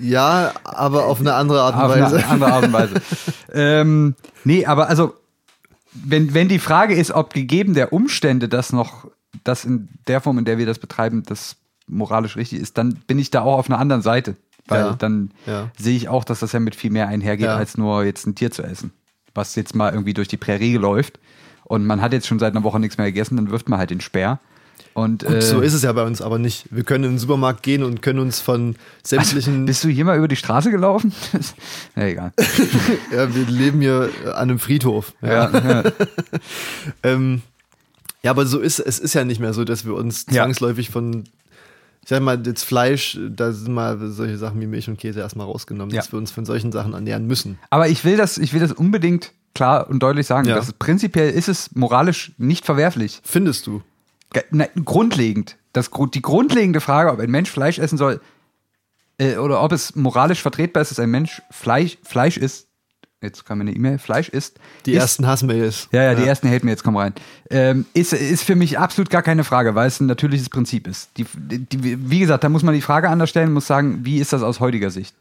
Ja, 0.00 0.52
aber 0.64 1.04
auf 1.04 1.20
eine 1.20 1.34
andere 1.34 1.60
Art 1.60 1.74
und 1.74 1.82
Auf 1.82 1.90
Weise. 1.90 2.16
eine 2.16 2.26
andere 2.28 2.52
Art 2.52 2.64
und 2.64 2.72
Weise. 2.72 2.94
ähm, 3.52 4.14
nee, 4.44 4.64
aber 4.64 4.88
also, 4.88 5.12
wenn, 5.92 6.32
wenn 6.32 6.48
die 6.48 6.58
Frage 6.58 6.94
ist, 6.94 7.10
ob 7.12 7.34
gegeben 7.34 7.74
der 7.74 7.92
Umstände 7.92 8.48
das 8.48 8.72
noch, 8.72 9.06
das 9.44 9.66
in 9.66 9.88
der 10.08 10.22
Form, 10.22 10.38
in 10.38 10.46
der 10.46 10.56
wir 10.56 10.64
das 10.66 10.78
betreiben, 10.78 11.22
das 11.26 11.56
moralisch 11.86 12.36
richtig 12.36 12.60
ist, 12.60 12.78
dann 12.78 12.94
bin 13.06 13.18
ich 13.18 13.30
da 13.30 13.42
auch 13.42 13.58
auf 13.58 13.68
einer 13.70 13.78
anderen 13.78 14.02
Seite. 14.02 14.36
Weil 14.68 14.80
Ja. 14.80 14.92
dann 14.98 15.30
Ja. 15.46 15.70
sehe 15.78 15.96
ich 15.96 16.08
auch, 16.08 16.24
dass 16.24 16.40
das 16.40 16.52
ja 16.52 16.58
mit 16.60 16.74
viel 16.74 16.90
mehr 16.90 17.06
einhergeht, 17.08 17.46
Ja. 17.46 17.56
als 17.56 17.78
nur 17.78 18.04
jetzt 18.04 18.26
ein 18.26 18.34
Tier 18.34 18.50
zu 18.50 18.62
essen. 18.64 18.90
Was 19.34 19.54
jetzt 19.54 19.74
mal 19.76 19.92
irgendwie 19.92 20.14
durch 20.14 20.28
die 20.28 20.36
Prärie 20.38 20.76
läuft 20.76 21.18
und 21.64 21.86
man 21.86 22.00
hat 22.00 22.12
jetzt 22.12 22.26
schon 22.26 22.38
seit 22.40 22.52
einer 22.54 22.64
Woche 22.64 22.80
nichts 22.80 22.98
mehr 22.98 23.06
gegessen, 23.06 23.36
dann 23.36 23.50
wirft 23.50 23.68
man 23.68 23.78
halt 23.78 23.90
den 23.90 24.00
Speer. 24.00 24.40
Und, 24.92 25.24
Gut, 25.26 25.34
äh, 25.36 25.42
so 25.42 25.60
ist 25.60 25.74
es 25.74 25.82
ja 25.82 25.92
bei 25.92 26.04
uns 26.04 26.22
aber 26.22 26.38
nicht. 26.38 26.66
Wir 26.70 26.82
können 26.82 27.04
in 27.04 27.10
den 27.12 27.18
Supermarkt 27.18 27.62
gehen 27.62 27.82
und 27.82 28.00
können 28.00 28.18
uns 28.18 28.40
von 28.40 28.76
sämtlichen. 29.02 29.66
Bist 29.66 29.84
du 29.84 29.88
hier 29.88 30.06
mal 30.06 30.16
über 30.16 30.26
die 30.26 30.36
Straße 30.36 30.70
gelaufen? 30.70 31.12
ja, 31.96 32.02
egal. 32.04 32.32
ja, 33.12 33.32
wir 33.34 33.44
leben 33.46 33.82
hier 33.82 34.08
an 34.28 34.34
einem 34.34 34.58
Friedhof. 34.58 35.12
Ja. 35.20 35.50
Ja. 35.50 35.82
Ähm, 37.02 37.42
ja, 38.22 38.30
aber 38.30 38.46
so 38.46 38.58
ist 38.58 38.78
es 38.80 38.98
ist 38.98 39.14
ja 39.14 39.24
nicht 39.24 39.38
mehr 39.40 39.52
so, 39.54 39.64
dass 39.64 39.84
wir 39.84 39.94
uns 39.94 40.26
zwangsläufig 40.26 40.90
von, 40.90 41.24
ich 42.06 42.10
sag 42.10 42.22
mal, 42.22 42.40
jetzt 42.46 42.62
Fleisch, 42.62 43.18
da 43.30 43.50
sind 43.50 43.74
mal 43.74 43.98
solche 44.10 44.38
Sachen 44.38 44.60
wie 44.60 44.68
Milch 44.68 44.88
und 44.88 44.96
Käse 44.96 45.18
erstmal 45.18 45.44
rausgenommen, 45.44 45.92
Ja. 45.92 46.00
dass 46.02 46.12
wir 46.12 46.20
uns 46.20 46.30
von 46.30 46.44
solchen 46.44 46.70
Sachen 46.70 46.92
ernähren 46.92 47.26
müssen. 47.26 47.58
Aber 47.68 47.88
ich 47.88 48.04
will 48.04 48.16
das, 48.16 48.38
ich 48.38 48.52
will 48.52 48.60
das 48.60 48.70
unbedingt 48.70 49.32
klar 49.56 49.90
und 49.90 50.00
deutlich 50.04 50.24
sagen. 50.24 50.46
Ja. 50.46 50.54
Das 50.54 50.66
ist, 50.68 50.78
prinzipiell 50.78 51.30
ist 51.32 51.48
es 51.48 51.74
moralisch 51.74 52.30
nicht 52.38 52.64
verwerflich. 52.64 53.20
Findest 53.24 53.66
du? 53.66 53.82
Na, 54.52 54.66
grundlegend. 54.84 55.56
Das, 55.72 55.90
die 56.14 56.22
grundlegende 56.22 56.80
Frage, 56.80 57.10
ob 57.10 57.18
ein 57.18 57.28
Mensch 57.30 57.50
Fleisch 57.50 57.80
essen 57.80 57.98
soll, 57.98 58.20
äh, 59.18 59.38
oder 59.38 59.60
ob 59.60 59.72
es 59.72 59.96
moralisch 59.96 60.42
vertretbar 60.42 60.82
ist, 60.82 60.92
dass 60.92 61.00
ein 61.00 61.10
Mensch 61.10 61.42
Fleisch, 61.50 61.98
Fleisch 62.04 62.36
isst. 62.36 62.65
Jetzt 63.26 63.44
kam 63.44 63.58
mir 63.58 63.62
eine 63.62 63.72
E-Mail, 63.72 63.98
Fleisch 63.98 64.28
isst. 64.28 64.58
Die 64.86 64.92
ist, 64.92 65.00
ersten 65.02 65.26
Hassmails. 65.26 65.88
Ja, 65.92 66.02
ja, 66.02 66.14
die 66.14 66.24
ersten 66.24 66.48
Hate 66.50 66.64
mir 66.64 66.70
jetzt 66.72 66.82
kommen 66.84 66.96
rein. 66.96 67.12
Ähm, 67.50 67.84
ist, 67.94 68.12
ist 68.12 68.42
für 68.44 68.56
mich 68.56 68.78
absolut 68.78 69.10
gar 69.10 69.22
keine 69.22 69.44
Frage, 69.44 69.74
weil 69.74 69.88
es 69.88 70.00
ein 70.00 70.06
natürliches 70.06 70.48
Prinzip 70.48 70.86
ist. 70.86 71.10
Die, 71.16 71.26
die, 71.34 72.10
wie 72.10 72.18
gesagt, 72.20 72.44
da 72.44 72.48
muss 72.48 72.62
man 72.62 72.74
die 72.74 72.80
Frage 72.80 73.08
anders 73.10 73.30
stellen, 73.30 73.52
muss 73.52 73.66
sagen, 73.66 74.00
wie 74.04 74.18
ist 74.18 74.32
das 74.32 74.42
aus 74.42 74.60
heutiger 74.60 74.90
Sicht? 74.90 75.14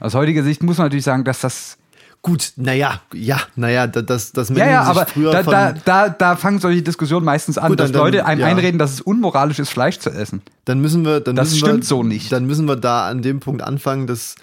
Aus 0.00 0.14
heutiger 0.14 0.42
Sicht 0.42 0.62
muss 0.62 0.78
man 0.78 0.86
natürlich 0.86 1.04
sagen, 1.04 1.24
dass 1.24 1.40
das 1.40 1.78
Gut, 2.22 2.54
naja, 2.56 3.02
ja, 3.14 3.38
naja, 3.54 3.86
da- 3.86 4.02
das, 4.02 4.32
das 4.32 4.48
Ja, 4.48 4.54
Menschen 4.54 4.72
ja, 4.72 4.80
sich 4.86 4.90
aber 4.96 5.06
früher 5.06 5.30
da, 5.30 5.44
von, 5.44 5.52
da, 5.52 5.72
da, 5.84 6.08
da 6.08 6.34
fangen 6.34 6.58
solche 6.58 6.82
Diskussionen 6.82 7.24
meistens 7.24 7.56
an, 7.56 7.68
Gut, 7.68 7.78
dass 7.78 7.92
dann- 7.92 8.00
dann- 8.00 8.06
Leute 8.14 8.26
einem 8.26 8.40
ja. 8.40 8.46
einreden, 8.48 8.78
dass 8.80 8.94
es 8.94 9.00
unmoralisch 9.00 9.60
ist, 9.60 9.68
Fleisch 9.70 10.00
zu 10.00 10.10
essen. 10.10 10.42
dann 10.64 10.80
müssen 10.80 11.04
wir, 11.04 11.20
dann 11.20 11.36
Das 11.36 11.50
müssen 11.50 11.58
stimmt 11.60 11.82
wir, 11.82 11.86
so 11.86 12.02
nicht. 12.02 12.32
Dann 12.32 12.46
müssen 12.46 12.66
wir 12.66 12.74
da 12.74 13.06
an 13.08 13.22
dem 13.22 13.38
Punkt 13.38 13.62
anfangen, 13.62 14.08
dass 14.08 14.34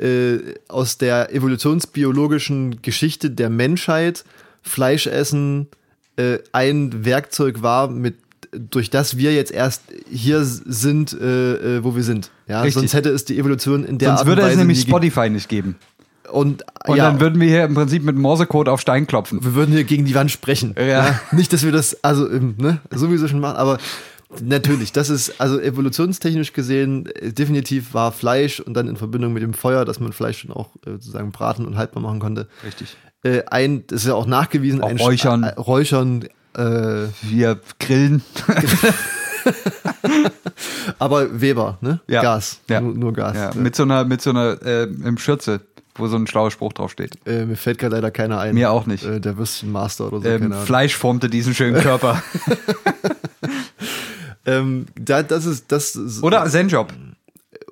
äh, 0.00 0.54
aus 0.68 0.98
der 0.98 1.34
evolutionsbiologischen 1.34 2.82
Geschichte 2.82 3.30
der 3.30 3.50
Menschheit 3.50 4.24
Fleischessen 4.62 5.68
äh, 6.16 6.38
ein 6.52 7.04
Werkzeug 7.04 7.62
war, 7.62 7.88
mit 7.88 8.16
durch 8.52 8.90
das 8.90 9.16
wir 9.16 9.34
jetzt 9.34 9.52
erst 9.52 9.82
hier 10.10 10.44
sind, 10.44 11.12
äh, 11.12 11.76
äh, 11.76 11.84
wo 11.84 11.94
wir 11.96 12.02
sind. 12.02 12.30
Ja, 12.46 12.62
Richtig. 12.62 12.74
sonst 12.80 12.94
hätte 12.94 13.10
es 13.10 13.24
die 13.24 13.38
Evolution 13.38 13.84
in 13.84 13.98
der 13.98 14.08
Sonst 14.08 14.20
Art 14.20 14.26
würde 14.26 14.42
und 14.42 14.46
es 14.46 14.52
Weise 14.52 14.60
nämlich 14.60 14.80
Spotify 14.80 15.28
nicht 15.28 15.48
geben. 15.48 15.76
Und, 16.30 16.64
Und 16.86 16.96
ja, 16.96 17.10
dann 17.10 17.20
würden 17.20 17.40
wir 17.40 17.48
hier 17.48 17.64
im 17.64 17.74
Prinzip 17.74 18.02
mit 18.02 18.16
Morsecode 18.16 18.68
auf 18.68 18.80
Stein 18.80 19.06
klopfen. 19.06 19.42
wir 19.42 19.54
würden 19.54 19.72
hier 19.72 19.84
gegen 19.84 20.04
die 20.04 20.14
Wand 20.14 20.30
sprechen. 20.30 20.74
Ja. 20.78 21.20
Nicht, 21.32 21.52
dass 21.52 21.64
wir 21.64 21.72
das 21.72 22.04
also 22.04 22.30
ähm, 22.30 22.54
ne, 22.58 22.80
sowieso 22.90 23.28
schon 23.28 23.40
machen, 23.40 23.56
aber 23.56 23.78
natürlich, 24.40 24.92
das 24.92 25.10
ist 25.10 25.40
also 25.40 25.60
evolutionstechnisch 25.60 26.52
gesehen 26.52 27.06
äh, 27.06 27.32
definitiv 27.32 27.94
war 27.94 28.12
Fleisch 28.12 28.60
und 28.60 28.74
dann 28.74 28.88
in 28.88 28.96
Verbindung 28.96 29.32
mit 29.32 29.42
dem 29.42 29.54
Feuer, 29.54 29.84
dass 29.84 30.00
man 30.00 30.12
Fleisch 30.12 30.40
schon 30.40 30.52
auch 30.52 30.70
äh, 30.86 30.92
sozusagen 30.92 31.32
braten 31.32 31.66
und 31.66 31.76
haltbar 31.76 32.02
machen 32.02 32.20
konnte. 32.20 32.48
Richtig. 32.64 32.96
Äh, 33.22 33.44
ein, 33.46 33.86
das 33.86 34.02
ist 34.02 34.08
ja 34.08 34.14
auch 34.14 34.26
nachgewiesen, 34.26 34.82
Auch 34.82 34.88
ein 34.88 34.98
räuchern. 34.98 35.42
Äh, 35.42 35.54
räuchern, 35.54 36.24
äh, 36.54 37.06
Wir 37.22 37.58
grillen. 37.80 38.22
aber 40.98 41.40
Weber, 41.40 41.78
ne? 41.80 42.00
Ja. 42.06 42.22
Gas, 42.22 42.60
Ja. 42.68 42.80
Nur, 42.80 42.94
nur 42.94 43.12
Gas. 43.12 43.36
Ja, 43.36 43.50
mit 43.54 43.74
so 43.74 43.84
einer, 43.84 44.04
mit 44.04 44.20
so 44.20 44.30
einer 44.30 44.60
äh, 44.62 44.84
im 44.84 45.18
Schürze, 45.18 45.60
wo 45.94 46.06
so 46.06 46.16
ein 46.16 46.26
schlauer 46.26 46.50
Spruch 46.50 46.72
draufsteht. 46.72 47.18
Äh, 47.26 47.44
mir 47.44 47.56
fällt 47.56 47.78
gerade 47.78 47.96
leider 47.96 48.10
keiner 48.10 48.38
ein. 48.38 48.54
Mir 48.54 48.70
auch 48.70 48.86
nicht. 48.86 49.04
Äh, 49.04 49.20
der 49.20 49.36
Würstchenmaster 49.36 50.12
oder 50.12 50.20
so. 50.20 50.28
Ähm. 50.28 50.52
Fleisch 50.52 50.96
formte 50.96 51.28
diesen 51.28 51.54
schönen 51.54 51.80
Körper. 51.80 52.22
Ähm, 54.48 54.86
da, 54.98 55.22
das 55.22 55.46
ist 55.46 55.66
das 55.72 55.94
ist- 55.96 56.22
Oder 56.22 56.46
Zenjob. 56.46 56.92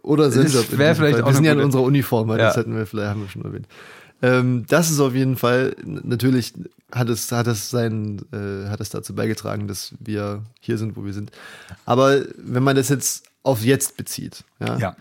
Oder 0.03 0.31
Senjob. 0.31 0.67
Das 0.71 0.79
wär 0.79 0.89
in 0.91 0.95
diesem 0.95 0.97
vielleicht 0.97 1.15
Fall. 1.17 1.23
auch 1.23 1.27
Wir 1.29 1.35
sind 1.35 1.45
ja 1.45 1.53
in 1.53 1.61
unserer 1.61 1.83
Uniform, 1.83 2.29
das 2.29 2.39
Ja. 2.39 2.61
hätten 2.61 2.77
wir 2.77 2.87
vielleicht, 2.87 3.11
haben 3.11 3.23
wir 3.23 3.29
schon 3.29 3.45
erwähnt. 3.45 3.67
Ähm, 4.23 4.65
das 4.69 4.91
ist 4.91 5.01
auf 5.01 5.15
jeden 5.15 5.37
Fall, 5.37 5.77
natürlich 5.85 6.55
hat 6.93 7.09
es, 7.09 7.31
hat 7.33 7.47
es 7.49 7.69
sein, 7.71 8.21
äh, 8.33 8.69
hat 8.69 8.81
es 8.81 8.89
dazu 8.91 9.15
beigetragen, 9.15 9.69
dass 9.69 9.93
wir 10.01 10.43
hier 10.61 10.79
sind, 10.79 10.97
wo 10.97 11.05
wir 11.05 11.13
sind. 11.13 11.31
Aber 11.85 12.23
wenn 12.39 12.63
man 12.63 12.77
das 12.77 12.89
jetzt 12.89 13.25
auf 13.43 13.63
jetzt 13.63 13.97
bezieht, 13.97 14.45
ja, 14.61 14.79
Ja. 14.79 14.97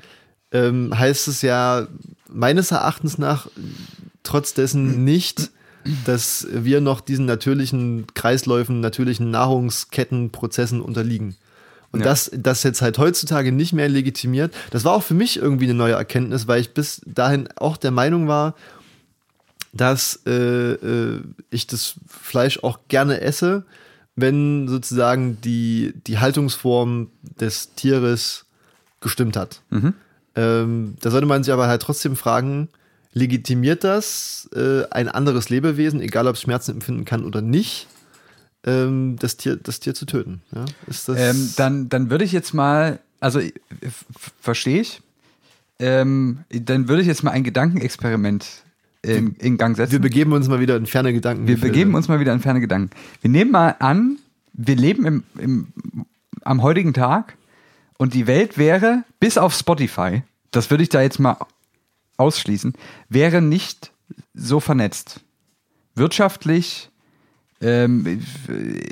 ähm, 0.51 0.97
heißt 0.97 1.27
es 1.27 1.41
ja 1.41 1.87
meines 2.29 2.71
Erachtens 2.71 3.17
nach 3.17 3.47
trotz 4.23 4.53
dessen 4.53 5.03
nicht, 5.05 5.51
dass 6.05 6.47
wir 6.51 6.81
noch 6.81 6.99
diesen 6.99 7.25
natürlichen 7.25 8.07
Kreisläufen, 8.15 8.79
natürlichen 8.81 9.29
Nahrungskettenprozessen 9.31 10.81
unterliegen. 10.81 11.35
Und 11.95 12.01
Ja. 12.01 12.07
das, 12.07 12.29
das 12.35 12.63
jetzt 12.63 12.81
halt 12.81 12.97
heutzutage 12.97 13.53
nicht 13.53 13.71
mehr 13.71 13.87
legitimiert, 13.87 14.53
das 14.71 14.83
war 14.83 14.91
auch 14.91 15.03
für 15.03 15.13
mich 15.13 15.37
irgendwie 15.37 15.63
eine 15.63 15.75
neue 15.75 15.93
Erkenntnis, 15.93 16.45
weil 16.45 16.59
ich 16.59 16.73
bis 16.73 17.01
dahin 17.05 17.47
auch 17.55 17.77
der 17.77 17.91
Meinung 17.91 18.27
war, 18.27 18.53
dass 19.71 20.19
äh, 20.25 20.73
äh, 20.73 21.21
ich 21.51 21.67
das 21.67 21.93
Fleisch 22.07 22.59
auch 22.63 22.79
gerne 22.89 23.21
esse, 23.21 23.63
wenn 24.17 24.67
sozusagen 24.67 25.39
die, 25.39 25.93
die 26.05 26.19
Haltungsform 26.19 27.07
des 27.39 27.75
Tieres 27.75 28.45
gestimmt 28.99 29.37
hat. 29.37 29.61
Ähm, 30.35 30.95
da 30.99 31.11
sollte 31.11 31.27
man 31.27 31.45
sich 31.45 31.53
aber 31.53 31.67
halt 31.67 31.81
trotzdem 31.81 32.17
fragen, 32.17 32.67
legitimiert 33.13 33.85
das 33.85 34.49
äh, 34.53 34.83
ein 34.91 35.07
anderes 35.07 35.47
Lebewesen, 35.47 36.01
egal 36.01 36.27
ob 36.27 36.35
es 36.35 36.41
Schmerzen 36.41 36.71
empfinden 36.71 37.05
kann 37.05 37.23
oder 37.23 37.41
nicht, 37.41 37.87
ähm, 38.65 39.15
das, 39.19 39.37
Tier, 39.37 39.55
das 39.55 39.79
Tier 39.79 39.93
zu 39.93 40.05
töten? 40.05 40.41
Ja? 40.53 40.65
Ist 40.87 41.07
das 41.07 41.17
Ähm, 41.19 41.53
dann, 41.55 41.89
dann 41.89 42.09
würde 42.09 42.25
ich 42.25 42.31
jetzt 42.31 42.53
mal, 42.53 42.99
also 43.19 43.39
äh, 43.39 43.51
verstehe 44.39 44.81
ich, 44.81 45.01
ähm, 45.79 46.39
dann 46.49 46.87
würde 46.87 47.01
ich 47.01 47.07
jetzt 47.07 47.23
mal 47.23 47.31
ein 47.31 47.43
Gedankenexperiment 47.43 48.63
in, 49.01 49.35
in 49.35 49.57
Gang 49.57 49.75
setzen. 49.75 49.91
wir 49.91 49.99
begeben 49.99 50.33
uns 50.33 50.47
mal 50.47 50.59
wieder 50.59 50.75
in 50.77 50.85
ferne 50.85 51.13
Gedanken. 51.13 51.47
Wir 51.47 51.59
begeben 51.59 51.95
uns 51.95 52.07
mal 52.07 52.19
wieder 52.19 52.33
in 52.33 52.39
ferne 52.39 52.59
Gedanken. 52.59 52.89
Wir 53.21 53.29
nehmen 53.29 53.51
mal 53.51 53.75
an, 53.79 54.17
wir 54.53 54.75
leben 54.75 55.05
im, 55.05 55.23
im, 55.37 55.67
am 56.41 56.61
heutigen 56.61 56.93
Tag 56.93 57.37
und 57.97 58.13
die 58.13 58.27
Welt 58.27 58.57
wäre, 58.57 59.03
bis 59.19 59.37
auf 59.37 59.53
Spotify, 59.53 60.23
das 60.51 60.69
würde 60.69 60.83
ich 60.83 60.89
da 60.89 61.01
jetzt 61.01 61.19
mal 61.19 61.37
ausschließen, 62.17 62.73
wäre 63.09 63.41
nicht 63.41 63.91
so 64.33 64.59
vernetzt. 64.59 65.21
Wirtschaftlich, 65.95 66.89
ähm, 67.65 68.21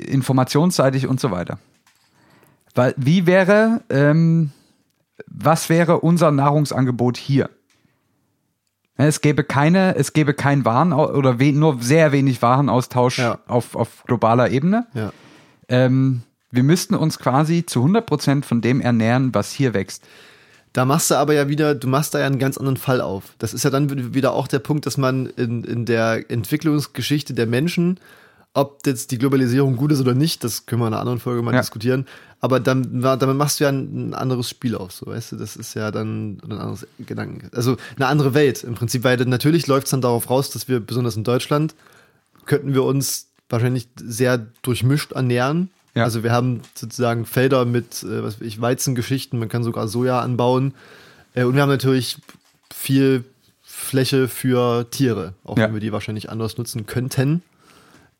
informationsseitig 0.06 1.06
und 1.06 1.20
so 1.20 1.30
weiter. 1.30 1.58
Weil, 2.74 2.94
wie 2.96 3.26
wäre, 3.26 3.82
ähm, 3.88 4.50
was 5.26 5.68
wäre 5.68 6.00
unser 6.00 6.30
Nahrungsangebot 6.30 7.16
hier? 7.16 7.50
Ja, 8.98 9.06
Es 9.06 9.20
gäbe 9.20 9.44
keine, 9.44 9.94
es 9.96 10.12
gäbe 10.12 10.34
kein 10.34 10.64
Waren 10.64 10.92
oder 10.92 11.34
nur 11.52 11.80
sehr 11.80 12.12
wenig 12.12 12.42
Warenaustausch 12.42 13.18
Ja. 13.18 13.38
auf, 13.46 13.76
auf 13.76 14.02
globaler 14.04 14.50
Ebene. 14.50 14.86
Ja. 14.94 15.12
Ähm, 15.68 16.22
wir 16.50 16.62
müssten 16.62 16.94
uns 16.94 17.18
quasi 17.18 17.64
zu 17.66 17.84
100% 17.84 18.44
von 18.44 18.60
dem 18.60 18.80
ernähren, 18.80 19.34
was 19.34 19.52
hier 19.52 19.74
wächst. 19.74 20.04
Da 20.72 20.84
machst 20.84 21.10
du 21.10 21.14
aber 21.16 21.34
ja 21.34 21.48
wieder, 21.48 21.76
du 21.76 21.86
machst 21.86 22.14
da 22.14 22.18
ja 22.20 22.26
einen 22.26 22.40
ganz 22.40 22.58
anderen 22.58 22.76
Fall 22.76 23.00
auf. 23.00 23.34
Das 23.38 23.54
ist 23.54 23.62
ja 23.62 23.70
dann 23.70 24.14
wieder 24.14 24.32
auch 24.32 24.48
der 24.48 24.58
Punkt, 24.58 24.86
dass 24.86 24.96
man 24.96 25.26
in, 25.26 25.62
in 25.62 25.84
der 25.84 26.28
Entwicklungsgeschichte 26.30 27.32
der 27.34 27.46
Menschen, 27.46 28.00
ob 28.54 28.86
jetzt 28.86 29.10
die 29.10 29.18
Globalisierung 29.18 29.76
gut 29.76 29.92
ist 29.92 30.00
oder 30.00 30.14
nicht, 30.14 30.42
das 30.44 30.64
können 30.66 30.80
wir 30.80 30.86
in 30.86 30.94
einer 30.94 31.00
anderen 31.00 31.18
Folge 31.20 31.42
mal 31.42 31.52
Ja. 31.54 31.60
diskutieren, 31.60 32.06
aber 32.40 32.60
dann, 32.60 33.00
damit 33.02 33.36
machst 33.36 33.58
du 33.60 33.64
ja 33.64 33.70
ein, 33.70 34.10
ein 34.10 34.14
anderes 34.14 34.48
Spiel 34.48 34.74
auf, 34.76 34.92
so 34.92 35.06
weißt 35.06 35.32
du, 35.32 35.36
das 35.36 35.56
ist 35.56 35.74
ja 35.74 35.90
dann 35.90 36.38
ein 36.44 36.52
anderes 36.52 36.86
Gedanken, 37.00 37.48
also 37.54 37.76
eine 37.96 38.06
andere 38.06 38.32
Welt 38.32 38.62
im 38.64 38.74
Prinzip, 38.74 39.02
weil 39.04 39.16
natürlich 39.18 39.66
läuft 39.66 39.86
es 39.86 39.90
dann 39.90 40.00
darauf 40.00 40.30
raus, 40.30 40.50
dass 40.50 40.68
wir 40.68 40.80
besonders 40.80 41.16
in 41.16 41.24
Deutschland 41.24 41.74
könnten 42.46 42.74
wir 42.74 42.84
uns 42.84 43.26
wahrscheinlich 43.48 43.88
sehr 43.96 44.46
durchmischt 44.62 45.12
ernähren. 45.12 45.70
Ja. 45.94 46.04
Also 46.04 46.22
wir 46.22 46.32
haben 46.32 46.60
sozusagen 46.74 47.24
Felder 47.24 47.64
mit, 47.64 48.02
äh, 48.02 48.22
was 48.22 48.40
weiß 48.40 48.46
ich, 48.46 48.60
Weizengeschichten, 48.60 49.38
man 49.38 49.48
kann 49.48 49.62
sogar 49.64 49.86
Soja 49.88 50.20
anbauen. 50.20 50.74
Äh, 51.34 51.44
und 51.44 51.54
wir 51.54 51.62
haben 51.62 51.68
natürlich 51.70 52.18
viel 52.72 53.24
Fläche 53.62 54.28
für 54.28 54.90
Tiere, 54.90 55.34
auch 55.44 55.56
Ja. 55.56 55.66
wenn 55.66 55.74
wir 55.74 55.80
die 55.80 55.92
wahrscheinlich 55.92 56.30
anders 56.30 56.58
nutzen 56.58 56.86
könnten. 56.86 57.42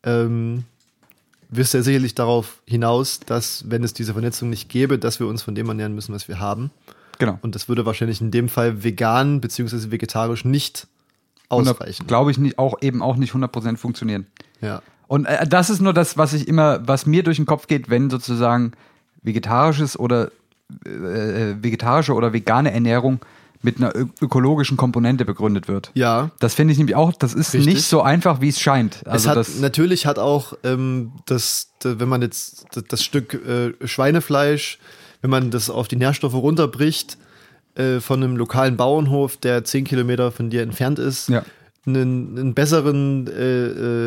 Ähm, 0.04 0.64
wirst 1.50 1.74
ja 1.74 1.82
sicherlich 1.82 2.14
darauf 2.14 2.60
hinaus, 2.66 3.20
dass, 3.20 3.70
wenn 3.70 3.84
es 3.84 3.94
diese 3.94 4.12
Vernetzung 4.12 4.50
nicht 4.50 4.68
gäbe, 4.68 4.98
dass 4.98 5.20
wir 5.20 5.26
uns 5.26 5.42
von 5.42 5.54
dem 5.54 5.68
ernähren 5.68 5.94
müssen, 5.94 6.14
was 6.14 6.28
wir 6.28 6.40
haben. 6.40 6.70
Genau. 7.18 7.38
Und 7.42 7.54
das 7.54 7.68
würde 7.68 7.86
wahrscheinlich 7.86 8.20
in 8.20 8.30
dem 8.30 8.48
Fall 8.48 8.82
vegan 8.82 9.40
bzw. 9.40 9.90
vegetarisch 9.90 10.44
nicht 10.44 10.88
ausreichen. 11.48 12.06
Glaube 12.06 12.30
ich 12.30 12.38
nicht, 12.38 12.58
auch 12.58 12.80
eben 12.80 13.02
auch 13.02 13.16
nicht 13.16 13.34
100% 13.34 13.76
funktionieren. 13.76 14.26
Ja. 14.60 14.82
Und 15.06 15.26
äh, 15.26 15.46
das 15.46 15.70
ist 15.70 15.80
nur 15.80 15.92
das, 15.92 16.16
was 16.16 16.32
ich 16.32 16.48
immer, 16.48 16.86
was 16.86 17.06
mir 17.06 17.22
durch 17.22 17.36
den 17.36 17.46
Kopf 17.46 17.66
geht, 17.66 17.90
wenn 17.90 18.10
sozusagen 18.10 18.72
vegetarisches 19.22 19.98
oder 19.98 20.30
äh, 20.84 21.54
vegetarische 21.62 22.14
oder 22.14 22.32
vegane 22.32 22.72
Ernährung 22.72 23.20
mit 23.64 23.78
einer 23.78 23.92
ökologischen 24.20 24.76
Komponente 24.76 25.24
begründet 25.24 25.66
wird. 25.68 25.90
Ja, 25.94 26.30
Das 26.38 26.54
finde 26.54 26.72
ich 26.72 26.78
nämlich 26.78 26.94
auch, 26.96 27.12
das 27.12 27.34
ist 27.34 27.54
Richtig. 27.54 27.74
nicht 27.74 27.84
so 27.86 28.02
einfach, 28.02 28.40
wie 28.40 28.48
es 28.48 28.60
scheint. 28.60 29.04
Also 29.06 29.30
es 29.30 29.36
hat, 29.36 29.60
natürlich 29.60 30.06
hat 30.06 30.18
auch 30.18 30.52
ähm, 30.62 31.12
das, 31.26 31.70
da- 31.80 31.98
wenn 31.98 32.08
man 32.08 32.22
jetzt 32.22 32.66
das, 32.88 33.02
Stück 33.02 33.34
äh, 33.34 33.72
Schweinefleisch, 33.86 34.78
wenn 35.22 35.30
man 35.30 35.50
das 35.50 35.70
auf 35.70 35.88
die 35.88 35.96
Nährstoffe 35.96 36.34
runterbricht, 36.34 37.16
äh, 37.76 37.98
von 38.00 38.22
einem 38.22 38.36
lokalen 38.36 38.76
Bauernhof, 38.76 39.36
der 39.38 39.64
zehn 39.64 39.84
Kilometer 39.84 40.30
von 40.30 40.50
dir 40.50 40.62
entfernt 40.62 40.98
ist, 40.98 41.28
Ja. 41.28 41.42
einen, 41.86 42.38
einen 42.38 42.54
besseren, 42.54 43.26
äh, 43.26 43.32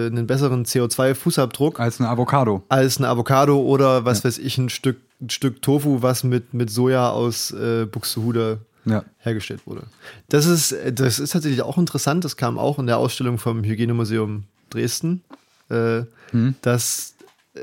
äh, 0.06 0.08
einen 0.08 0.26
besseren 0.28 0.66
CO2-Fußabdruck 0.66 1.80
als 1.80 2.00
eine 2.00 2.10
Avocado. 2.10 2.64
als 2.70 2.98
eine 2.98 3.08
Avocado 3.10 3.60
oder 3.60 4.06
was 4.06 4.24
weiß 4.24 4.38
ich, 4.38 4.58
ein 4.58 4.70
Stück, 4.70 4.98
ein 5.22 5.30
Stück 5.30 5.62
Tofu, 5.62 6.02
was 6.02 6.24
mit, 6.24 6.54
mit 6.54 6.70
Soja 6.70 7.10
aus 7.10 7.52
äh, 7.52 7.86
Buxtehude 7.86 8.60
Ja. 8.88 9.04
hergestellt 9.20 9.62
wurde. 9.66 9.84
Das 10.30 10.46
ist, 10.46 10.76
das 10.94 11.20
ist 11.20 11.32
tatsächlich 11.32 11.62
auch 11.62 11.78
interessant. 11.78 12.24
Das 12.26 12.38
kam 12.38 12.58
auch 12.58 12.80
in 12.80 12.88
der 12.88 12.98
Ausstellung 12.98 13.38
vom 13.38 13.64
Hygienemuseum 13.64 14.44
Dresden, 14.70 15.24
äh, 15.70 16.02
Hm. 16.32 16.56
dass, 16.62 17.14
äh, 17.54 17.60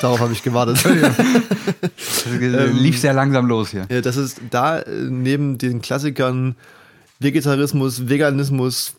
Darauf 0.00 0.18
habe 0.20 0.32
ich 0.32 0.42
gewartet. 0.42 0.78
Ähm, 2.26 2.76
lief 2.76 2.98
sehr 3.00 3.12
langsam 3.12 3.46
los 3.46 3.70
hier. 3.70 3.86
Ja, 3.90 4.00
das 4.00 4.16
ist 4.16 4.40
da 4.50 4.78
äh, 4.80 4.90
neben 5.08 5.58
den 5.58 5.80
Klassikern 5.82 6.56
Vegetarismus, 7.20 8.08
Veganismus, 8.08 8.94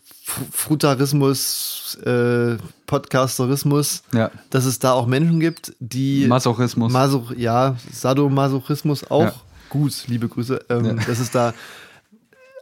Frutarismus, 0.52 1.98
äh, 2.04 2.56
Podcasterismus, 2.86 4.02
Ja. 4.12 4.30
dass 4.50 4.64
es 4.64 4.78
da 4.78 4.92
auch 4.92 5.06
Menschen 5.06 5.40
gibt, 5.40 5.74
die 5.80 6.26
Masochismus. 6.26 6.92
Masoch, 6.92 7.32
ja, 7.36 7.76
Sadomasochismus 7.92 9.10
auch. 9.10 9.32
Ja. 9.74 9.80
Gut, 9.80 10.04
liebe 10.06 10.28
Grüße. 10.28 10.64
Ähm, 10.68 10.84
Ja. 10.84 10.92
Dass 10.94 11.18
es 11.18 11.30
da 11.30 11.52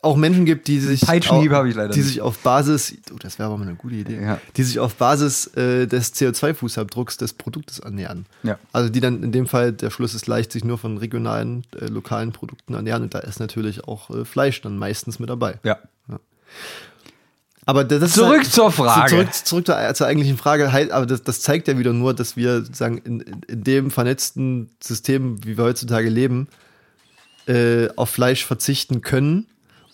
auch 0.05 0.17
Menschen 0.17 0.45
gibt, 0.47 0.67
die 0.67 0.81
sich, 0.81 1.03
Peitschenhieb 1.03 1.53
habe 1.53 1.69
ich 1.69 1.77
leider 1.77 1.91
die 1.93 2.01
nicht. 2.01 2.09
sich 2.09 2.21
auf 2.21 2.39
Basis, 2.39 2.93
oh, 3.15 3.19
das 3.21 3.39
wäre 3.39 3.47
aber 3.49 3.57
mal 3.59 3.69
eine 3.69 3.77
gute 3.77 3.95
Idee, 3.95 4.21
Ja. 4.21 4.41
die 4.57 4.65
sich 4.65 4.81
auf 4.81 4.97
Basis 4.97 5.47
äh, 5.55 5.87
des 5.87 6.13
CO2-Fußabdrucks 6.17 7.19
des 7.19 7.35
Produktes 7.35 7.79
ernähren. 7.79 8.27
Ja. 8.43 8.59
Also 8.73 8.89
die 8.89 8.99
dann 9.01 9.23
in 9.23 9.31
dem 9.31 9.47
Fall, 9.47 9.73
der 9.73 9.91
Schluss 9.91 10.15
ist 10.15 10.27
leicht, 10.27 10.51
sich 10.51 10.65
nur 10.65 10.77
von 10.79 10.99
regionalen, 10.99 11.63
äh, 11.81 11.87
lokalen 11.87 12.33
Produkten 12.33 12.75
ernähren 12.75 13.05
und 13.05 13.15
da 13.15 13.21
ist 13.21 13.39
natürlich 13.39 13.85
auch 13.87 14.11
äh, 14.11 14.25
Fleisch 14.25 14.61
dann 14.63 14.77
meistens 14.77 15.21
mit 15.21 15.31
dabei. 15.31 15.61
Ja. 15.63 15.79
Aber 17.65 17.85
das 17.85 18.03
ist 18.03 18.15
Zurück 18.15 18.39
halt- 18.39 18.47
zur 18.47 18.73
Frage. 18.73 19.09
Zurück, 19.11 19.33
zurück 19.35 19.67
zur, 19.67 19.95
zur 19.95 20.07
eigentlichen 20.09 20.37
Frage. 20.37 20.73
Halt, 20.73 20.91
aber 20.91 21.07
das, 21.07 21.23
das 21.23 21.41
zeigt 21.43 21.69
ja 21.69 21.79
wieder 21.79 21.93
nur, 21.93 22.13
dass 22.13 22.37
wir 22.37 22.65
in, 22.81 23.21
in, 23.21 23.21
in 23.47 23.63
dem 23.63 23.91
vernetzten 23.93 24.69
System, 24.83 25.45
wie 25.45 25.57
wir 25.57 25.63
heutzutage 25.63 26.09
leben, 26.09 26.49
äh, 27.47 27.89
auf 27.97 28.11
Fleisch 28.11 28.45
verzichten 28.45 29.01
können 29.03 29.47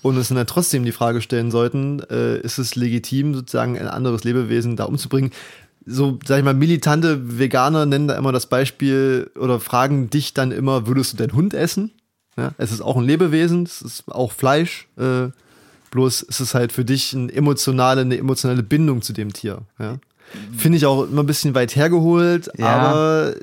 und 0.03 0.17
uns 0.17 0.29
dann 0.29 0.47
trotzdem 0.47 0.85
die 0.85 0.93
Frage 0.93 1.21
stellen 1.23 1.51
sollten, 1.51 2.01
äh, 2.11 2.39
ist 2.41 2.59
es 2.59 2.77
legitim, 2.77 3.35
sozusagen 3.35 3.79
ein 3.79 3.89
anderes 3.89 4.25
Lebewesen 4.25 4.77
da 4.77 4.85
umzubringen? 4.85 5.31
So, 5.87 6.19
sag 6.27 6.39
ich 6.39 6.45
mal, 6.45 6.55
militante 6.55 7.39
Veganer 7.39 7.87
nennen 7.87 8.09
da 8.09 8.17
immer 8.17 8.31
das 8.33 8.47
Beispiel 8.47 9.31
oder 9.39 9.59
fragen 9.59 10.11
dich 10.11 10.35
dann 10.35 10.53
immer, 10.53 10.87
würdest 10.87 11.15
du 11.15 11.17
deinen 11.17 11.33
Hund 11.33 11.55
essen? 11.55 11.93
Ja, 12.37 12.53
es 12.59 12.71
ist 12.71 12.83
auch 12.83 12.97
ein 12.97 13.05
Lebewesen, 13.05 13.65
es 13.65 13.81
ist 13.83 14.05
auch 14.09 14.33
Fleisch, 14.33 14.87
äh, 14.99 15.29
bloß 15.91 16.23
ist 16.23 16.41
es 16.41 16.55
halt 16.55 16.73
für 16.73 16.85
dich 16.85 17.15
eine 17.17 17.33
emotionale, 17.33 18.03
eine 18.03 18.19
emotionale 18.19 18.63
Bindung 18.63 19.01
zu 19.03 19.13
dem 19.15 19.33
Tier. 19.33 19.63
Ja? 19.79 19.97
Finde 20.57 20.77
ich 20.77 20.85
auch 20.85 21.05
immer 21.09 21.23
ein 21.23 21.27
bisschen 21.27 21.55
weit 21.55 21.75
hergeholt, 21.75 22.51
Ja. 22.59 22.67
aber 22.67 23.35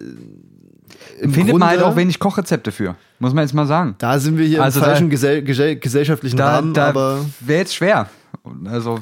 im 1.25 1.33
Findet 1.33 1.57
man 1.57 1.67
halt 1.69 1.79
Grunde- 1.79 1.93
auch 1.93 1.97
wenig 1.97 2.19
Kochrezepte 2.19 2.71
für. 2.71 2.95
Muss 3.19 3.33
man 3.33 3.43
jetzt 3.43 3.53
mal 3.53 3.65
sagen. 3.67 3.95
da 3.97 4.19
sind 4.19 4.37
wir 4.37 4.45
hier 4.45 4.61
Also 4.63 4.79
im 4.79 4.83
da- 4.85 4.89
falschen 4.91 5.09
gesell 5.09 5.41
gesell 5.41 5.75
gesellschaftlichen 5.77 6.37
Da, 6.37 6.55
Rahmen, 6.55 6.73
da 6.73 6.87
aber 6.89 7.25
wäre 7.39 7.59
jetzt 7.59 7.75
schwer. 7.75 8.09
Also, 8.65 8.99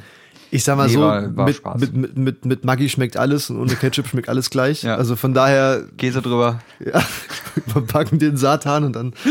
ich 0.52 0.64
sag 0.64 0.78
mal 0.78 0.88
Nee, 0.88 0.94
so, 0.94 1.02
war- 1.02 1.36
war 1.36 1.46
mit, 1.48 1.64
mit, 1.78 1.94
mit, 1.96 2.18
mit, 2.18 2.46
mit 2.46 2.64
Maggi 2.66 2.88
schmeckt 2.90 3.18
alles 3.18 3.50
und 3.50 3.58
ohne 3.60 3.76
Ketchup 3.76 4.08
schmeckt 4.08 4.30
alles 4.30 4.50
gleich. 4.50 4.84
Ja. 4.84 4.96
Also 4.96 5.16
von 5.16 5.34
daher, 5.34 5.84
Käse 5.98 6.22
drüber. 6.22 6.60
ja, 6.80 7.02
wir 7.74 7.82
packen 7.82 8.20
den 8.20 8.38
Satan 8.38 8.84
und 8.84 8.96
dann. 8.96 9.14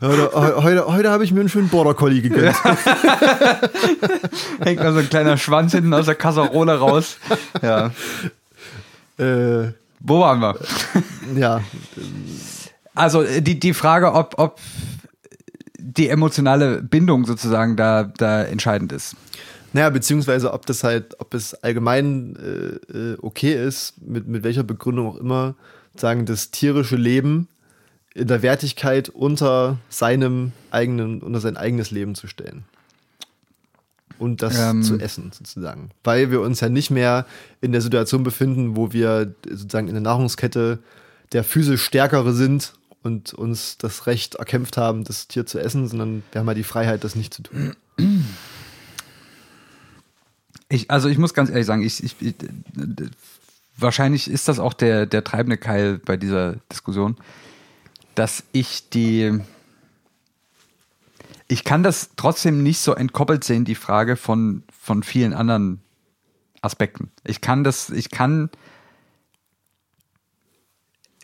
heute 0.00 0.30
heu- 0.34 0.62
heute, 0.62 0.86
heute 0.86 1.10
habe 1.10 1.24
ich 1.24 1.32
mir 1.32 1.40
einen 1.40 1.48
schönen 1.48 1.68
Border 1.68 1.94
Collie 1.94 2.22
gegönnt. 2.22 2.54
Hängt 4.60 4.82
noch 4.82 4.92
so 4.92 4.98
ein 4.98 5.08
kleiner 5.10 5.36
Schwanz 5.36 5.72
hinten 5.72 5.92
aus 5.94 6.06
der 6.06 6.14
Kasserole 6.14 6.78
raus. 6.78 7.16
Ja. 7.62 7.90
äh, 9.18 9.72
Wo 10.00 10.20
waren 10.20 10.40
wir? 10.40 10.58
ja, 11.36 11.60
Also 12.94 13.22
äh, 13.22 13.42
die, 13.42 13.60
die 13.60 13.74
Frage, 13.74 14.12
ob, 14.12 14.34
ob 14.38 14.58
die 15.78 16.08
emotionale 16.08 16.82
Bindung 16.82 17.24
sozusagen 17.24 17.76
da, 17.76 18.04
da 18.04 18.42
entscheidend 18.42 18.92
ist. 18.92 19.16
Naja, 19.72 19.90
beziehungsweise 19.90 20.52
ob 20.52 20.66
das 20.66 20.82
halt, 20.82 21.20
ob 21.20 21.32
es 21.32 21.54
allgemein 21.54 22.36
äh, 22.36 22.96
äh, 22.96 23.18
okay 23.20 23.54
ist, 23.54 23.94
mit, 24.02 24.26
mit 24.26 24.42
welcher 24.42 24.64
Begründung 24.64 25.06
auch 25.06 25.16
immer, 25.16 25.54
sagen, 25.94 26.26
das 26.26 26.50
tierische 26.50 26.96
Leben 26.96 27.48
in 28.14 28.26
der 28.26 28.42
Wertigkeit 28.42 29.08
unter 29.08 29.78
seinem 29.88 30.52
eigenen, 30.70 31.22
unter 31.22 31.40
sein 31.40 31.56
eigenes 31.56 31.90
Leben 31.90 32.14
zu 32.14 32.26
stellen. 32.26 32.64
Und 34.20 34.42
das 34.42 34.56
Ähm. 34.58 34.82
zu 34.82 35.00
essen, 35.00 35.32
sozusagen. 35.32 35.90
Weil 36.04 36.30
wir 36.30 36.42
uns 36.42 36.60
ja 36.60 36.68
nicht 36.68 36.90
mehr 36.90 37.26
in 37.60 37.72
der 37.72 37.80
Situation 37.80 38.22
befinden, 38.22 38.76
wo 38.76 38.92
wir 38.92 39.34
sozusagen 39.48 39.88
in 39.88 39.94
der 39.94 40.02
Nahrungskette 40.02 40.78
der 41.32 41.42
physisch 41.42 41.82
Stärkere 41.82 42.34
sind 42.34 42.74
und 43.02 43.32
uns 43.32 43.78
das 43.78 44.06
Recht 44.06 44.34
erkämpft 44.34 44.76
haben, 44.76 45.04
das 45.04 45.26
Tier 45.26 45.46
zu 45.46 45.58
essen, 45.58 45.88
sondern 45.88 46.22
wir 46.32 46.40
haben 46.40 46.48
ja 46.48 46.54
die 46.54 46.64
Freiheit, 46.64 47.02
das 47.02 47.16
nicht 47.16 47.32
zu 47.32 47.42
tun. 47.42 47.74
Ich, 50.68 50.90
also 50.90 51.08
ich 51.08 51.18
muss 51.18 51.34
ganz 51.34 51.50
ehrlich 51.50 51.66
sagen, 51.66 51.82
ich, 51.82 52.04
ich, 52.04 52.14
ich, 52.20 52.34
wahrscheinlich 53.76 54.30
ist 54.30 54.48
das 54.48 54.58
auch 54.58 54.74
der, 54.74 55.06
der 55.06 55.24
treibende 55.24 55.56
Keil 55.56 55.98
bei 55.98 56.16
dieser 56.16 56.56
Diskussion, 56.70 57.16
dass 58.14 58.44
ich 58.52 58.88
die, 58.90 59.40
ich 61.50 61.64
kann 61.64 61.82
das 61.82 62.10
trotzdem 62.14 62.62
nicht 62.62 62.78
so 62.78 62.94
entkoppelt 62.94 63.42
sehen, 63.42 63.64
die 63.64 63.74
Frage 63.74 64.14
von, 64.14 64.62
von 64.80 65.02
vielen 65.02 65.32
anderen 65.32 65.80
Aspekten. 66.62 67.10
Ich 67.24 67.40
kann 67.40 67.64
das, 67.64 67.90
ich 67.90 68.10
kann 68.10 68.50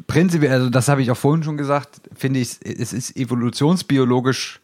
prinzipiell, 0.08 0.50
also 0.50 0.68
das 0.68 0.88
habe 0.88 1.00
ich 1.00 1.12
auch 1.12 1.16
vorhin 1.16 1.44
schon 1.44 1.56
gesagt, 1.56 2.00
finde 2.12 2.40
ich, 2.40 2.58
es 2.60 2.92
ist 2.92 3.16
evolutionsbiologisch 3.16 4.60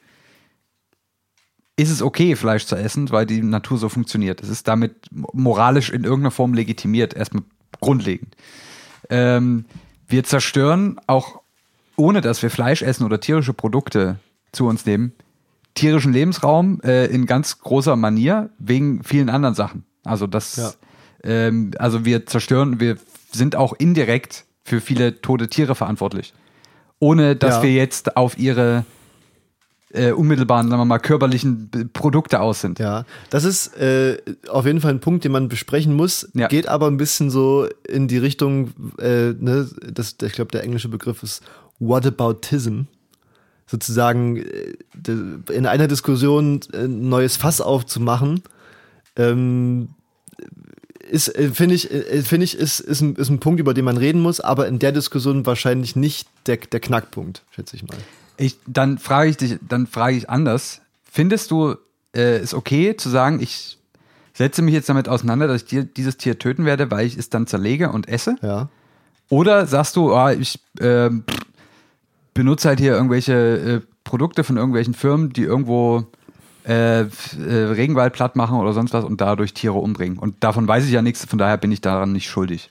ist 1.77 1.91
es 1.91 2.03
okay, 2.03 2.35
Fleisch 2.35 2.67
zu 2.67 2.77
essen, 2.77 3.11
weil 3.11 3.25
die 3.25 3.41
Natur 3.41 3.79
so 3.79 3.89
funktioniert. 3.89 4.43
Es 4.43 4.49
ist 4.49 4.67
damit 4.69 4.97
moralisch 5.13 5.91
in 5.91 6.03
irgendeiner 6.03 6.33
Form 6.33 6.55
legitimiert, 6.55 7.15
erstmal 7.15 7.45
grundlegend. 7.81 8.37
Ähm, 9.11 9.65
wir 10.09 10.25
zerstören 10.25 11.01
auch, 11.07 11.41
ohne 11.97 12.21
dass 12.21 12.43
wir 12.43 12.51
Fleisch 12.51 12.83
essen 12.83 13.05
oder 13.05 13.21
tierische 13.21 13.55
Produkte 13.55 14.19
zu 14.51 14.67
uns 14.67 14.85
nehmen, 14.85 15.13
tierischen 15.75 16.13
Lebensraum 16.13 16.81
äh, 16.83 17.07
in 17.07 17.27
ganz 17.27 17.59
großer 17.61 17.97
Manier 17.97 18.51
wegen 18.59 19.03
vielen 19.05 19.29
anderen 19.31 19.55
Sachen. 19.55 19.85
Also 20.05 20.27
das, 20.27 20.57
Ja. 20.57 20.73
ähm, 21.25 21.71
also 21.79 22.05
wir 22.05 22.27
zerstören, 22.27 22.81
wir 22.81 22.97
sind 23.33 23.57
auch 23.57 23.73
indirekt 23.79 24.45
für 24.65 24.81
viele 24.81 25.21
tote 25.23 25.49
Tiere 25.49 25.75
verantwortlich. 25.75 26.35
Ohne 26.99 27.35
dass 27.37 27.57
Ja. 27.57 27.63
wir 27.65 27.73
jetzt 27.73 28.17
auf 28.17 28.39
ihre 28.39 28.85
äh, 29.95 30.13
unmittelbaren, 30.13 30.69
sagen 30.71 30.81
wir 30.81 30.87
mal, 30.87 30.99
körperlichen 30.99 31.71
Produkte 31.93 32.41
aus 32.41 32.63
sind. 32.63 32.79
Ja, 32.79 33.05
das 33.29 33.45
ist 33.45 33.77
äh, 33.77 34.17
auf 34.49 34.65
jeden 34.65 34.81
Fall 34.81 34.91
ein 34.93 35.01
Punkt, 35.01 35.23
den 35.25 35.33
man 35.33 35.49
besprechen 35.51 35.95
muss. 35.95 36.31
Ja. 36.33 36.49
Geht 36.49 36.67
aber 36.67 36.87
ein 36.87 36.97
bisschen 36.97 37.29
so 37.31 37.67
in 37.87 38.09
die 38.09 38.17
Richtung, 38.17 38.71
äh, 38.99 39.33
ne, 39.39 39.69
das, 39.93 40.17
ich 40.23 40.33
glaube, 40.33 40.51
der 40.51 40.65
englische 40.65 40.89
Begriff 40.89 41.23
ist 41.23 41.43
Whataboutism. 41.79 42.83
Sozusagen 43.73 44.37
äh, 44.37 44.75
in 45.51 45.65
einer 45.65 45.89
Diskussion 45.89 46.61
äh, 46.75 46.85
ein 46.85 47.09
neues 47.09 47.39
Fass 47.39 47.63
aufzumachen, 47.63 48.43
ähm, 49.17 49.89
ist, 51.09 51.29
äh, 51.29 51.49
finde 51.49 51.77
ich, 51.77 51.91
äh, 51.91 52.21
finde 52.21 52.45
ich, 52.45 52.55
ist, 52.55 52.81
ist, 52.81 53.01
ein, 53.01 53.17
ist 53.17 53.31
ein 53.31 53.41
Punkt, 53.41 53.61
über 53.61 53.73
den 53.73 53.87
man 53.87 53.97
reden 53.97 54.21
muss, 54.21 54.41
aber 54.41 54.69
in 54.69 54.79
der 54.79 54.93
Diskussion 54.93 55.47
wahrscheinlich 55.47 55.97
nicht 55.97 56.29
der, 56.45 56.59
der 56.59 56.81
Knackpunkt, 56.81 57.45
schätze 57.51 57.77
ich 57.77 57.83
mal. 57.83 57.97
Ich, 58.37 58.59
dann 58.67 58.99
frage 58.99 59.31
ich 59.31 59.39
dich, 59.39 59.59
dann 59.67 59.87
frage 59.87 60.19
ich 60.19 60.29
anders. 60.29 60.83
Findest 61.11 61.51
du 61.51 61.77
äh, 62.15 62.41
es 62.41 62.53
okay 62.53 62.95
zu 62.95 63.09
sagen, 63.09 63.41
ich 63.41 63.79
setze 64.35 64.61
mich 64.61 64.75
jetzt 64.75 64.91
damit 64.91 65.09
auseinander, 65.09 65.49
dass 65.49 65.63
ich 65.63 65.69
dir, 65.69 65.85
dieses 65.85 66.19
Tier 66.19 66.39
töten 66.39 66.67
werde, 66.67 66.91
weil 66.91 67.07
ich 67.07 67.17
es 67.17 67.31
dann 67.31 67.47
zerlege 67.47 67.91
und 67.91 68.07
esse? 68.07 68.37
Ja. 68.43 68.69
Oder 69.31 69.67
sagst 69.67 69.97
du, 69.97 70.13
ah, 70.13 70.31
ich 70.31 70.61
pff, 70.79 71.42
benutze 72.35 72.69
halt 72.69 72.81
hier 72.81 72.93
irgendwelche 72.93 73.33
äh, 73.33 73.81
Produkte 74.05 74.45
von 74.45 74.57
irgendwelchen 74.57 74.95
Firmen, 74.95 75.33
die 75.33 75.43
irgendwo 75.43 76.07
äh, 76.67 77.01
äh, 77.01 77.07
Regenwald 77.47 78.13
platt 78.13 78.37
machen 78.37 78.59
oder 78.59 78.73
sonst 78.73 78.93
was 78.93 79.05
und 79.05 79.21
dadurch 79.21 79.55
Tiere 79.55 79.75
umbringen. 79.75 80.19
Und 80.19 80.37
davon 80.41 80.67
weiß 80.67 80.85
ich 80.85 80.93
ja 80.93 81.03
nichts, 81.03 81.25
von 81.25 81.39
daher 81.39 81.57
bin 81.57 81.73
ich 81.73 81.81
daran 81.81 82.13
nicht 82.13 82.29
schuldig. 82.29 82.71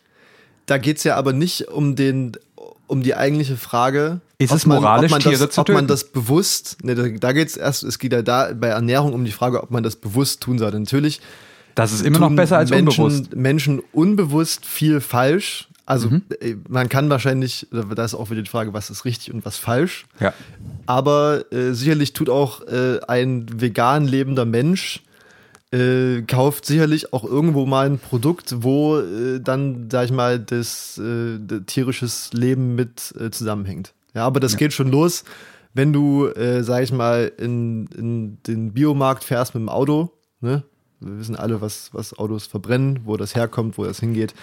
Da 0.66 0.78
geht 0.78 0.98
es 0.98 1.04
ja 1.04 1.16
aber 1.16 1.34
nicht 1.34 1.68
um 1.68 1.96
den 1.96 2.34
um 2.88 3.04
die 3.04 3.16
eigentliche 3.16 3.56
Frage. 3.56 4.20
Ist 4.38 4.52
ob 4.52 4.58
es 4.58 4.66
moralisch, 4.66 5.12
ob 5.12 5.12
man 5.12 5.22
Tiere 5.22 5.46
das, 5.46 5.56
zu 5.56 5.62
Ob 5.62 5.70
man 5.70 5.78
töten? 5.78 5.88
das 5.88 6.12
bewusst, 6.12 6.84
ne, 6.84 6.94
da, 6.94 7.08
da 7.08 7.32
geht 7.32 7.48
es 7.48 7.56
erst, 7.56 7.84
es 7.84 8.00
geht 8.00 8.12
ja 8.12 8.22
da 8.22 8.52
bei 8.54 8.68
Ernährung 8.68 9.14
um 9.14 9.24
die 9.24 9.32
Frage, 9.32 9.64
ob 9.64 9.72
man 9.72 9.82
das 9.82 9.96
bewusst 9.96 10.42
tun 10.42 10.60
soll. 10.60 10.72
Natürlich 10.72 11.22
Das 11.74 11.94
ist 11.94 12.06
immer 12.06 12.20
noch 12.20 12.36
besser 12.36 12.58
als 12.58 12.70
Menschen, 12.70 13.06
unbewusst. 13.06 13.36
Menschen 13.36 13.82
unbewusst 13.94 14.66
viel 14.66 15.00
falsch. 15.00 15.70
Also 15.86 16.10
Mhm. 16.10 16.22
äh, 16.40 16.56
man 16.70 16.90
kann 16.90 17.10
wahrscheinlich, 17.10 17.68
da 17.72 18.06
ist 18.06 18.14
auch 18.14 18.30
wieder 18.30 18.42
die 18.42 18.50
Frage, 18.50 18.74
was 18.74 18.90
ist 18.90 19.06
richtig 19.06 19.34
und 19.34 19.46
was 19.46 19.58
falsch. 19.58 20.06
Ja. 20.20 20.34
Aber 20.86 21.46
äh, 21.52 21.74
sicherlich 21.74 22.14
tut 22.14 22.30
auch 22.30 22.62
äh, 22.68 23.00
ein 23.08 23.46
vegan 23.62 24.08
lebender 24.08 24.46
Mensch 24.46 25.02
äh, 25.74 26.22
kauft 26.24 26.66
sicherlich 26.66 27.14
auch 27.14 27.24
irgendwo 27.24 27.66
mal 27.66 27.86
ein 27.86 27.98
Produkt, 27.98 28.56
wo 28.64 29.00
äh, 29.00 29.40
dann, 29.40 29.88
sag 29.90 30.06
ich 30.06 30.12
mal, 30.12 30.38
das, 30.38 30.98
äh, 30.98 31.40
tierisches 31.66 32.34
Leben 32.34 32.76
mit 32.76 33.14
äh, 33.20 33.32
zusammenhängt. 33.32 33.94
Ja, 34.14 34.26
aber 34.26 34.42
das 34.42 34.58
geht 34.58 34.74
schon 34.74 34.92
los, 34.92 35.24
wenn 35.74 35.94
du, 35.94 36.28
äh, 36.28 36.64
sag 36.64 36.84
ich 36.84 36.92
mal, 36.92 37.32
in, 37.38 37.88
in 37.98 38.38
den 38.46 38.74
Biomarkt 38.74 39.24
fährst 39.24 39.56
mit 39.56 39.62
dem 39.62 39.70
Auto, 39.70 40.12
ne? 40.42 40.64
Wir 41.04 41.18
wissen 41.18 41.36
alle, 41.36 41.62
was, 41.62 41.90
was 41.94 42.18
Autos 42.20 42.46
verbrennen, 42.46 43.00
wo 43.06 43.18
das 43.18 43.34
herkommt, 43.34 43.80
wo 43.80 43.86
das 43.86 44.00
hingeht. 44.00 44.36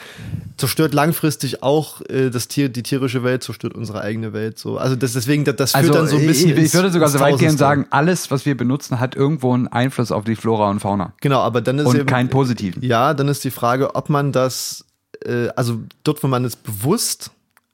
Zerstört 0.57 0.93
langfristig 0.93 1.63
auch 1.63 2.01
äh, 2.09 2.31
das 2.31 2.49
Tier, 2.49 2.69
die 2.69 2.83
tierische 2.83 3.23
Welt, 3.23 3.45
zerstört 3.45 3.75
unsere 3.75 4.01
eigene 4.01 4.33
Welt. 4.33 4.59
So. 4.59 4.77
Also 4.77 4.97
das, 4.97 5.13
deswegen, 5.13 5.45
das, 5.45 5.55
das 5.55 5.73
führt 5.73 5.95
dann 5.95 6.09
so 6.09 6.17
ein 6.17 6.27
bisschen. 6.27 6.51
Also, 6.51 6.61
ich, 6.61 6.69
ich 6.69 6.75
würde 6.75 6.91
sogar 6.91 7.09
so 7.09 7.21
weit 7.21 7.39
gehen 7.39 7.51
und 7.51 7.59
sagen, 7.59 7.87
alles, 7.91 8.33
was 8.33 8.45
wir 8.45 8.57
benutzen, 8.57 8.99
hat 8.99 9.15
irgendwo 9.15 9.55
einen 9.55 9.69
Einfluss 9.69 10.11
auf 10.11 10.25
die 10.25 10.35
Flora 10.35 10.69
und 10.69 10.81
Fauna. 10.81 11.13
Genau, 11.21 11.41
aber 11.41 11.61
dann 11.61 11.79
ist 11.79 11.87
Und 11.87 11.97
eben, 11.97 12.07
keinen 12.07 12.29
positiven. 12.29 12.83
Ja, 12.83 13.15
dann 13.15 13.29
ist 13.29 13.45
die 13.45 13.53
Frage, 13.53 13.95
ob 13.95 14.09
man 14.09 14.33
das, 14.33 14.85
äh, 15.25 15.49
also 15.55 15.81
dort, 16.03 16.23
wo 16.25 16.27
man 16.27 16.45
es 16.45 16.57
bewusst 16.57 17.31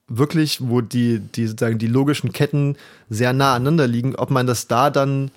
wirklich, 0.07 0.59
wo 0.61 0.81
die, 0.81 1.19
die 1.19 1.47
sozusagen 1.47 1.79
die 1.79 1.87
logischen 1.87 2.31
Ketten 2.31 2.77
sehr 3.09 3.33
nah 3.33 3.55
aneinander 3.55 3.87
liegen, 3.87 4.15
ob 4.15 4.29
man 4.29 4.45
das 4.45 4.67
da 4.67 4.91
dann 4.91 5.31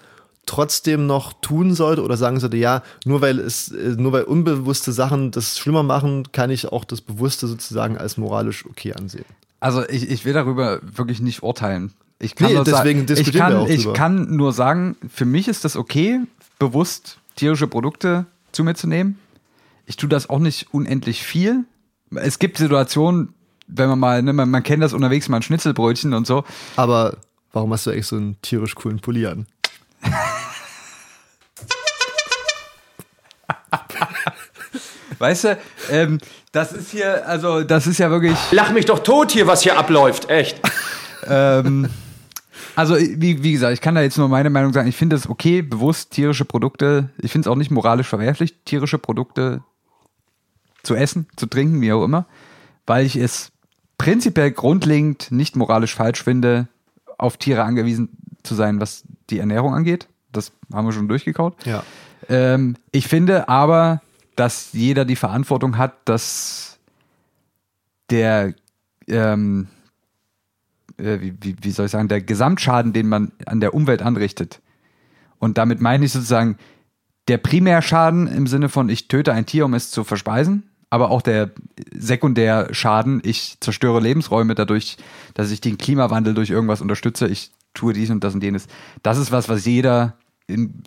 trotzdem 0.49 1.07
noch 1.07 1.33
tun 1.35 1.75
sollte 1.75 2.03
oder 2.03 2.17
sagen 2.17 2.41
sollte, 2.41 2.57
ja, 2.57 2.83
nur 3.05 3.21
weil 3.21 3.39
es, 3.39 3.71
äh, 3.71 3.95
nur 3.97 4.13
weil 4.13 4.25
unbewusste 4.25 4.93
Sachen 4.93 5.31
das 5.31 5.59
schlimmer 5.59 5.83
machen, 5.83 6.33
kann 6.33 6.51
ich 6.51 6.67
auch 6.67 6.85
das 6.85 7.01
Bewusste 7.01 7.47
sozusagen 7.47 7.97
als 7.99 8.17
moralisch 8.17 8.67
okay 8.67 8.95
ansehen. 8.95 9.25
Also 9.61 9.87
ich, 9.89 10.09
ich 10.11 10.25
will 10.25 10.33
darüber 10.33 10.81
wirklich 10.83 11.21
nicht 11.21 11.43
urteilen. 11.43 11.93
Ich 12.19 12.35
kann 12.35 12.49
Nee, 12.49 12.55
nur 12.55 12.65
deswegen 12.65 13.07
sagen, 13.07 13.21
ich 13.21 13.33
kann, 13.33 13.67
ich 13.67 13.93
kann 13.93 14.37
nur 14.37 14.53
sagen, 14.53 14.97
für 15.13 15.25
mich 15.25 15.47
ist 15.47 15.65
das 15.65 15.77
okay, 15.77 16.21
bewusst 16.59 17.19
tierische 17.37 17.69
Produkte 17.69 18.27
zu 18.51 18.65
mir 18.65 18.75
zu 18.75 18.89
nehmen. 18.89 19.19
Ich 19.87 19.97
tue 19.97 20.09
das 20.09 20.29
auch 20.29 20.41
nicht 20.41 20.73
unendlich 20.73 21.23
viel. 21.23 21.65
Es 22.15 22.39
gibt 22.39 22.59
Situationen, 22.59 23.35
wenn 23.69 23.89
man 23.89 23.99
mal, 23.99 24.23
ne, 24.23 24.33
man, 24.33 24.51
man 24.51 24.63
kennt 24.63 24.83
das 24.83 24.93
unterwegs 24.93 25.29
mal 25.29 25.37
ein 25.37 25.43
Schnitzelbrötchen 25.43 26.15
und 26.15 26.27
so. 26.27 26.45
Aber 26.77 27.19
warum 27.53 27.73
hast 27.73 27.87
du 27.87 27.91
eigentlich 27.91 28.07
so 28.07 28.17
einen 28.17 28.41
tierisch 28.43 28.75
coolen 28.75 29.01
Pulli 29.01 29.27
an? 29.27 29.47
Weißt 35.19 35.45
du, 35.45 35.59
ähm, 35.91 36.19
das 36.53 36.73
ist 36.73 36.91
hier, 36.91 37.27
also 37.27 37.63
das 37.63 37.87
ist 37.87 37.99
ja 37.99 38.11
wirklich. 38.11 38.37
Lach 38.51 38.73
mich 38.73 38.85
doch 38.85 39.01
tot 39.01 39.33
hier, 39.33 39.47
was 39.47 39.63
hier 39.63 39.79
abläuft, 39.79 40.31
echt. 40.31 40.61
Ähm, 41.27 41.89
also, 42.77 42.97
wie, 42.97 43.43
wie 43.43 43.53
gesagt, 43.53 43.73
ich 43.73 43.81
kann 43.81 43.97
da 43.97 44.03
jetzt 44.03 44.19
nur 44.19 44.29
meine 44.29 44.51
Meinung 44.51 44.73
sagen. 44.73 44.89
Ich 44.89 44.97
finde 44.97 45.17
es 45.17 45.29
okay, 45.29 45.63
bewusst 45.63 46.13
tierische 46.13 46.45
Produkte, 46.45 47.11
ich 47.19 47.33
finde 47.33 47.49
es 47.49 47.53
auch 47.53 47.57
nicht 47.57 47.71
moralisch 47.71 48.07
verwerflich, 48.07 48.55
tierische 48.65 48.99
Produkte 48.99 49.63
zu 50.85 50.95
essen, 50.95 51.27
zu 51.37 51.47
trinken, 51.47 51.81
wie 51.81 51.93
auch 51.93 52.05
immer, 52.05 52.27
weil 52.87 53.05
ich 53.05 53.17
es 53.17 53.51
prinzipiell 53.99 54.53
grundlegend 54.53 55.33
nicht 55.33 55.57
moralisch 55.57 55.95
falsch 55.95 56.23
finde, 56.23 56.69
auf 57.19 57.37
Tiere 57.37 57.65
angewiesen 57.65 58.11
zu 58.45 58.55
sein, 58.55 58.81
was 58.81 59.03
die 59.29 59.41
Ernährung 59.41 59.75
angeht. 59.75 60.07
Das 60.33 60.53
haben 60.73 60.87
wir 60.87 60.93
schon 60.93 61.09
durchgekaut. 61.09 61.67
Ja. 61.67 61.83
Ähm, 62.29 62.77
ich 62.93 63.09
finde 63.09 63.49
aber, 63.49 64.01
dass 64.39 64.73
jeder 64.73 65.05
die 65.05 65.17
Verantwortung 65.17 65.79
hat, 65.79 65.97
dass 66.05 66.79
der, 68.09 68.55
ähm, 69.09 69.67
äh, 70.97 71.19
wie, 71.21 71.35
wie, 71.41 71.57
wie 71.61 71.71
soll 71.73 71.87
ich 71.87 71.93
sagen, 71.93 72.07
der 72.07 72.21
Gesamtschaden, 72.21 72.93
den 72.93 73.09
man 73.09 73.33
an 73.47 73.59
der 73.59 73.75
Umwelt 73.75 74.01
anrichtet. 74.01 74.61
Und 75.41 75.59
damit 75.59 75.81
meine 75.81 76.05
ich 76.05 76.13
sozusagen 76.13 76.57
der 77.27 77.39
Primärschaden 77.39 78.29
im 78.29 78.47
Sinne 78.47 78.69
von, 78.69 78.89
ich 78.89 79.09
töte 79.09 79.33
ein 79.33 79.45
Tier, 79.45 79.65
um 79.65 79.75
es 79.75 79.91
zu 79.91 80.05
verspeisen, 80.05 80.71
aber 80.89 81.11
auch 81.11 81.21
der 81.21 81.51
Sekundärschaden, 81.93 83.21
ich 83.25 83.59
zerstöre 83.61 84.01
Lebensräume 84.01 84.55
dadurch, 84.55 84.99
dass 85.35 85.51
ich 85.51 85.61
den 85.61 85.79
Klimawandel 85.79 86.33
durch 86.33 86.51
irgendwas 86.51 86.81
unterstütze, 86.81 87.27
ich 87.27 87.51
tue 87.75 87.93
dies 87.93 88.11
und 88.11 88.23
das 88.23 88.35
und 88.35 88.43
jenes. 88.45 88.69
Das 89.03 89.19
ist 89.19 89.33
was, 89.33 89.49
was 89.49 89.67
jeder 89.67 90.17
in, 90.49 90.83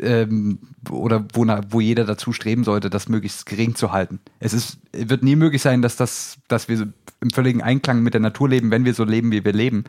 ähm, 0.00 0.58
oder 0.90 1.24
wo, 1.32 1.46
wo 1.70 1.80
jeder 1.80 2.04
dazu 2.04 2.32
streben 2.32 2.64
sollte, 2.64 2.90
das 2.90 3.08
möglichst 3.08 3.46
gering 3.46 3.74
zu 3.74 3.92
halten. 3.92 4.20
Es 4.40 4.52
ist, 4.52 4.76
wird 4.92 5.22
nie 5.22 5.36
möglich 5.36 5.62
sein, 5.62 5.80
dass 5.80 5.96
das, 5.96 6.36
dass 6.48 6.68
wir 6.68 6.92
im 7.20 7.30
völligen 7.30 7.62
Einklang 7.62 8.02
mit 8.02 8.12
der 8.12 8.20
Natur 8.20 8.48
leben, 8.50 8.70
wenn 8.70 8.84
wir 8.84 8.92
so 8.92 9.04
leben, 9.04 9.32
wie 9.32 9.44
wir 9.44 9.52
leben. 9.52 9.84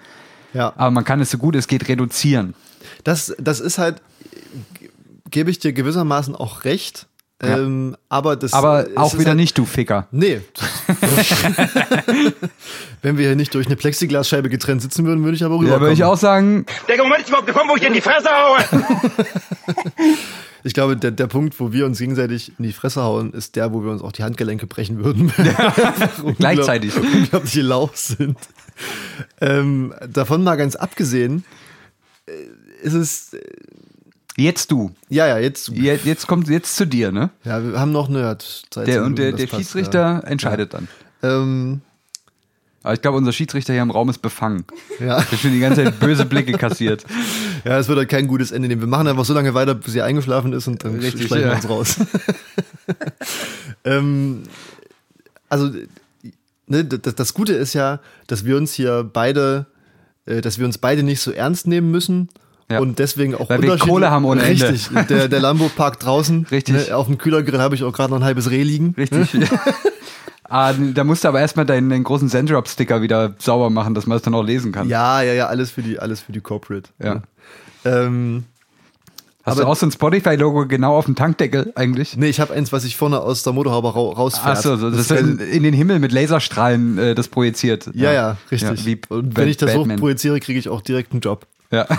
Ja. 0.54 0.72
Aber 0.78 0.92
man 0.92 1.04
kann 1.04 1.20
es 1.20 1.32
so 1.32 1.38
gut 1.38 1.56
es 1.56 1.68
geht 1.68 1.90
reduzieren. 1.90 2.54
Das, 3.04 3.36
das 3.40 3.60
ist 3.60 3.78
halt, 3.78 4.02
ge- 4.80 4.90
gebe 5.30 5.50
ich 5.52 5.60
dir 5.60 5.74
gewissermaßen 5.74 6.34
auch 6.36 6.64
recht. 6.64 7.08
Ja. 7.44 7.58
Ähm, 7.58 7.98
aber 8.08 8.36
das 8.38 8.54
Aber 8.54 8.88
auch 8.96 9.14
wieder 9.18 9.30
halt, 9.32 9.38
nicht, 9.38 9.58
du 9.58 9.66
Ficker. 9.66 10.08
Nee. 10.12 10.40
Wenn 13.02 13.18
wir 13.18 13.28
hier 13.28 13.36
nicht 13.36 13.54
durch 13.54 13.66
eine 13.68 13.76
Plexiglasscheibe 13.76 14.50
getrennt 14.50 14.82
sitzen 14.82 15.06
würden, 15.06 15.24
würde 15.24 15.36
ich 15.36 15.44
aber 15.44 15.60
rüber. 15.60 15.72
Da 15.72 15.82
würde 15.82 15.94
ich 15.94 16.04
auch 16.04 16.18
sagen, 16.18 16.66
Der 16.88 16.98
Moment 16.98 17.22
ist 17.22 17.28
überhaupt 17.30 17.48
gekommen, 17.48 17.70
wo 17.70 17.76
ich 17.76 17.82
dir 17.82 17.88
in 17.88 17.94
die 17.94 18.02
Fresse 18.02 18.30
haue. 18.30 18.58
Ich 20.68 20.74
glaube, 20.74 20.98
der, 20.98 21.12
der 21.12 21.28
Punkt, 21.28 21.60
wo 21.60 21.72
wir 21.74 21.86
uns 21.86 22.00
gegenseitig 22.00 22.54
in 22.58 22.64
die 22.66 22.74
Fresse 22.74 23.04
hauen, 23.04 23.34
ist 23.34 23.56
der, 23.56 23.72
wo 23.72 23.84
wir 23.84 23.92
uns 23.92 24.02
auch 24.02 24.12
die 24.12 24.24
Handgelenke 24.24 24.66
brechen 24.66 25.04
würden. 25.04 25.32
Gleichzeitig. 26.40 26.96
Unglaub- 26.96 27.14
Unglaubliche 27.14 27.62
Lauf 27.62 27.96
sind. 27.96 28.36
Ähm, 29.42 29.94
davon 30.12 30.44
mal 30.44 30.56
ganz 30.56 30.76
abgesehen, 30.76 31.46
äh, 32.26 32.32
ist 32.82 32.94
es, 32.96 33.34
äh, 33.34 33.42
jetzt 34.38 34.72
du. 34.72 34.92
ja, 35.10 35.28
ja, 35.28 35.38
jetzt, 35.38 35.70
Jetzt, 35.70 36.06
jetzt 36.06 36.28
kommt 36.28 36.50
jetzt 36.50 36.76
zu 36.76 36.86
dir, 36.86 37.12
ne? 37.12 37.30
ja, 37.44 37.64
wir 37.64 37.80
haben 37.80 37.92
noch 37.92 38.10
eine 38.10 38.22
13 38.72 38.86
Der, 38.86 39.04
und 39.04 39.18
der, 39.18 39.32
der 39.32 39.48
passt, 39.48 39.62
Schiedsrichter 39.62 40.24
entscheidet 40.26 40.74
dann. 40.74 40.88
Ja. 41.22 41.42
Ähm, 41.42 41.82
Aber 42.84 42.94
ich 42.94 43.02
glaube, 43.02 43.18
unser 43.18 43.32
Schiedsrichter 43.32 43.74
hier 43.74 43.82
im 43.82 43.92
Raum 43.92 44.10
ist 44.10 44.20
befangen. 44.22 44.66
ja. 45.00 45.22
Der 45.22 45.38
schon 45.38 45.52
die 45.52 45.60
ganze 45.60 45.84
Zeit 45.84 46.00
böse 46.00 46.26
Blicke 46.26 46.54
kassiert. 46.54 47.06
ja, 47.66 47.80
es 47.80 47.88
wird 47.88 47.98
halt 47.98 48.10
kein 48.10 48.28
gutes 48.28 48.52
Ende 48.52 48.68
nehmen. 48.68 48.82
Wir 48.82 48.88
machen 48.88 49.08
einfach 49.08 49.26
so 49.26 49.34
lange 49.34 49.54
weiter, 49.54 49.74
bis 49.74 49.94
sie 49.94 50.02
eingeschlafen 50.02 50.54
ist 50.54 50.68
und 50.68 50.84
dann 50.84 51.00
Richtig, 51.00 51.28
schleichen 51.28 51.46
wir 51.46 51.52
ja. 51.52 51.56
uns 51.56 51.70
raus. 51.70 51.96
ähm, 53.86 54.44
also, 55.50 55.72
ne, 56.68 56.86
das, 56.86 57.16
das 57.16 57.34
Gute 57.34 57.54
ist 57.54 57.74
ja, 57.74 58.00
dass 58.28 58.46
wir 58.46 58.58
uns 58.58 58.74
hier 58.74 59.10
beide, 59.12 59.66
äh, 60.26 60.42
dass 60.42 60.60
wir 60.60 60.66
uns 60.66 60.78
beide 60.78 61.04
nicht 61.04 61.22
so 61.22 61.32
ernst 61.32 61.68
nehmen 61.68 61.92
müssen. 61.92 62.30
Ja. 62.70 62.80
Und 62.80 62.98
deswegen 62.98 63.36
auch 63.36 63.50
Weil 63.50 63.62
wir 63.62 63.78
Kohle 63.78 64.10
haben 64.10 64.26
ohne 64.26 64.42
Ende. 64.42 64.70
Richtig. 64.70 65.08
Der, 65.08 65.28
der 65.28 65.40
Lambo 65.40 65.70
parkt 65.70 66.04
draußen. 66.04 66.48
Richtig. 66.50 66.88
Ne, 66.88 66.96
auf 66.96 67.06
dem 67.06 67.18
Kühlergrill 67.18 67.60
habe 67.60 67.76
ich 67.76 67.84
auch 67.84 67.94
gerade 67.94 68.10
noch 68.10 68.20
ein 68.20 68.24
halbes 68.24 68.50
Reh 68.50 68.64
liegen. 68.64 68.96
Richtig. 68.98 69.48
ah, 70.44 70.74
da 70.74 71.04
musst 71.04 71.24
du 71.24 71.28
aber 71.28 71.42
erstmal 71.42 71.68
deinen, 71.68 71.92
deinen 71.92 72.04
großen 72.04 72.28
Zendrop-Sticker 72.28 73.04
wieder 73.04 73.36
sauber 73.38 73.70
machen, 73.70 73.94
dass 73.94 74.08
man 74.08 74.18
es 74.18 74.24
dann 74.24 74.34
auch 74.34 74.44
lesen 74.44 74.72
kann. 74.72 74.90
Ja, 74.90 75.22
ja, 75.22 75.34
ja, 75.34 75.48
alles 75.48 75.70
für 75.70 75.84
die, 75.84 76.00
alles 76.00 76.22
für 76.22 76.32
die 76.32 76.42
Corporate. 76.42 76.90
Ja. 77.00 77.16
Ne? 77.16 77.24
Ähm, 77.86 78.44
Hast 79.44 79.58
aber- 79.58 79.66
du 79.66 79.68
auch 79.68 79.76
so 79.76 79.86
ein 79.86 79.92
Spotify-Logo 79.92 80.66
genau 80.66 80.98
auf 80.98 81.06
dem 81.06 81.14
Tankdeckel 81.14 81.72
eigentlich? 81.76 82.18
nee, 82.18 82.30
ich 82.30 82.40
habe 82.40 82.52
eins, 82.56 82.72
was 82.72 82.84
ich 82.84 82.98
vorne 82.98 83.20
aus 83.20 83.44
der 83.44 83.54
Motorhaube 83.54 83.94
ra 83.94 84.00
rausfährt. 84.00 84.58
Ach 84.58 84.62
so, 84.62 84.76
so, 84.76 84.90
das, 84.90 85.12
ist 85.12 85.12
in, 85.12 85.62
den 85.62 85.74
Himmel 85.76 86.00
mit 86.00 86.12
Laserstrahlen 86.12 86.98
äh, 86.98 87.14
das 87.14 87.28
projiziert. 87.28 87.92
Ja, 87.94 88.12
ja, 88.12 88.38
richtig. 88.50 88.86
Ja, 88.86 88.96
und 89.10 89.38
wenn 89.38 89.48
ich 89.48 89.58
das 89.58 89.72
Batman. 89.72 89.98
so 89.98 90.02
projiziere, 90.02 90.40
kriege 90.40 90.58
ich 90.58 90.68
auch 90.68 90.82
direkt 90.82 91.12
einen 91.12 91.22
Job. 91.22 91.46
Ja. 91.72 91.88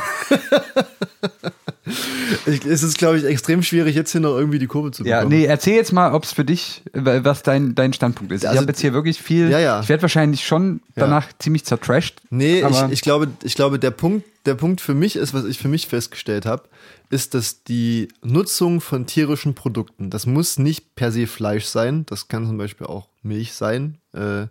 Ich, 2.46 2.64
es 2.64 2.82
ist, 2.82 2.98
glaube 2.98 3.18
ich, 3.18 3.24
extrem 3.24 3.62
schwierig, 3.62 3.94
jetzt 3.94 4.10
hier 4.10 4.20
noch 4.20 4.36
irgendwie 4.36 4.58
die 4.58 4.66
Kurve 4.66 4.90
zu 4.90 5.04
ja, 5.04 5.20
bekommen. 5.20 5.36
nee, 5.38 5.44
erzähl 5.44 5.74
jetzt 5.76 5.92
mal, 5.92 6.12
ob 6.12 6.24
es 6.24 6.32
für 6.32 6.44
dich, 6.44 6.82
was 6.92 7.42
dein, 7.44 7.74
dein 7.76 7.92
Standpunkt 7.92 8.32
ist. 8.32 8.42
ich 8.42 8.48
Also- 8.48 8.60
habe 8.60 8.70
jetzt 8.70 8.80
hier 8.80 8.92
wirklich 8.92 9.20
viel, 9.22 9.50
Ja, 9.50 9.60
ja. 9.60 9.80
ich 9.80 9.88
werde 9.88 10.02
wahrscheinlich 10.02 10.44
schon 10.44 10.80
danach 10.96 11.28
ziemlich 11.38 11.64
zertrashed. 11.64 12.20
Nee, 12.30 12.64
ich, 12.68 12.82
ich, 12.90 13.02
glaube, 13.02 13.28
ich 13.44 13.54
glaube, 13.54 13.78
der 13.78 13.92
Punkt, 13.92 14.24
der 14.46 14.54
Punkt 14.56 14.80
für 14.80 14.94
mich 14.94 15.14
ist, 15.16 15.32
was 15.32 15.44
ich 15.44 15.58
für 15.58 15.68
mich 15.68 15.86
festgestellt 15.86 16.44
habe, 16.44 16.64
ist, 17.08 17.34
dass 17.34 17.62
die 17.62 18.08
Nutzung 18.24 18.80
von 18.80 19.06
tierischen 19.06 19.54
Produkten, 19.54 20.10
das 20.10 20.26
muss 20.26 20.58
nicht 20.58 20.96
per 20.96 21.12
se 21.12 21.28
Fleisch 21.28 21.66
sein, 21.66 22.04
das 22.06 22.26
kann 22.26 22.46
zum 22.46 22.58
Beispiel 22.58 22.86
auch 22.88 23.08
Milch 23.22 23.52
sein, 23.54 23.98
äh, 24.12 24.46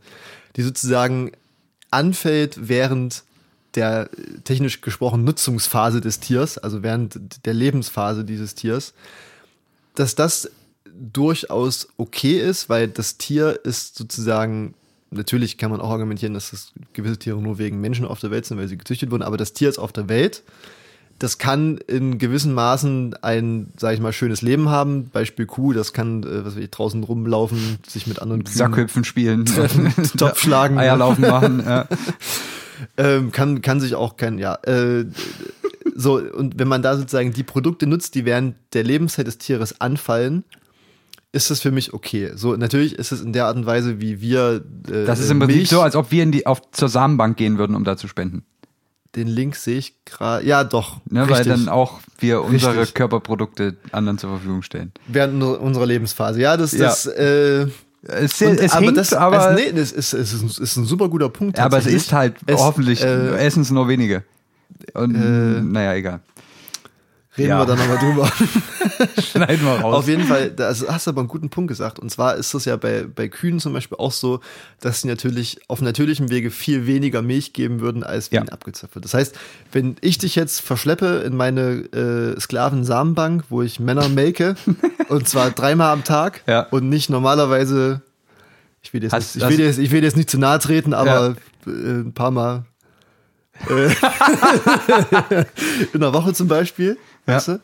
die 0.56 0.62
sozusagen 0.62 1.32
anfällt 1.92 2.70
während 2.70 3.24
der 3.76 4.10
äh, 4.12 4.40
technisch 4.44 4.82
gesprochen 4.82 5.24
Nutzungsphase 5.24 6.02
des 6.02 6.20
Tiers, 6.20 6.58
also 6.58 6.84
während 6.84 7.46
der 7.46 7.54
Lebensphase 7.54 8.24
dieses 8.24 8.56
Tiers, 8.56 8.94
dass 9.96 10.16
das 10.16 10.50
durchaus 10.98 11.88
okay 11.98 12.40
ist, 12.40 12.70
weil 12.70 12.88
das 12.88 13.18
Tier 13.18 13.60
ist 13.64 13.98
sozusagen, 13.98 14.74
natürlich 15.12 15.58
kann 15.58 15.72
man 15.72 15.82
auch 15.82 15.90
argumentieren, 15.90 16.34
dass 16.34 16.52
das 16.52 16.72
gewisse 16.94 17.18
Tiere 17.18 17.42
nur 17.42 17.58
wegen 17.58 17.82
Menschen 17.82 18.06
auf 18.06 18.20
der 18.20 18.32
Welt 18.32 18.46
sind, 18.46 18.58
weil 18.58 18.68
sie 18.68 18.78
gezüchtet 18.78 19.12
wurden, 19.12 19.24
aber 19.24 19.38
das 19.38 19.54
Tier 19.54 19.70
ist 19.70 19.80
auf 19.80 19.92
der 19.92 20.10
Welt. 20.10 20.44
Das 21.18 21.38
kann 21.38 21.78
in 21.78 22.18
gewissen 22.18 22.54
Maßen 22.54 23.16
ein, 23.22 23.72
sag 23.78 23.94
ich 23.94 24.02
mal, 24.02 24.12
schönes 24.12 24.42
Leben 24.42 24.70
haben. 24.70 25.10
Beispiel 25.10 25.46
Kuh, 25.46 25.72
das 25.72 25.94
kann, 25.94 26.24
äh, 26.24 26.44
was 26.46 26.56
weiß 26.56 26.64
ich, 26.64 26.72
draußen 26.72 27.04
rumlaufen, 27.04 27.78
sich 27.88 28.06
mit 28.06 28.22
anderen 28.22 28.44
Kühen 28.44 28.56
Sackhüpfen 28.56 29.04
spielen, 29.06 29.46
Topf 30.18 30.40
schlagen. 30.40 30.78
Eierlaufen 30.78 31.22
machen. 31.22 31.64
Ja. 31.66 31.88
ähm, 32.98 33.32
kann, 33.32 33.62
kann 33.62 33.80
sich 33.80 33.96
auch 33.96 34.18
kein, 34.18 34.40
ja, 34.40 34.56
äh, 34.64 35.06
so, 35.96 36.18
und 36.18 36.60
wenn 36.60 36.68
man 36.68 36.82
da 36.82 36.98
sozusagen 36.98 37.32
die 37.32 37.44
Produkte 37.44 37.88
nutzt, 37.88 38.16
die 38.16 38.26
während 38.26 38.56
der 38.74 38.84
Lebenszeit 38.84 39.28
des 39.28 39.38
Tieres 39.38 39.80
anfallen, 39.80 40.44
ist 41.32 41.52
das 41.52 41.62
für 41.62 41.72
mich 41.72 41.94
okay. 41.94 42.32
So, 42.36 42.56
natürlich 42.56 42.94
ist 42.96 43.12
es 43.12 43.22
in 43.22 43.34
der 43.34 43.46
Art 43.46 43.58
und 43.58 43.66
Weise, 43.66 44.00
wie 44.02 44.22
wir. 44.22 44.64
Äh, 44.90 45.06
Das 45.06 45.20
ist 45.20 45.30
im 45.30 45.40
Prinzip 45.40 45.68
so, 45.68 45.82
als 45.82 45.96
ob 45.96 46.12
wir 46.12 46.24
in 46.24 46.32
die, 46.32 46.46
auf, 46.48 46.72
zur 46.72 46.90
Samenbank 46.90 47.38
gehen 47.38 47.58
würden, 47.58 47.76
um 47.76 47.84
da 47.84 47.98
zu 47.98 48.08
spenden. 48.08 48.46
Den 49.16 49.28
Link 49.28 49.56
sehe 49.56 49.78
ich 49.78 49.94
gerade. 50.06 50.46
Ja, 50.46 50.64
doch. 50.64 50.98
Ne, 51.10 51.28
weil 51.30 51.44
dann 51.46 51.70
auch 51.70 52.00
wir 52.20 52.42
unsere 52.44 52.78
Richtig. 52.80 52.94
Körperprodukte 52.96 53.76
anderen 53.92 54.18
zur 54.18 54.30
Verfügung 54.32 54.62
stellen. 54.62 54.92
Während 55.08 55.42
unserer 55.44 55.86
Lebensphase. 55.86 56.40
Ja, 56.42 56.58
das, 56.58 56.72
Ja. 56.74 56.86
das, 56.88 57.06
äh, 57.08 57.68
Es, 58.08 58.40
und- 58.42 58.60
es 58.60 58.72
das, 58.94 59.14
aber, 59.14 59.54
nee, 59.54 59.72
das 59.72 59.92
ist, 59.92 60.14
es 60.14 60.34
ist, 60.34 60.42
ein- 60.60 60.64
ist 60.64 60.76
ein 60.78 60.86
super 60.86 61.10
guter 61.10 61.30
Punkt. 61.30 61.60
aber 61.60 61.78
es 61.80 61.88
ist 61.88 62.14
halt 62.14 62.36
Es, 62.46 62.60
hoffentlich, 62.62 63.02
Äh, 63.04 63.36
essen 63.38 63.64
es 63.64 63.72
nur 63.72 63.88
wenige. 63.88 64.24
Und 64.94 65.16
Äh, 65.16 65.62
naja, 65.62 65.94
egal. 65.96 66.20
Reden 67.38 67.50
ja. 67.50 67.60
wir 67.60 67.66
dann 67.66 67.78
nochmal 67.78 67.98
drüber. 67.98 68.32
Schneiden 69.22 69.66
wir 69.66 69.80
raus. 69.82 69.96
Auf 69.96 70.08
jeden 70.08 70.24
Fall, 70.24 70.52
da 70.52 70.70
hast 70.70 71.08
du 71.08 71.10
aber 71.12 71.22
einen 71.22 71.28
guten 71.28 71.50
Punkt 71.50 71.68
gesagt. 71.68 72.00
Und 72.00 72.10
zwar 72.10 72.36
ist 72.36 72.54
es 72.54 72.66
ja 72.66 72.78
bei, 72.78 73.06
bei 73.14 73.28
Kühen 73.28 73.60
zum 73.60 73.74
Beispiel 73.74 73.98
auch 73.98 74.12
so, 74.12 74.40
dass 74.80 75.02
sie 75.02 75.08
natürlich 75.08 75.60
auf 75.68 75.82
natürlichem 75.82 76.30
Wege 76.30 76.52
viel 76.52 76.88
weniger 76.88 77.22
Milch 77.22 77.54
geben 77.54 77.82
würden 77.82 78.04
als 78.04 78.32
wie 78.32 78.36
Ja. 78.36 78.44
abgezapft. 78.44 78.94
Das 79.02 79.14
heißt, 79.14 79.36
wenn 79.72 79.98
ich 80.02 80.18
dich 80.18 80.36
jetzt 80.36 80.62
verschleppe 80.62 81.24
in 81.26 81.36
meine 81.36 81.84
äh, 81.94 82.40
Sklavensamenbank, 82.40 83.46
wo 83.50 83.62
ich 83.62 83.80
Männer 83.80 84.08
melke, 84.10 84.56
und 85.10 85.28
zwar 85.28 85.52
dreimal 85.52 85.92
am 85.92 86.04
Tag 86.04 86.42
Ja. 86.48 86.62
und 86.72 86.90
nicht 86.90 87.10
normalerweise, 87.10 88.02
ich 88.82 88.94
will 88.94 89.02
dir 89.02 89.10
jetzt, 89.12 89.36
nicht, 89.36 89.44
ich 89.44 89.50
will 89.50 89.66
jetzt, 89.66 89.80
ich 89.80 89.92
will 89.92 90.04
jetzt 90.04 90.16
nicht 90.18 90.30
zu 90.30 90.38
nahe 90.38 90.60
treten, 90.60 90.94
aber 90.94 91.36
äh, 91.66 91.70
ein 91.70 92.14
paar 92.14 92.32
Mal 92.32 92.64
äh, 93.70 93.90
in 95.94 96.00
der 96.02 96.14
Woche 96.14 96.34
zum 96.34 96.48
Beispiel, 96.48 96.98
Ja. 97.28 97.36
weißt 97.36 97.48
du? 97.50 97.60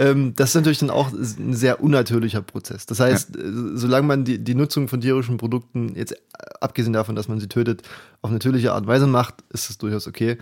Ähm, 0.00 0.32
das 0.34 0.50
ist 0.50 0.54
natürlich 0.54 0.78
dann 0.78 0.88
auch 0.88 1.12
ein 1.12 1.52
sehr 1.52 1.82
unnatürlicher 1.82 2.40
Prozess. 2.40 2.86
Das 2.86 3.00
heißt, 3.00 3.36
äh, 3.36 3.42
solange 3.74 4.06
man 4.06 4.24
die, 4.24 4.38
die 4.38 4.54
Nutzung 4.54 4.88
von 4.88 5.02
tierischen 5.02 5.36
Produkten, 5.36 5.94
jetzt 5.94 6.12
äh, 6.12 6.16
abgesehen 6.60 6.94
davon, 6.94 7.16
dass 7.16 7.28
man 7.28 7.38
sie 7.38 7.48
tötet, 7.48 7.82
auf 8.22 8.30
natürliche 8.30 8.72
Art 8.72 8.82
und 8.82 8.88
Weise 8.88 9.06
macht, 9.06 9.34
ist 9.50 9.68
es 9.68 9.76
durchaus 9.76 10.08
okay. 10.08 10.38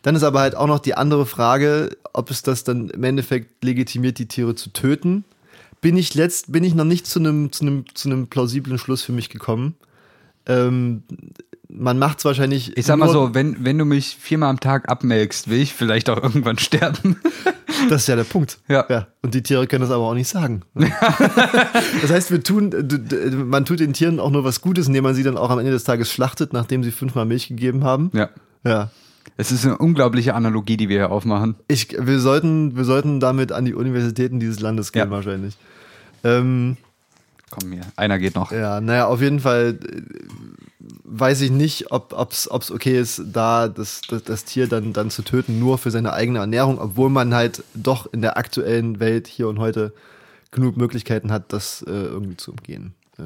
Dann 0.00 0.16
ist 0.16 0.22
aber 0.22 0.40
halt 0.40 0.56
auch 0.56 0.66
noch 0.66 0.78
die 0.78 0.94
andere 0.94 1.26
Frage, 1.26 1.90
ob 2.14 2.30
es 2.30 2.40
das 2.40 2.64
dann 2.64 2.88
im 2.88 3.04
Endeffekt 3.04 3.62
legitimiert, 3.62 4.18
die 4.18 4.28
Tiere 4.28 4.54
zu 4.54 4.70
töten. 4.70 5.24
Bin 5.82 5.98
ich 5.98 6.14
letzt, 6.14 6.50
bin 6.50 6.64
ich 6.64 6.74
noch 6.74 6.84
nicht 6.84 7.06
zu 7.06 7.18
einem, 7.18 7.52
zu 7.52 7.66
einem, 7.66 7.84
zu 7.94 8.08
einem 8.08 8.28
plausiblen 8.28 8.78
Schluss 8.78 9.02
für 9.02 9.12
mich 9.12 9.28
gekommen. 9.28 9.74
Ähm, 10.46 11.02
man 11.74 11.98
macht 11.98 12.18
es 12.18 12.24
wahrscheinlich. 12.24 12.76
Ich 12.76 12.86
sag 12.86 12.98
mal 12.98 13.08
so, 13.08 13.34
wenn, 13.34 13.64
wenn 13.64 13.78
du 13.78 13.84
mich 13.84 14.16
viermal 14.20 14.50
am 14.50 14.60
Tag 14.60 14.88
abmelkst, 14.90 15.48
will 15.48 15.60
ich 15.60 15.72
vielleicht 15.74 16.10
auch 16.10 16.22
irgendwann 16.22 16.58
sterben. 16.58 17.16
Das 17.88 18.02
ist 18.02 18.08
ja 18.08 18.16
der 18.16 18.24
Punkt. 18.24 18.58
Ja. 18.68 19.06
Und 19.22 19.34
die 19.34 19.42
Tiere 19.42 19.66
können 19.66 19.80
das 19.82 19.90
aber 19.90 20.04
auch 20.04 20.14
nicht 20.14 20.28
sagen. 20.28 20.62
das 20.74 22.10
heißt, 22.10 22.30
wir 22.30 22.42
tun, 22.42 22.72
man 23.48 23.64
tut 23.64 23.80
den 23.80 23.92
Tieren 23.92 24.20
auch 24.20 24.30
nur 24.30 24.44
was 24.44 24.60
Gutes, 24.60 24.86
indem 24.86 25.04
man 25.04 25.14
sie 25.14 25.22
dann 25.22 25.36
auch 25.36 25.50
am 25.50 25.58
Ende 25.58 25.72
des 25.72 25.84
Tages 25.84 26.12
schlachtet, 26.12 26.52
nachdem 26.52 26.84
sie 26.84 26.90
fünfmal 26.92 27.24
Milch 27.24 27.48
gegeben 27.48 27.84
haben. 27.84 28.10
ja. 28.14 28.28
Ja. 28.64 28.90
Es 29.36 29.50
ist 29.50 29.64
eine 29.64 29.78
unglaubliche 29.78 30.34
Analogie, 30.34 30.76
die 30.76 30.88
wir 30.88 30.98
hier 30.98 31.10
aufmachen. 31.10 31.54
Ich, 31.66 31.96
wir 31.98 32.20
sollten, 32.20 32.76
wir 32.76 32.84
sollten 32.84 33.18
damit 33.18 33.50
an 33.50 33.64
die 33.64 33.72
Universitäten 33.74 34.40
dieses 34.40 34.60
Landes 34.60 34.92
gehen, 34.92 35.04
Ja. 35.06 35.10
wahrscheinlich. 35.10 35.56
Ähm, 36.22 36.76
Komm 37.50 37.72
hier, 37.72 37.82
einer 37.96 38.18
geht 38.18 38.34
noch. 38.34 38.52
ja, 38.52 38.80
naja, 38.80 39.06
auf 39.06 39.20
jeden 39.22 39.40
Fall 39.40 39.78
weiß 41.04 41.40
ich 41.42 41.50
nicht, 41.50 41.90
ob 41.90 42.12
es 42.30 42.70
okay 42.70 42.98
ist, 42.98 43.22
da 43.32 43.68
das, 43.68 44.00
das, 44.08 44.22
das 44.24 44.44
Tier 44.44 44.66
dann, 44.66 44.92
dann 44.92 45.10
zu 45.10 45.22
töten, 45.22 45.58
nur 45.58 45.78
für 45.78 45.90
seine 45.90 46.12
eigene 46.12 46.40
Ernährung, 46.40 46.78
obwohl 46.78 47.10
man 47.10 47.34
halt 47.34 47.62
doch 47.74 48.12
in 48.12 48.22
der 48.22 48.36
aktuellen 48.36 49.00
Welt 49.00 49.26
hier 49.26 49.48
und 49.48 49.58
heute 49.58 49.92
genug 50.50 50.76
Möglichkeiten 50.76 51.32
hat, 51.32 51.52
das 51.52 51.82
äh, 51.82 51.90
irgendwie 51.90 52.36
zu 52.36 52.52
umgehen. 52.52 52.94
Äh, 53.18 53.22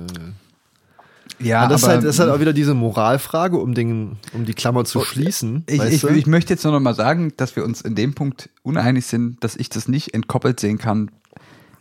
Ja, 1.44 1.64
und 1.64 1.70
das, 1.70 1.80
ist 1.80 1.84
aber 1.84 1.92
halt, 1.94 2.04
das 2.04 2.14
ist 2.14 2.20
halt 2.20 2.30
auch 2.30 2.40
wieder 2.40 2.52
diese 2.52 2.74
Moralfrage, 2.74 3.59
um, 3.59 3.74
den, 3.74 4.16
um 4.32 4.44
die 4.44 4.54
Klammer 4.54 4.84
zu 4.84 5.00
schließen. 5.00 5.64
ich, 5.66 5.82
ich, 5.82 6.04
ich 6.04 6.26
möchte 6.26 6.52
jetzt 6.52 6.64
nur 6.64 6.72
noch 6.72 6.80
mal 6.80 6.94
sagen, 6.94 7.32
dass 7.36 7.57
wir 7.57 7.64
uns 7.64 7.80
in 7.80 7.94
dem 7.94 8.14
Punkt 8.14 8.48
uneinig 8.62 9.07
sind, 9.07 9.42
dass 9.42 9.57
ich 9.57 9.68
das 9.68 9.88
nicht 9.88 10.14
entkoppelt 10.14 10.61
sehen 10.61 10.78
kann 10.78 11.11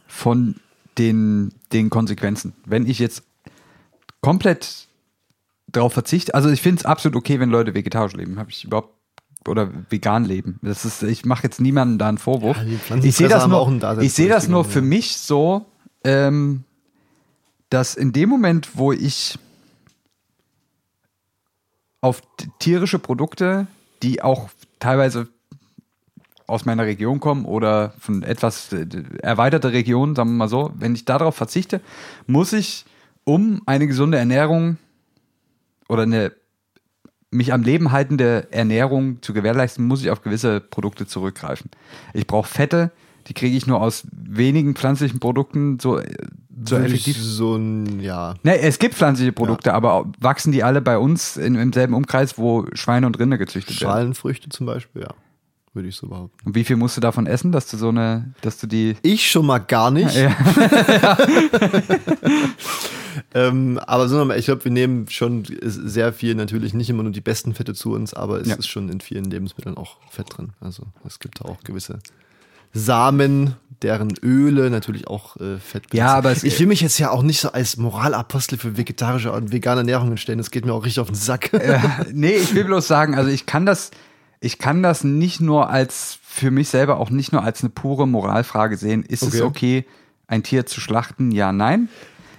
von 0.08 0.56
den, 0.98 1.54
den 1.74 1.90
Konsequenzen. 1.90 2.54
Wenn 2.66 2.88
ich 2.88 3.00
jetzt 3.00 3.24
komplett 4.22 4.85
darauf 5.68 5.94
verzichte, 5.94 6.34
also 6.34 6.50
ich 6.50 6.62
finde 6.62 6.80
es 6.80 6.86
absolut 6.86 7.16
okay, 7.16 7.40
wenn 7.40 7.50
Leute 7.50 7.74
vegetarisch 7.74 8.14
leben, 8.14 8.40
habe 8.40 8.52
ich 8.52 8.64
überhaupt 8.64 8.94
oder 9.48 9.70
vegan 9.90 10.26
leben. 10.26 10.60
Das 10.64 10.86
ist, 10.86 11.04
ich 11.04 11.26
mache 11.26 11.44
jetzt 11.44 11.62
niemandem 11.62 12.00
da 12.00 12.10
einen 12.10 12.18
Vorwurf. 12.18 12.58
Ja, 12.58 12.96
ich 12.96 13.16
sehe 13.16 13.28
das 13.28 13.48
nur, 13.48 14.02
ich 14.02 14.14
sehe 14.14 14.30
das 14.30 14.48
nur 14.48 14.66
für 14.66 14.82
mich 14.82 15.18
so, 15.18 15.66
ähm, 16.04 16.64
dass 17.70 17.96
in 17.96 18.12
dem 18.12 18.30
Moment, 18.30 18.70
wo 18.76 18.92
ich 18.92 19.38
auf 22.02 22.22
tierische 22.60 23.00
Produkte, 23.00 23.68
die 24.04 24.22
auch 24.22 24.50
teilweise 24.80 25.28
aus 26.48 26.66
meiner 26.66 26.86
Region 26.86 27.20
kommen 27.20 27.46
oder 27.46 27.94
von 28.00 28.22
etwas 28.22 28.72
erweiterter 28.72 29.72
Region, 29.72 30.16
sagen 30.16 30.30
wir 30.30 30.38
mal 30.38 30.48
so, 30.48 30.72
wenn 30.76 30.94
ich 30.94 31.06
darauf 31.06 31.36
verzichte, 31.36 31.82
muss 32.28 32.54
ich, 32.54 32.86
um 33.24 33.64
eine 33.66 33.88
gesunde 33.88 34.20
Ernährung 34.20 34.78
oder 35.88 36.04
eine 36.04 36.32
mich 37.32 37.54
am 37.54 37.64
Leben 37.64 37.92
haltende 37.92 38.48
Ernährung 38.52 39.22
zu 39.22 39.34
gewährleisten, 39.34 39.86
muss 39.86 40.02
ich 40.02 40.10
auf 40.10 40.22
gewisse 40.22 40.62
Produkte 40.62 41.06
zurückgreifen. 41.06 41.70
Ich 42.14 42.28
brauche 42.28 42.48
Fette, 42.48 42.92
die 43.28 43.34
kriege 43.34 43.58
ich 43.58 43.68
nur 43.68 43.82
aus 43.82 44.08
wenigen 44.12 44.76
pflanzlichen 44.76 45.20
Produkten 45.20 45.80
so, 45.80 46.00
äh, 46.00 46.06
so 46.66 46.78
effektiv. 46.78 47.18
so 47.22 47.56
ein, 47.56 48.00
ja. 48.00 48.36
Ne, 48.44 48.60
es 48.60 48.80
gibt 48.80 48.96
pflanzliche 48.96 49.34
Produkte, 49.34 49.74
aber 49.74 50.12
wachsen 50.20 50.52
die 50.52 50.64
alle 50.64 50.82
bei 50.82 50.98
uns 50.98 51.36
in, 51.36 51.56
im 51.56 51.74
selben 51.74 51.94
Umkreis, 51.94 52.38
wo 52.38 52.66
Schweine 52.74 53.08
und 53.08 53.20
Rinder 53.20 53.38
gezüchtet 53.38 53.82
werden? 53.82 53.92
Schalenfrüchte 53.92 54.50
zum 54.50 54.66
Beispiel, 54.66 55.04
ja. 55.04 55.14
Würde 55.76 55.90
ich 55.90 55.96
so 55.98 56.08
behaupten. 56.08 56.48
Und 56.48 56.56
wie 56.56 56.64
viel 56.64 56.78
musst 56.78 56.96
du 56.98 57.02
davon 57.02 57.28
essen, 57.28 57.52
dass 57.52 57.68
du 57.70 57.76
so 57.78 57.90
eine, 57.90 58.34
dass 58.42 58.58
du 58.58 58.66
die. 58.66 58.96
Ich 59.04 59.30
schon 59.30 59.46
mal 59.46 59.60
gar 59.60 59.92
nicht. 59.92 60.16
Ja. 60.16 60.34
ähm, 63.34 63.80
aber 63.86 64.08
so 64.08 64.30
ich 64.32 64.46
glaube, 64.46 64.64
wir 64.66 64.72
nehmen 64.72 65.08
schon 65.10 65.44
sehr 65.62 66.14
viel, 66.14 66.36
natürlich 66.36 66.74
nicht 66.74 66.90
immer 66.90 67.04
nur 67.04 67.12
die 67.12 67.22
besten 67.22 67.54
Fette 67.54 67.74
zu 67.74 67.94
uns, 67.94 68.14
aber 68.14 68.40
es 68.42 68.48
Ja. 68.48 68.56
ist 68.56 68.68
schon 68.68 68.90
in 68.90 69.02
vielen 69.02 69.26
Lebensmitteln 69.26 69.78
auch 69.78 69.98
Fett 70.10 70.28
drin. 70.38 70.50
Also 70.62 70.84
es 71.06 71.20
gibt 71.20 71.42
auch 71.42 71.60
gewisse 71.64 72.00
Samen, 72.74 73.56
deren 73.82 74.14
Öle 74.24 74.70
natürlich 74.70 75.08
auch 75.08 75.38
äh, 75.38 75.58
Fett 75.60 75.84
Ja, 75.94 76.06
besitzen. 76.06 76.18
aber 76.18 76.32
es- 76.32 76.44
ich 76.44 76.60
will 76.60 76.68
mich 76.68 76.82
jetzt 76.82 76.98
ja 77.00 77.12
auch 77.12 77.24
nicht 77.24 77.40
so 77.40 77.52
als 77.52 77.78
Moralapostel 77.78 78.58
für 78.58 78.78
vegetarische 78.78 79.32
und 79.32 79.52
vegane 79.52 79.82
Ernährung 79.82 80.08
hinstellen. 80.10 80.38
Das 80.40 80.52
geht 80.52 80.66
mir 80.66 80.74
auch 80.74 80.84
richtig 80.86 81.00
auf 81.02 81.08
den 81.08 81.16
Sack. 81.16 81.54
Äh, 81.54 81.80
nee, 82.14 82.36
ich 82.36 82.54
will 82.56 82.64
bloß 82.66 82.88
sagen, 82.88 83.16
also 83.16 83.30
ich 83.30 83.46
kann 83.46 83.66
das, 83.66 83.92
ich 84.40 84.60
kann 84.60 84.84
das 84.84 85.04
nicht 85.04 85.42
nur 85.42 85.70
als, 85.70 86.20
für 86.24 86.52
mich 86.52 86.70
selber 86.70 87.00
auch 87.00 87.10
nicht 87.10 87.32
nur 87.32 87.44
als 87.44 87.62
eine 87.62 87.70
pure 87.70 88.08
Moralfrage 88.08 88.78
sehen. 88.78 89.04
Ist 89.04 89.24
es 89.24 89.42
Okay. 89.42 89.82
okay, 89.82 89.86
ein 90.28 90.44
Tier 90.44 90.66
zu 90.66 90.82
schlachten? 90.82 91.32
Ja, 91.32 91.52
nein. 91.52 91.90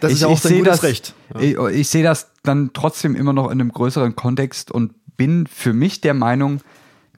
Das 0.00 0.12
ist 0.12 0.18
ich, 0.18 0.22
ja 0.22 0.28
auch 0.28 0.40
dein 0.40 0.58
gutes 0.58 0.72
das, 0.72 0.82
Recht. 0.82 1.14
Ja. 1.34 1.40
Ich, 1.40 1.78
ich 1.78 1.88
sehe 1.88 2.02
das 2.02 2.30
dann 2.42 2.70
trotzdem 2.72 3.16
immer 3.16 3.32
noch 3.32 3.46
in 3.46 3.60
einem 3.60 3.72
größeren 3.72 4.14
Kontext 4.14 4.70
und 4.70 4.92
bin 5.16 5.46
für 5.46 5.72
mich 5.72 6.00
der 6.00 6.14
Meinung, 6.14 6.60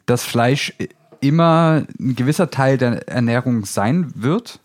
dass 0.06 0.24
Fleisch 0.24 0.72
immer 1.20 1.84
ein 1.98 2.14
gewisser 2.14 2.50
Teil 2.50 2.78
der 2.78 3.08
Ernährung 3.08 3.64
sein 3.64 4.12
wird. 4.14 4.60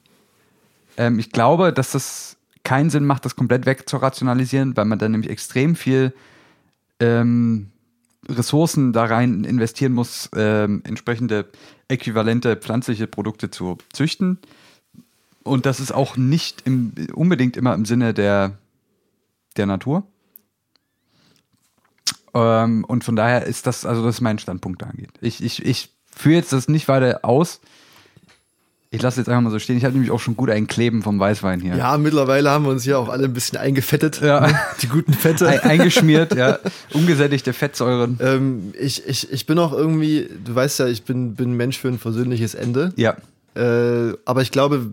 Ähm, 0.97 1.19
ich 1.19 1.31
glaube, 1.31 1.73
dass 1.73 1.91
das 1.91 2.37
keinen 2.63 2.89
Sinn 2.89 3.05
macht, 3.05 3.25
das 3.25 3.35
komplett 3.35 3.65
wegzurationalisieren, 3.65 4.77
weil 4.77 4.85
man 4.85 4.99
dann 4.99 5.11
nämlich 5.11 5.31
extrem 5.31 5.75
viel 5.75 6.13
ähm, 6.99 7.72
Ressourcen 8.29 8.93
da 8.93 9.05
rein 9.05 9.43
investieren 9.43 9.93
muss, 9.93 10.29
ähm, 10.35 10.81
entsprechende 10.85 11.49
äquivalente 11.87 12.55
pflanzliche 12.55 13.07
Produkte 13.07 13.49
zu 13.49 13.77
züchten. 13.91 14.39
Und 15.43 15.65
das 15.65 15.79
ist 15.79 15.91
auch 15.91 16.15
nicht 16.15 16.61
im, 16.65 16.93
unbedingt 17.13 17.57
immer 17.57 17.73
im 17.73 17.85
Sinne 17.85 18.13
der, 18.13 18.57
der 19.57 19.65
Natur. 19.65 20.03
Ähm, 22.33 22.85
und 22.85 23.03
von 23.03 23.15
daher 23.15 23.45
ist 23.45 23.67
das, 23.67 23.85
also 23.85 24.03
das 24.03 24.15
ist 24.15 24.21
mein 24.21 24.39
Standpunkt 24.39 24.81
da 24.81 24.87
angeht. 24.87 25.11
Ich, 25.21 25.43
ich, 25.43 25.65
ich 25.65 25.89
führe 26.09 26.35
jetzt 26.35 26.53
das 26.53 26.67
nicht 26.67 26.87
weiter 26.87 27.19
aus. 27.23 27.61
Ich 28.93 29.01
lasse 29.01 29.19
jetzt 29.19 29.27
einfach 29.27 29.41
mal 29.41 29.49
so 29.49 29.57
stehen. 29.57 29.75
Ich 29.75 29.85
habe 29.85 29.93
nämlich 29.93 30.11
auch 30.11 30.19
schon 30.19 30.37
gut 30.37 30.51
ein 30.51 30.67
Kleben 30.67 31.01
vom 31.01 31.19
Weißwein 31.19 31.59
hier. 31.59 31.75
Ja, 31.75 31.97
mittlerweile 31.97 32.51
haben 32.51 32.65
wir 32.65 32.69
uns 32.69 32.83
hier 32.83 32.99
auch 32.99 33.09
alle 33.09 33.23
ein 33.23 33.33
bisschen 33.33 33.57
eingefettet. 33.57 34.21
Ja. 34.21 34.47
Die 34.83 34.87
guten 34.87 35.13
Fette. 35.13 35.47
Ein, 35.47 35.61
eingeschmiert, 35.61 36.35
ja. 36.35 36.59
Ungesättigte 36.93 37.53
Fettsäuren. 37.53 38.19
Ähm, 38.21 38.71
ich, 38.79 39.07
ich, 39.07 39.31
ich 39.31 39.47
bin 39.47 39.57
auch 39.57 39.73
irgendwie, 39.73 40.29
du 40.45 40.53
weißt 40.53 40.77
ja, 40.77 40.85
ich 40.85 41.05
bin, 41.05 41.33
bin 41.33 41.53
ein 41.53 41.57
Mensch 41.57 41.79
für 41.79 41.87
ein 41.87 41.97
versöhnliches 41.97 42.53
Ende. 42.53 42.93
Ja. 42.95 43.15
Äh, 43.55 44.13
aber 44.25 44.43
ich 44.43 44.51
glaube, 44.51 44.91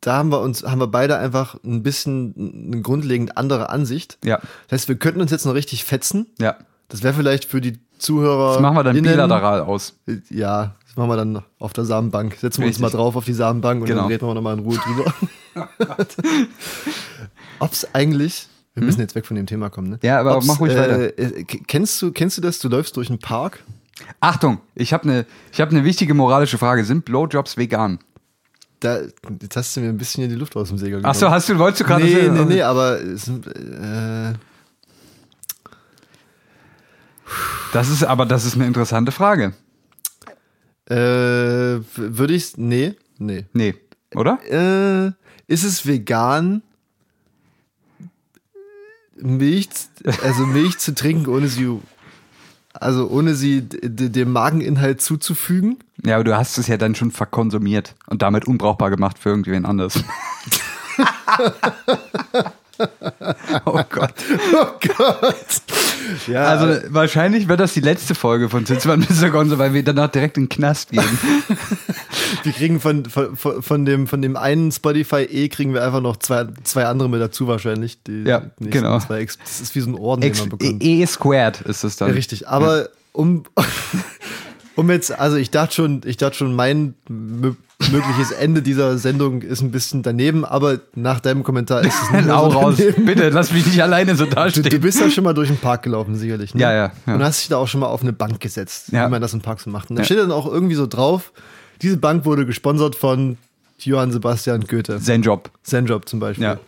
da 0.00 0.16
haben 0.16 0.30
wir 0.30 0.40
uns, 0.40 0.64
haben 0.64 0.80
wir 0.80 0.88
beide 0.88 1.16
einfach 1.16 1.56
ein 1.64 1.84
bisschen 1.84 2.72
eine 2.72 2.82
grundlegend 2.82 3.36
andere 3.36 3.70
Ansicht. 3.70 4.18
Ja. 4.24 4.40
Das 4.68 4.80
heißt, 4.80 4.88
wir 4.88 4.96
könnten 4.96 5.20
uns 5.20 5.30
jetzt 5.30 5.46
noch 5.46 5.54
richtig 5.54 5.84
fetzen. 5.84 6.26
Ja. 6.40 6.56
Das 6.88 7.04
wäre 7.04 7.14
vielleicht 7.14 7.44
für 7.44 7.60
die 7.60 7.78
Zuhörer. 7.98 8.54
Das 8.54 8.60
machen 8.60 8.76
wir 8.76 8.82
dann 8.82 9.00
bilateral 9.00 9.60
aus. 9.60 9.94
Ja, 10.30 10.74
das 10.94 10.98
machen 10.98 11.10
wir 11.10 11.16
dann 11.16 11.42
auf 11.58 11.72
der 11.72 11.84
Samenbank. 11.84 12.36
Setzen 12.36 12.60
wir 12.60 12.68
uns 12.68 12.76
Richtig. 12.76 12.82
mal 12.82 12.90
drauf 12.96 13.16
auf 13.16 13.24
die 13.24 13.32
Samenbank 13.32 13.80
und 13.80 13.88
Genau. 13.88 14.02
dann 14.02 14.12
reden 14.12 14.28
wir 14.28 14.34
nochmal 14.34 14.56
in 14.56 14.60
Ruhe 14.60 14.76
drüber. 14.78 15.12
Ob's 17.58 17.88
eigentlich, 17.92 18.46
wir 18.74 18.84
müssen 18.84 19.00
jetzt 19.00 19.16
weg 19.16 19.26
von 19.26 19.34
dem 19.34 19.46
Thema 19.46 19.70
kommen, 19.70 19.88
ne? 19.88 19.94
Hm? 19.96 20.00
Ja, 20.04 20.20
aber 20.20 20.36
Ob's, 20.36 20.46
mach 20.46 20.60
ruhig 20.60 20.72
äh, 20.72 20.78
weiter. 20.78 21.18
äh, 21.18 21.42
Kennst 21.44 22.00
du, 22.00 22.12
kennst 22.12 22.38
du 22.38 22.42
das? 22.42 22.60
Du 22.60 22.68
läufst 22.68 22.96
durch 22.96 23.08
einen 23.08 23.18
Park 23.18 23.64
Achtung, 24.20 24.60
ich 24.76 24.92
habe 24.92 25.02
eine 25.04 25.26
hab 25.58 25.72
ne 25.72 25.82
wichtige 25.82 26.14
moralische 26.14 26.58
Frage. 26.58 26.84
Sind 26.84 27.04
Blowjobs 27.04 27.56
vegan? 27.56 27.98
Da, 28.78 29.00
jetzt 29.42 29.56
hast 29.56 29.76
du 29.76 29.80
mir 29.80 29.88
ein 29.88 29.98
bisschen 29.98 30.22
hier 30.22 30.28
die 30.28 30.36
Luft 30.38 30.54
aus 30.54 30.68
dem 30.68 30.78
Segel 30.78 30.98
genommen. 31.00 31.10
Ach 31.10 31.18
so, 31.18 31.28
hast 31.28 31.48
du, 31.48 31.58
wolltest 31.58 31.80
du 31.80 31.84
gerade... 31.86 32.04
Nee, 32.04 32.28
nee, 32.28 32.44
nee, 32.44 32.62
aber 32.62 33.00
es, 33.00 33.26
äh, 33.28 34.34
Das 37.72 37.88
ist, 37.88 38.04
aber 38.04 38.26
das 38.26 38.44
ist 38.44 38.54
eine 38.54 38.66
interessante 38.66 39.10
Frage. 39.10 39.54
Äh, 40.86 41.80
würde 41.96 42.34
ich 42.34 42.56
nee, 42.56 42.94
nee. 43.18 43.44
Nee, 43.52 43.74
oder? 44.14 44.38
Äh, 44.48 45.12
ist 45.46 45.64
es 45.64 45.86
vegan, 45.86 46.62
Milch, 49.16 49.68
also 50.22 50.46
Milch 50.46 50.78
zu 50.78 50.94
trinken, 50.94 51.28
ohne 51.28 51.48
sie, 51.48 51.78
also 52.72 53.08
ohne 53.08 53.34
sie 53.34 53.62
dem 53.62 54.32
Mageninhalt 54.32 55.00
zuzufügen? 55.00 55.78
Ja, 56.04 56.16
aber 56.16 56.24
du 56.24 56.36
hast 56.36 56.58
es 56.58 56.66
ja 56.66 56.76
dann 56.76 56.94
schon 56.94 57.10
verkonsumiert 57.10 57.94
und 58.06 58.22
damit 58.22 58.46
unbrauchbar 58.46 58.90
gemacht 58.90 59.18
für 59.18 59.30
irgendwen 59.30 59.64
anders. 59.64 59.98
oh 63.64 63.80
Gott. 63.90 64.14
Oh 64.54 64.66
Gott. 64.96 65.62
Ja, 66.26 66.44
Also 66.44 66.80
wahrscheinlich 66.90 67.48
wird 67.48 67.60
das 67.60 67.74
die 67.74 67.80
letzte 67.80 68.14
Folge 68.14 68.48
von 68.48 68.66
Zitzmann 68.66 69.00
Mr. 69.08 69.30
Gonzo, 69.30 69.58
weil 69.58 69.74
wir 69.74 69.82
danach 69.82 70.10
direkt 70.10 70.36
in 70.36 70.44
den 70.44 70.48
Knast 70.48 70.90
gehen. 70.90 71.02
wir 72.42 72.52
kriegen 72.52 72.80
von, 72.80 73.04
von, 73.06 73.36
von 73.62 73.84
dem, 73.84 74.06
von 74.06 74.22
dem 74.22 74.36
einen 74.36 74.70
Spotify 74.72 75.22
E 75.22 75.48
kriegen 75.48 75.72
wir 75.74 75.84
einfach 75.84 76.00
noch 76.00 76.16
zwei, 76.16 76.46
zwei 76.64 76.84
andere 76.86 77.08
mit 77.08 77.20
dazu 77.20 77.46
wahrscheinlich. 77.46 78.02
Die 78.04 78.22
Ja, 78.24 78.42
genau. 78.60 78.98
Zwei, 79.00 79.20
Ex- 79.20 79.38
das 79.42 79.60
ist 79.60 79.74
wie 79.74 79.80
so 79.80 79.90
ein 79.90 79.94
Orden, 79.94 80.20
den 80.22 80.30
X, 80.30 80.40
man 80.40 80.48
bekommt. 80.50 80.82
e 80.82 81.06
squared 81.06 81.60
ist 81.62 81.84
es 81.84 81.96
dann. 81.96 82.08
Ja, 82.08 82.14
richtig, 82.14 82.48
aber 82.48 82.88
um, 83.12 83.44
um 84.76 84.90
jetzt, 84.90 85.18
also 85.18 85.36
ich 85.36 85.50
dachte 85.50 85.74
schon, 85.74 86.00
ich 86.04 86.16
dachte 86.16 86.36
schon, 86.36 86.54
mein 86.54 86.94
mögliches 87.90 88.30
Ende 88.30 88.62
dieser 88.62 88.96
Sendung 88.98 89.42
ist 89.42 89.60
ein 89.60 89.70
bisschen 89.70 90.02
daneben, 90.02 90.44
aber 90.44 90.78
nach 90.94 91.20
deinem 91.20 91.42
Kommentar 91.42 91.82
ist 91.84 91.94
es 92.02 92.10
nicht 92.12 92.28
Hau 92.28 92.50
so 92.50 92.58
raus, 92.58 92.74
daneben. 92.78 93.04
bitte, 93.04 93.28
lass 93.30 93.52
mich 93.52 93.66
nicht 93.66 93.82
alleine 93.82 94.14
so 94.16 94.24
Du, 94.26 94.30
dastehen. 94.30 94.64
du 94.68 94.78
bist 94.78 95.00
ja 95.00 95.10
schon 95.10 95.24
mal 95.24 95.34
durch 95.34 95.48
den 95.48 95.58
Park 95.58 95.82
gelaufen, 95.82 96.14
sicherlich. 96.16 96.54
Ne? 96.54 96.60
Ja, 96.62 96.72
ja, 96.72 96.92
ja. 97.06 97.14
Und 97.14 97.22
hast 97.22 97.40
dich 97.40 97.48
da 97.48 97.56
auch 97.58 97.68
schon 97.68 97.80
mal 97.80 97.86
auf 97.88 98.02
eine 98.02 98.12
Bank 98.12 98.40
gesetzt, 98.40 98.92
Ja. 98.92 99.06
wie 99.06 99.10
man 99.10 99.20
das 99.20 99.34
in 99.34 99.40
Parks 99.40 99.64
so 99.64 99.70
macht. 99.70 99.90
Und 99.90 99.96
da 99.96 100.02
Ja. 100.02 100.06
steht 100.06 100.18
dann 100.18 100.32
auch 100.32 100.46
irgendwie 100.46 100.74
so 100.76 100.86
drauf, 100.86 101.32
diese 101.82 101.96
Bank 101.96 102.24
wurde 102.24 102.46
gesponsert 102.46 102.94
von 102.96 103.36
Johann 103.80 104.12
Sebastian 104.12 104.64
Goethe. 104.66 104.98
Sein 105.00 105.22
Job. 105.22 105.50
Sein 105.62 105.86
Job 105.86 106.08
zum 106.08 106.20
Beispiel. 106.20 106.44
Ja. 106.44 106.58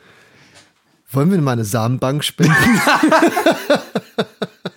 Wollen 1.12 1.30
wir 1.30 1.40
mal 1.40 1.52
eine 1.52 1.64
Samenbank 1.64 2.24
spenden? 2.24 2.52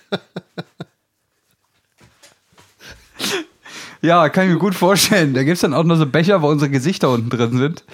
Ja, 4.02 4.28
kann 4.28 4.46
ich 4.46 4.52
mir 4.52 4.58
gut 4.58 4.74
vorstellen. 4.74 5.34
Da 5.34 5.42
gibt 5.42 5.56
es 5.56 5.60
dann 5.60 5.74
auch 5.74 5.84
noch 5.84 5.96
so 5.96 6.06
Becher, 6.06 6.42
wo 6.42 6.48
unsere 6.48 6.70
Gesichter 6.70 7.10
unten 7.10 7.28
drin 7.28 7.56
sind. 7.58 7.84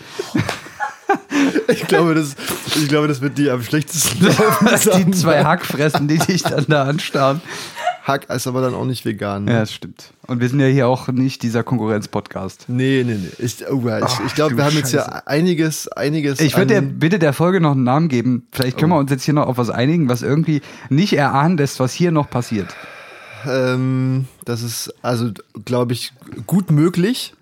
ich, 1.68 1.86
glaube, 1.86 2.14
das, 2.14 2.36
ich 2.76 2.88
glaube, 2.88 3.08
das 3.08 3.20
wird 3.20 3.38
die 3.38 3.50
am 3.50 3.62
schlechtesten 3.62 4.26
laufen. 4.26 5.04
die 5.06 5.10
zwei 5.12 5.44
Hackfressen, 5.44 6.08
die 6.08 6.18
dich 6.18 6.42
dann 6.42 6.64
da 6.68 6.84
anstarren. 6.84 7.40
Hack 8.06 8.30
ist 8.30 8.46
aber 8.46 8.60
dann 8.60 8.74
auch 8.74 8.84
nicht 8.84 9.04
vegan. 9.04 9.44
Ne? 9.44 9.52
Ja, 9.52 9.60
das 9.60 9.72
stimmt. 9.72 10.12
Und 10.28 10.40
wir 10.40 10.48
sind 10.48 10.60
ja 10.60 10.66
hier 10.66 10.86
auch 10.86 11.08
nicht 11.08 11.42
dieser 11.42 11.64
Konkurrenz-Podcast. 11.64 12.66
Nee, 12.68 13.02
nee, 13.04 13.14
nee. 13.14 13.44
Ich, 13.44 13.68
oh, 13.68 13.82
ja, 13.84 13.98
ich, 13.98 14.04
Ach, 14.04 14.20
ich 14.24 14.34
glaube, 14.36 14.56
wir 14.56 14.64
haben 14.64 14.76
jetzt 14.76 14.92
ja 14.92 15.02
Scheiße. 15.02 15.26
einiges, 15.26 15.88
einiges. 15.88 16.40
Ich 16.40 16.56
würde 16.56 16.74
dir 16.74 16.82
bitte 16.82 17.18
der 17.18 17.32
Folge 17.32 17.60
noch 17.60 17.72
einen 17.72 17.82
Namen 17.82 18.08
geben. 18.08 18.46
Vielleicht 18.52 18.78
können 18.78 18.92
wir 18.92 18.98
uns 18.98 19.10
jetzt 19.10 19.24
hier 19.24 19.34
noch 19.34 19.48
auf 19.48 19.58
was 19.58 19.70
einigen, 19.70 20.08
was 20.08 20.22
irgendwie 20.22 20.62
nicht 20.88 21.14
erahnen 21.14 21.56
lässt, 21.56 21.80
was 21.80 21.92
hier 21.92 22.12
noch 22.12 22.30
passiert. 22.30 22.76
Ähm, 23.48 24.26
das 24.44 24.62
ist, 24.62 24.92
also, 25.02 25.30
glaube 25.64 25.92
ich, 25.92 26.12
gut 26.46 26.70
möglich. 26.70 27.34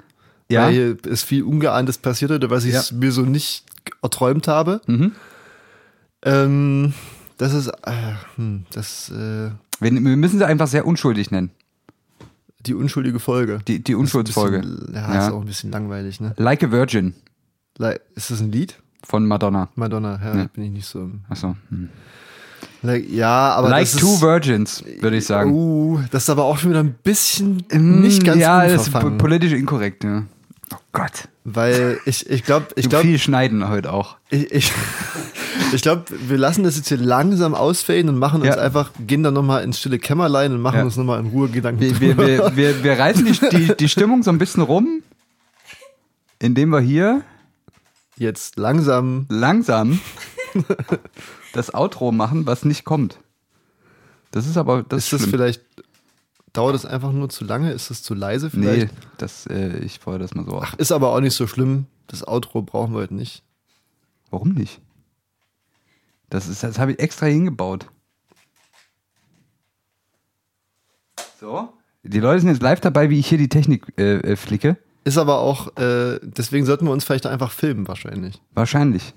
Ja. 0.50 0.66
Weil 0.66 0.98
ist 1.06 1.22
viel 1.24 1.42
Ungeahntes 1.42 1.98
passiert 1.98 2.30
heute, 2.30 2.50
was 2.50 2.64
ich 2.64 2.74
Ja. 2.74 2.82
mir 2.92 3.12
so 3.12 3.22
nicht 3.22 3.64
erträumt 4.02 4.46
habe. 4.48 4.80
Mhm. 4.86 5.12
Ähm, 6.24 6.94
das 7.38 7.52
ist, 7.54 7.68
äh, 7.68 7.92
hm, 8.36 8.64
das, 8.72 9.10
äh, 9.10 9.50
Wir, 9.80 9.90
wir 9.92 10.00
müssen 10.00 10.38
sie 10.38 10.46
einfach 10.46 10.66
sehr 10.68 10.86
unschuldig 10.86 11.30
nennen. 11.30 11.50
die 12.66 12.72
unschuldige 12.74 13.18
Folge. 13.20 13.58
Die, 13.68 13.84
die 13.84 13.94
Unschuldsfolge. 13.94 14.60
Bisschen, 14.60 14.94
ja, 14.94 15.14
Ja. 15.14 15.26
ist 15.26 15.32
auch 15.34 15.40
ein 15.40 15.46
bisschen 15.46 15.70
langweilig, 15.70 16.20
ne? 16.20 16.32
Like 16.38 16.62
a 16.64 16.70
Virgin 16.70 17.12
Like, 17.76 18.00
Ist 18.14 18.30
das 18.30 18.40
ein 18.40 18.50
Lied? 18.52 18.76
von 19.06 19.26
Madonna. 19.26 19.68
Madonna, 19.74 20.18
ja, 20.24 20.34
Ja. 20.34 20.44
bin 20.54 20.64
ich 20.64 20.70
nicht 20.70 20.86
so. 20.86 21.10
Achso. 21.28 21.56
Hm. 21.68 21.90
Like, 22.84 23.08
ja, 23.10 23.54
aber 23.54 23.70
Like 23.70 23.90
two 23.90 24.14
ist, 24.14 24.20
Virgins, 24.20 24.84
würde 25.00 25.16
ich 25.16 25.24
sagen. 25.24 25.50
Uh, 25.52 26.00
das 26.10 26.24
ist 26.24 26.30
aber 26.30 26.44
auch 26.44 26.58
schon 26.58 26.68
wieder 26.70 26.80
ein 26.80 26.94
bisschen 27.02 27.64
Mm, 27.72 28.02
nicht 28.02 28.22
ganz 28.24 28.38
Ja, 28.40 28.66
das 28.68 28.88
ist 28.88 29.18
politisch 29.18 29.52
inkorrekt, 29.52 30.04
ja. 30.04 30.24
Oh 30.72 30.76
Gott. 30.92 31.28
Weil 31.44 31.98
ich, 32.04 32.28
ich 32.28 32.44
glaube, 32.44 32.66
ich 32.76 32.84
Ich 32.84 32.90
glaube, 32.90 33.04
viel 33.06 33.18
schneiden 33.18 33.68
heute 33.68 33.90
auch. 33.92 34.16
ich, 34.28 34.50
ich, 34.52 34.72
ich 35.72 35.80
glaube, 35.82 36.04
wir 36.10 36.36
lassen 36.36 36.62
das 36.62 36.76
jetzt 36.76 36.88
hier 36.88 36.98
langsam 36.98 37.54
ausfaden 37.54 38.10
und 38.10 38.18
machen 38.18 38.42
uns 38.42 38.54
Ja. 38.54 38.60
einfach, 38.60 38.90
gehen 39.06 39.22
dann 39.22 39.32
nochmal 39.34 39.64
ins 39.64 39.78
stille 39.78 39.98
Kämmerlein 39.98 40.52
und 40.52 40.60
machen 40.60 40.78
Ja. 40.78 40.84
uns 40.84 40.96
nochmal 40.96 41.20
in 41.20 41.26
Ruhe 41.28 41.48
Gedanken 41.48 41.80
Wir, 41.80 42.00
wir, 42.00 42.16
wir, 42.18 42.56
wir, 42.56 42.84
wir 42.84 42.98
reißen 42.98 43.24
die, 43.24 43.48
die, 43.48 43.76
die 43.76 43.88
Stimmung 43.88 44.22
so 44.22 44.30
ein 44.30 44.38
bisschen 44.38 44.62
rum, 44.62 45.02
indem 46.38 46.68
wir 46.70 46.80
hier 46.80 47.22
Jetzt 48.16 48.56
langsam, 48.58 49.24
langsam 49.30 50.00
das 51.54 51.72
Outro 51.74 52.12
machen, 52.12 52.46
was 52.46 52.64
nicht 52.64 52.84
kommt. 52.84 53.18
Das 54.32 54.46
ist 54.46 54.56
aber 54.56 54.82
das 54.82 55.04
ist 55.04 55.12
das 55.12 55.20
schlimm. 55.20 55.30
vielleicht, 55.30 55.62
dauert 56.52 56.74
es 56.74 56.84
einfach 56.84 57.12
nur 57.12 57.28
zu 57.30 57.44
lange? 57.44 57.72
Ist 57.72 57.90
es 57.90 58.02
zu 58.02 58.14
leise 58.14 58.50
Nee, 58.52 58.66
vielleicht? 58.88 58.94
das, 59.18 59.46
äh, 59.46 59.78
ich 59.78 59.98
feuer 60.00 60.18
das 60.18 60.34
mal 60.34 60.44
so 60.44 60.52
auf. 60.58 60.74
Ist 60.74 60.92
aber 60.92 61.10
auch 61.14 61.20
nicht 61.20 61.34
so 61.34 61.46
schlimm. 61.46 61.86
Das 62.08 62.26
Outro 62.26 62.62
brauchen 62.62 62.92
wir 62.92 63.00
heute 63.00 63.14
nicht. 63.14 63.42
Warum 64.30 64.50
nicht? 64.50 64.80
Das, 66.30 66.48
ist- 66.48 66.62
das 66.62 66.78
habe 66.78 66.92
ich 66.92 66.98
extra 66.98 67.26
hingebaut. 67.26 67.86
So. 71.40 71.72
Die 72.02 72.20
Leute 72.20 72.40
sind 72.40 72.50
jetzt 72.50 72.62
live 72.62 72.80
dabei, 72.80 73.10
wie 73.10 73.18
ich 73.18 73.26
hier 73.28 73.38
die 73.38 73.48
Technik 73.48 73.92
äh, 73.98 74.16
äh, 74.18 74.36
flicke. 74.36 74.76
Ist 75.04 75.18
aber 75.18 75.38
auch, 75.38 75.76
äh, 75.76 76.18
deswegen 76.22 76.66
sollten 76.66 76.86
wir 76.86 76.92
uns 76.92 77.04
vielleicht 77.04 77.26
einfach 77.26 77.50
filmen 77.50 77.86
wahrscheinlich. 77.88 78.40
Wahrscheinlich. 78.54 79.14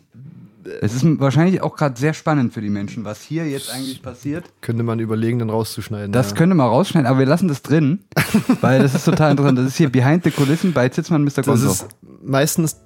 Es 0.82 0.93
ist 0.93 1.03
wahrscheinlich 1.20 1.61
auch 1.61 1.76
gerade 1.76 1.99
sehr 1.99 2.13
spannend 2.13 2.53
für 2.53 2.61
die 2.61 2.70
Menschen, 2.70 3.05
was 3.05 3.22
hier 3.22 3.47
jetzt 3.47 3.72
eigentlich 3.72 4.01
passiert. 4.01 4.45
Könnte 4.61 4.84
man 4.84 4.99
überlegen, 4.99 5.39
dann 5.39 5.49
rauszuschneiden. 5.49 6.11
Das 6.11 6.32
ja. 6.32 6.36
könnte 6.36 6.55
man 6.55 6.68
rausschneiden, 6.68 7.07
aber 7.07 7.20
wir 7.20 7.26
lassen 7.26 7.47
das 7.47 7.61
drin, 7.61 7.99
weil 8.61 8.82
das 8.82 8.93
ist 8.95 9.05
total 9.05 9.32
interessant. 9.32 9.57
Das 9.57 9.65
ist 9.68 9.78
hier 9.78 9.89
Behind 9.91 10.24
the 10.24 10.32
Kulissen 10.32 10.74
bei 10.74 10.89
Zitzmann 10.89 11.24
Mr. 11.24 11.30
Das 11.38 11.45
Gonzo. 11.45 11.68
ist 11.72 11.88
meistens 12.24 12.78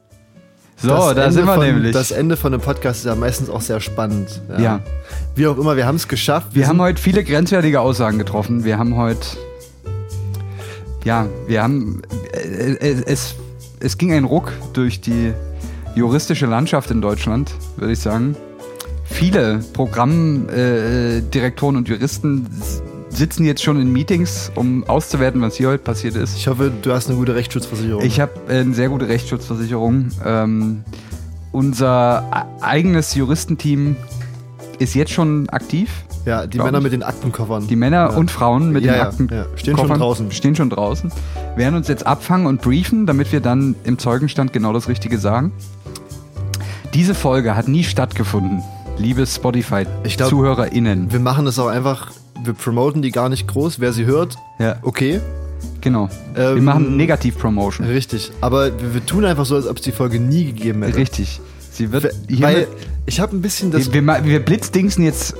So, 0.78 0.90
das 0.90 1.16
da 1.16 1.24
Ende 1.24 1.32
sind 1.34 1.46
wir 1.46 1.54
von, 1.56 1.66
nämlich. 1.66 1.94
Das 1.94 2.12
Ende 2.12 2.38
von 2.38 2.54
einem 2.54 2.62
Podcast 2.62 3.00
ist 3.00 3.06
ja 3.06 3.16
meistens 3.16 3.50
auch 3.50 3.62
sehr 3.62 3.80
spannend. 3.80 4.42
Ja. 4.60 4.82
Wie 5.36 5.48
auch 5.48 5.58
immer, 5.58 5.76
wir 5.76 5.86
haben 5.86 5.96
es 5.96 6.08
geschafft. 6.08 6.54
Wir 6.54 6.68
haben 6.68 6.78
sind- 6.78 6.82
heute 6.86 7.02
viele 7.02 7.24
grenzwertige 7.24 7.80
Aussagen 7.82 8.18
getroffen. 8.18 8.64
Wir 8.64 8.78
haben 8.78 8.96
heute. 8.96 9.26
Ja, 11.04 11.28
wir 11.48 11.64
haben. 11.64 12.02
Äh, 12.34 12.74
äh, 12.74 13.04
es, 13.08 13.36
es 13.80 13.98
ging 13.98 14.14
ein 14.14 14.24
Ruck 14.24 14.52
durch 14.74 15.02
die 15.02 15.34
juristische 15.96 16.46
Landschaft 16.46 16.92
in 16.92 17.02
Deutschland, 17.02 17.52
würde 17.78 17.94
ich 17.94 18.00
sagen. 18.00 18.36
Viele 19.06 19.60
Programmdirektoren 19.74 20.50
äh, 21.20 21.22
Direktoren 21.22 21.76
und 21.76 21.89
Juristen 21.89 22.48
sitzen 23.10 23.44
jetzt 23.44 23.62
schon 23.62 23.80
in 23.82 23.92
Meetings, 23.92 24.52
um 24.56 24.86
auszuwerten, 24.88 25.42
was 25.42 25.56
hier 25.56 25.68
heute 25.68 25.84
passiert 25.84 26.16
ist. 26.16 26.38
Ich 26.38 26.48
hoffe, 26.48 26.72
du 26.82 26.94
hast 26.94 27.10
eine 27.10 27.18
gute 27.18 27.36
Rechtsschutzversicherung. 27.36 28.02
Ich 28.04 28.22
habe 28.22 28.32
eine 28.48 28.74
sehr 28.74 28.88
gute 28.88 29.10
Rechtsschutzversicherung. 29.10 30.10
Ähm, 30.26 30.84
unser 31.52 32.24
e- 32.34 32.64
eigenes 32.64 33.14
Juristenteam 33.16 33.98
ist 34.80 34.96
jetzt 34.96 35.12
schon 35.12 35.50
aktiv. 35.50 35.89
ja, 36.26 36.48
die 36.48 36.58
Männer 36.58 36.78
ich. 36.78 36.84
mit 36.86 36.94
den 36.94 37.04
Aktenkoffern. 37.04 37.68
Die 37.68 37.76
Männer 37.76 38.12
ja. 38.12 38.16
und 38.16 38.32
Frauen 38.32 38.72
mit 38.72 38.86
Ja, 38.86 38.94
den 38.94 38.98
ja, 38.98 39.08
Akten 39.08 39.28
ja. 39.30 39.46
Stehen 39.56 39.78
schon 39.78 39.89
draußen. 39.89 40.32
Stehen 40.32 40.56
schon 40.56 40.70
draußen. 40.70 41.12
Werden 41.58 41.76
uns 41.76 41.89
jetzt 41.89 42.08
abfangen 42.08 42.48
und 42.48 42.62
briefen, 42.62 43.06
damit 43.06 43.34
wir 43.34 43.42
dann 43.42 43.76
im 43.84 43.98
Zeugenstand 43.98 44.54
genau 44.54 44.72
das 44.72 44.88
Richtige 44.88 45.18
sagen. 45.18 45.52
Diese 46.94 47.16
Folge 47.16 47.56
hat 47.56 47.68
nie 47.68 47.84
stattgefunden, 47.84 48.62
liebe 48.98 49.26
Spotify-ZuhörerInnen. 49.26 51.12
Wir 51.12 51.20
machen 51.20 51.46
das 51.46 51.58
auch 51.58 51.68
einfach, 51.68 52.12
wir 52.44 52.54
promoten 52.54 53.02
die 53.02 53.12
gar 53.12 53.30
nicht 53.30 53.48
groß. 53.48 53.80
Wer 53.80 53.94
sie 53.94 54.06
hört, 54.06 54.36
Ja, 54.60 54.76
okay. 54.82 55.22
genau. 55.80 56.10
wir 56.36 56.50
Ähm, 56.58 56.64
machen 56.66 56.98
Negativ-Promotion. 56.98 57.88
Richtig. 57.88 58.32
Aber 58.42 58.66
wir, 58.82 58.94
wir 58.94 59.06
tun 59.06 59.24
einfach 59.26 59.46
so, 59.46 59.56
als 59.56 59.68
ob 59.68 59.78
es 59.78 59.84
die 59.84 59.92
Folge 59.94 60.20
nie 60.20 60.46
gegeben 60.46 60.84
hätte. 60.84 60.98
Richtig. 60.98 61.39
Sie 61.72 61.92
wird 61.94 62.04
Weil 62.04 62.14
hiermit, 62.28 62.68
ich 63.06 63.20
habe 63.22 63.36
ein 63.38 63.42
bisschen 63.42 63.72
das, 63.72 63.94
wir, 63.94 64.02
wir, 64.04 64.26
wir 64.26 64.39
blitzdingsen 64.42 65.06
jetzt 65.06 65.34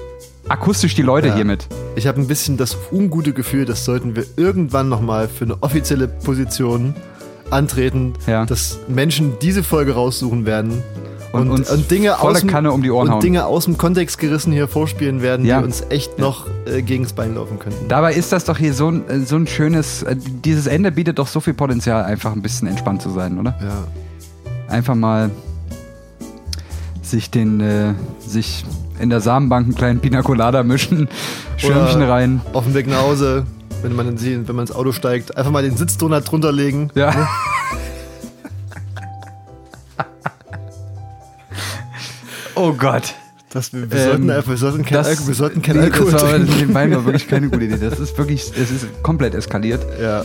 akustisch 0.47 0.95
die 0.95 1.02
Leute 1.02 1.28
Ja. 1.28 1.36
hiermit. 1.36 1.68
ich 1.95 2.08
habe 2.08 2.20
ein 2.22 2.28
bisschen 2.28 2.56
das 2.58 2.78
ungute 2.91 3.34
Gefühl, 3.34 3.66
das 3.66 3.84
sollten 3.84 4.16
wir 4.16 4.24
irgendwann 4.38 4.88
nochmal 4.88 5.28
für 5.28 5.43
eine 5.45 5.62
offizielle 5.62 6.08
Position 6.08 6.95
antreten, 7.49 8.14
Ja. 8.28 8.45
dass 8.45 8.80
Menschen 8.88 9.34
diese 9.41 9.62
Folge 9.64 9.93
raussuchen 9.93 10.45
werden 10.45 10.82
und, 11.34 11.50
uns 11.50 11.88
Dinge 11.88 12.14
volle 12.16 12.34
aus 12.36 12.40
dem- 12.42 12.50
Kanne 12.50 12.72
um 12.72 12.82
die 12.84 12.92
Ohren 12.92 13.08
und 13.08 13.14
hauen. 13.16 13.22
Dinge 13.22 13.46
aus 13.46 13.66
dem 13.66 13.78
Kontext 13.78 14.18
gerissen 14.18 14.52
hier 14.52 14.68
vorspielen 14.68 15.22
werden, 15.22 15.46
Ja. 15.46 15.60
die 15.60 15.66
uns 15.66 15.84
echt 15.90 16.20
noch 16.20 16.46
äh, 16.66 16.82
gegens 16.82 17.14
Bein 17.14 17.36
laufen 17.36 17.58
könnten. 17.60 17.88
Dabei 17.88 18.14
ist 18.14 18.32
das 18.32 18.46
doch 18.46 18.58
hier 18.58 18.74
so 18.74 18.90
ein, 18.90 19.08
äh, 19.10 19.20
so 19.22 19.36
ein 19.38 19.48
schönes, 19.48 20.04
äh, 20.04 20.16
dieses 20.18 20.68
Ende 20.68 20.92
bietet 20.92 21.20
doch 21.20 21.28
so 21.28 21.40
viel 21.40 21.54
Potenzial, 21.54 22.04
einfach 22.04 22.34
ein 22.34 22.42
bisschen 22.42 22.68
entspannt 22.68 23.02
zu 23.02 23.10
sein, 23.12 23.40
oder? 23.40 23.56
ja. 23.62 23.88
Einfach 24.74 24.96
mal 24.96 25.30
sich 27.02 27.30
den, 27.32 27.60
äh, 27.60 27.94
sich 28.20 28.64
in 29.00 29.10
der 29.10 29.20
Samenbank 29.20 29.66
einen 29.66 29.76
kleinen 29.76 30.00
Pina 30.00 30.22
Colada 30.22 30.64
mischen, 30.64 31.10
Schirmchen 31.58 31.98
Oder 32.04 32.10
rein. 32.10 32.42
Auf 32.54 32.64
dem 32.66 32.74
Weg 32.74 32.88
nach 32.88 33.02
Hause, 33.02 33.46
wenn 33.82 33.96
man, 33.96 34.08
in 34.08 34.48
wenn 34.48 34.56
man 34.56 34.66
ins 34.66 34.72
Auto 34.76 34.92
steigt, 34.92 35.36
einfach 35.36 35.52
mal 35.52 35.64
den 35.64 35.76
Sitzdonut 35.76 36.30
drunter 36.32 36.52
legen. 36.52 36.90
Ja. 36.96 37.28
oh 42.70 42.74
Gott. 42.74 43.14
Das, 43.53 43.74
wir, 43.74 43.91
wir, 43.91 43.97
Ähm, 44.14 44.28
sollten 44.30 44.47
wir 44.49 44.57
sollten 44.57 44.84
kein, 44.86 44.93
Das- 44.93 45.07
Alko 45.07 45.28
wir 45.28 45.34
sollten 45.36 45.62
kein 45.62 45.76
nee, 45.78 45.84
Alkohol 45.84 46.12
das 46.12 46.22
war, 46.24 46.30
trinken. 46.32 46.74
Wein 46.74 46.91
war 46.95 47.05
wirklich 47.05 47.28
keine 47.28 47.49
gute 47.49 47.66
Idee. 47.66 47.78
Das 47.82 47.99
ist 47.99 48.18
wirklich, 48.18 48.49
es 48.57 48.72
ist 48.72 49.03
komplett 49.03 49.36
eskaliert. 49.36 49.86
Ja. 50.01 50.24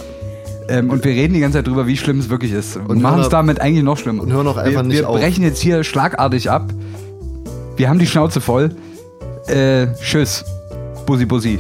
Ähm, 0.69 0.91
und 0.91 1.05
wir 1.05 1.13
reden 1.13 1.35
die 1.35 1.41
ganze 1.41 1.59
Zeit 1.59 1.67
drüber, 1.67 1.87
wie 1.87 1.97
schlimm 1.97 2.19
es 2.21 2.29
wirklich 2.29 2.53
ist. 2.53 2.77
Und 2.77 3.01
machen 3.03 3.21
es 3.21 3.29
damit 3.29 3.61
eigentlich 3.61 3.85
noch 3.85 3.99
schlimmer. 3.99 4.23
und 4.23 4.33
hören 4.33 4.47
auch 4.47 4.57
einfach 4.57 4.83
wir, 4.83 4.89
nicht 4.89 4.99
Wir 4.99 5.09
auf. 5.09 5.17
brechen 5.19 5.43
jetzt 5.45 5.61
hier 5.61 5.83
schlagartig 5.85 6.51
ab. 6.51 6.73
Wir 7.77 7.89
haben 7.89 7.99
die 7.99 8.07
Schnauze 8.07 8.41
voll. 8.41 8.75
Äh, 9.49 9.89
tschüss. 10.01 10.45
Bussi, 11.05 11.25
Bussi. 11.25 11.59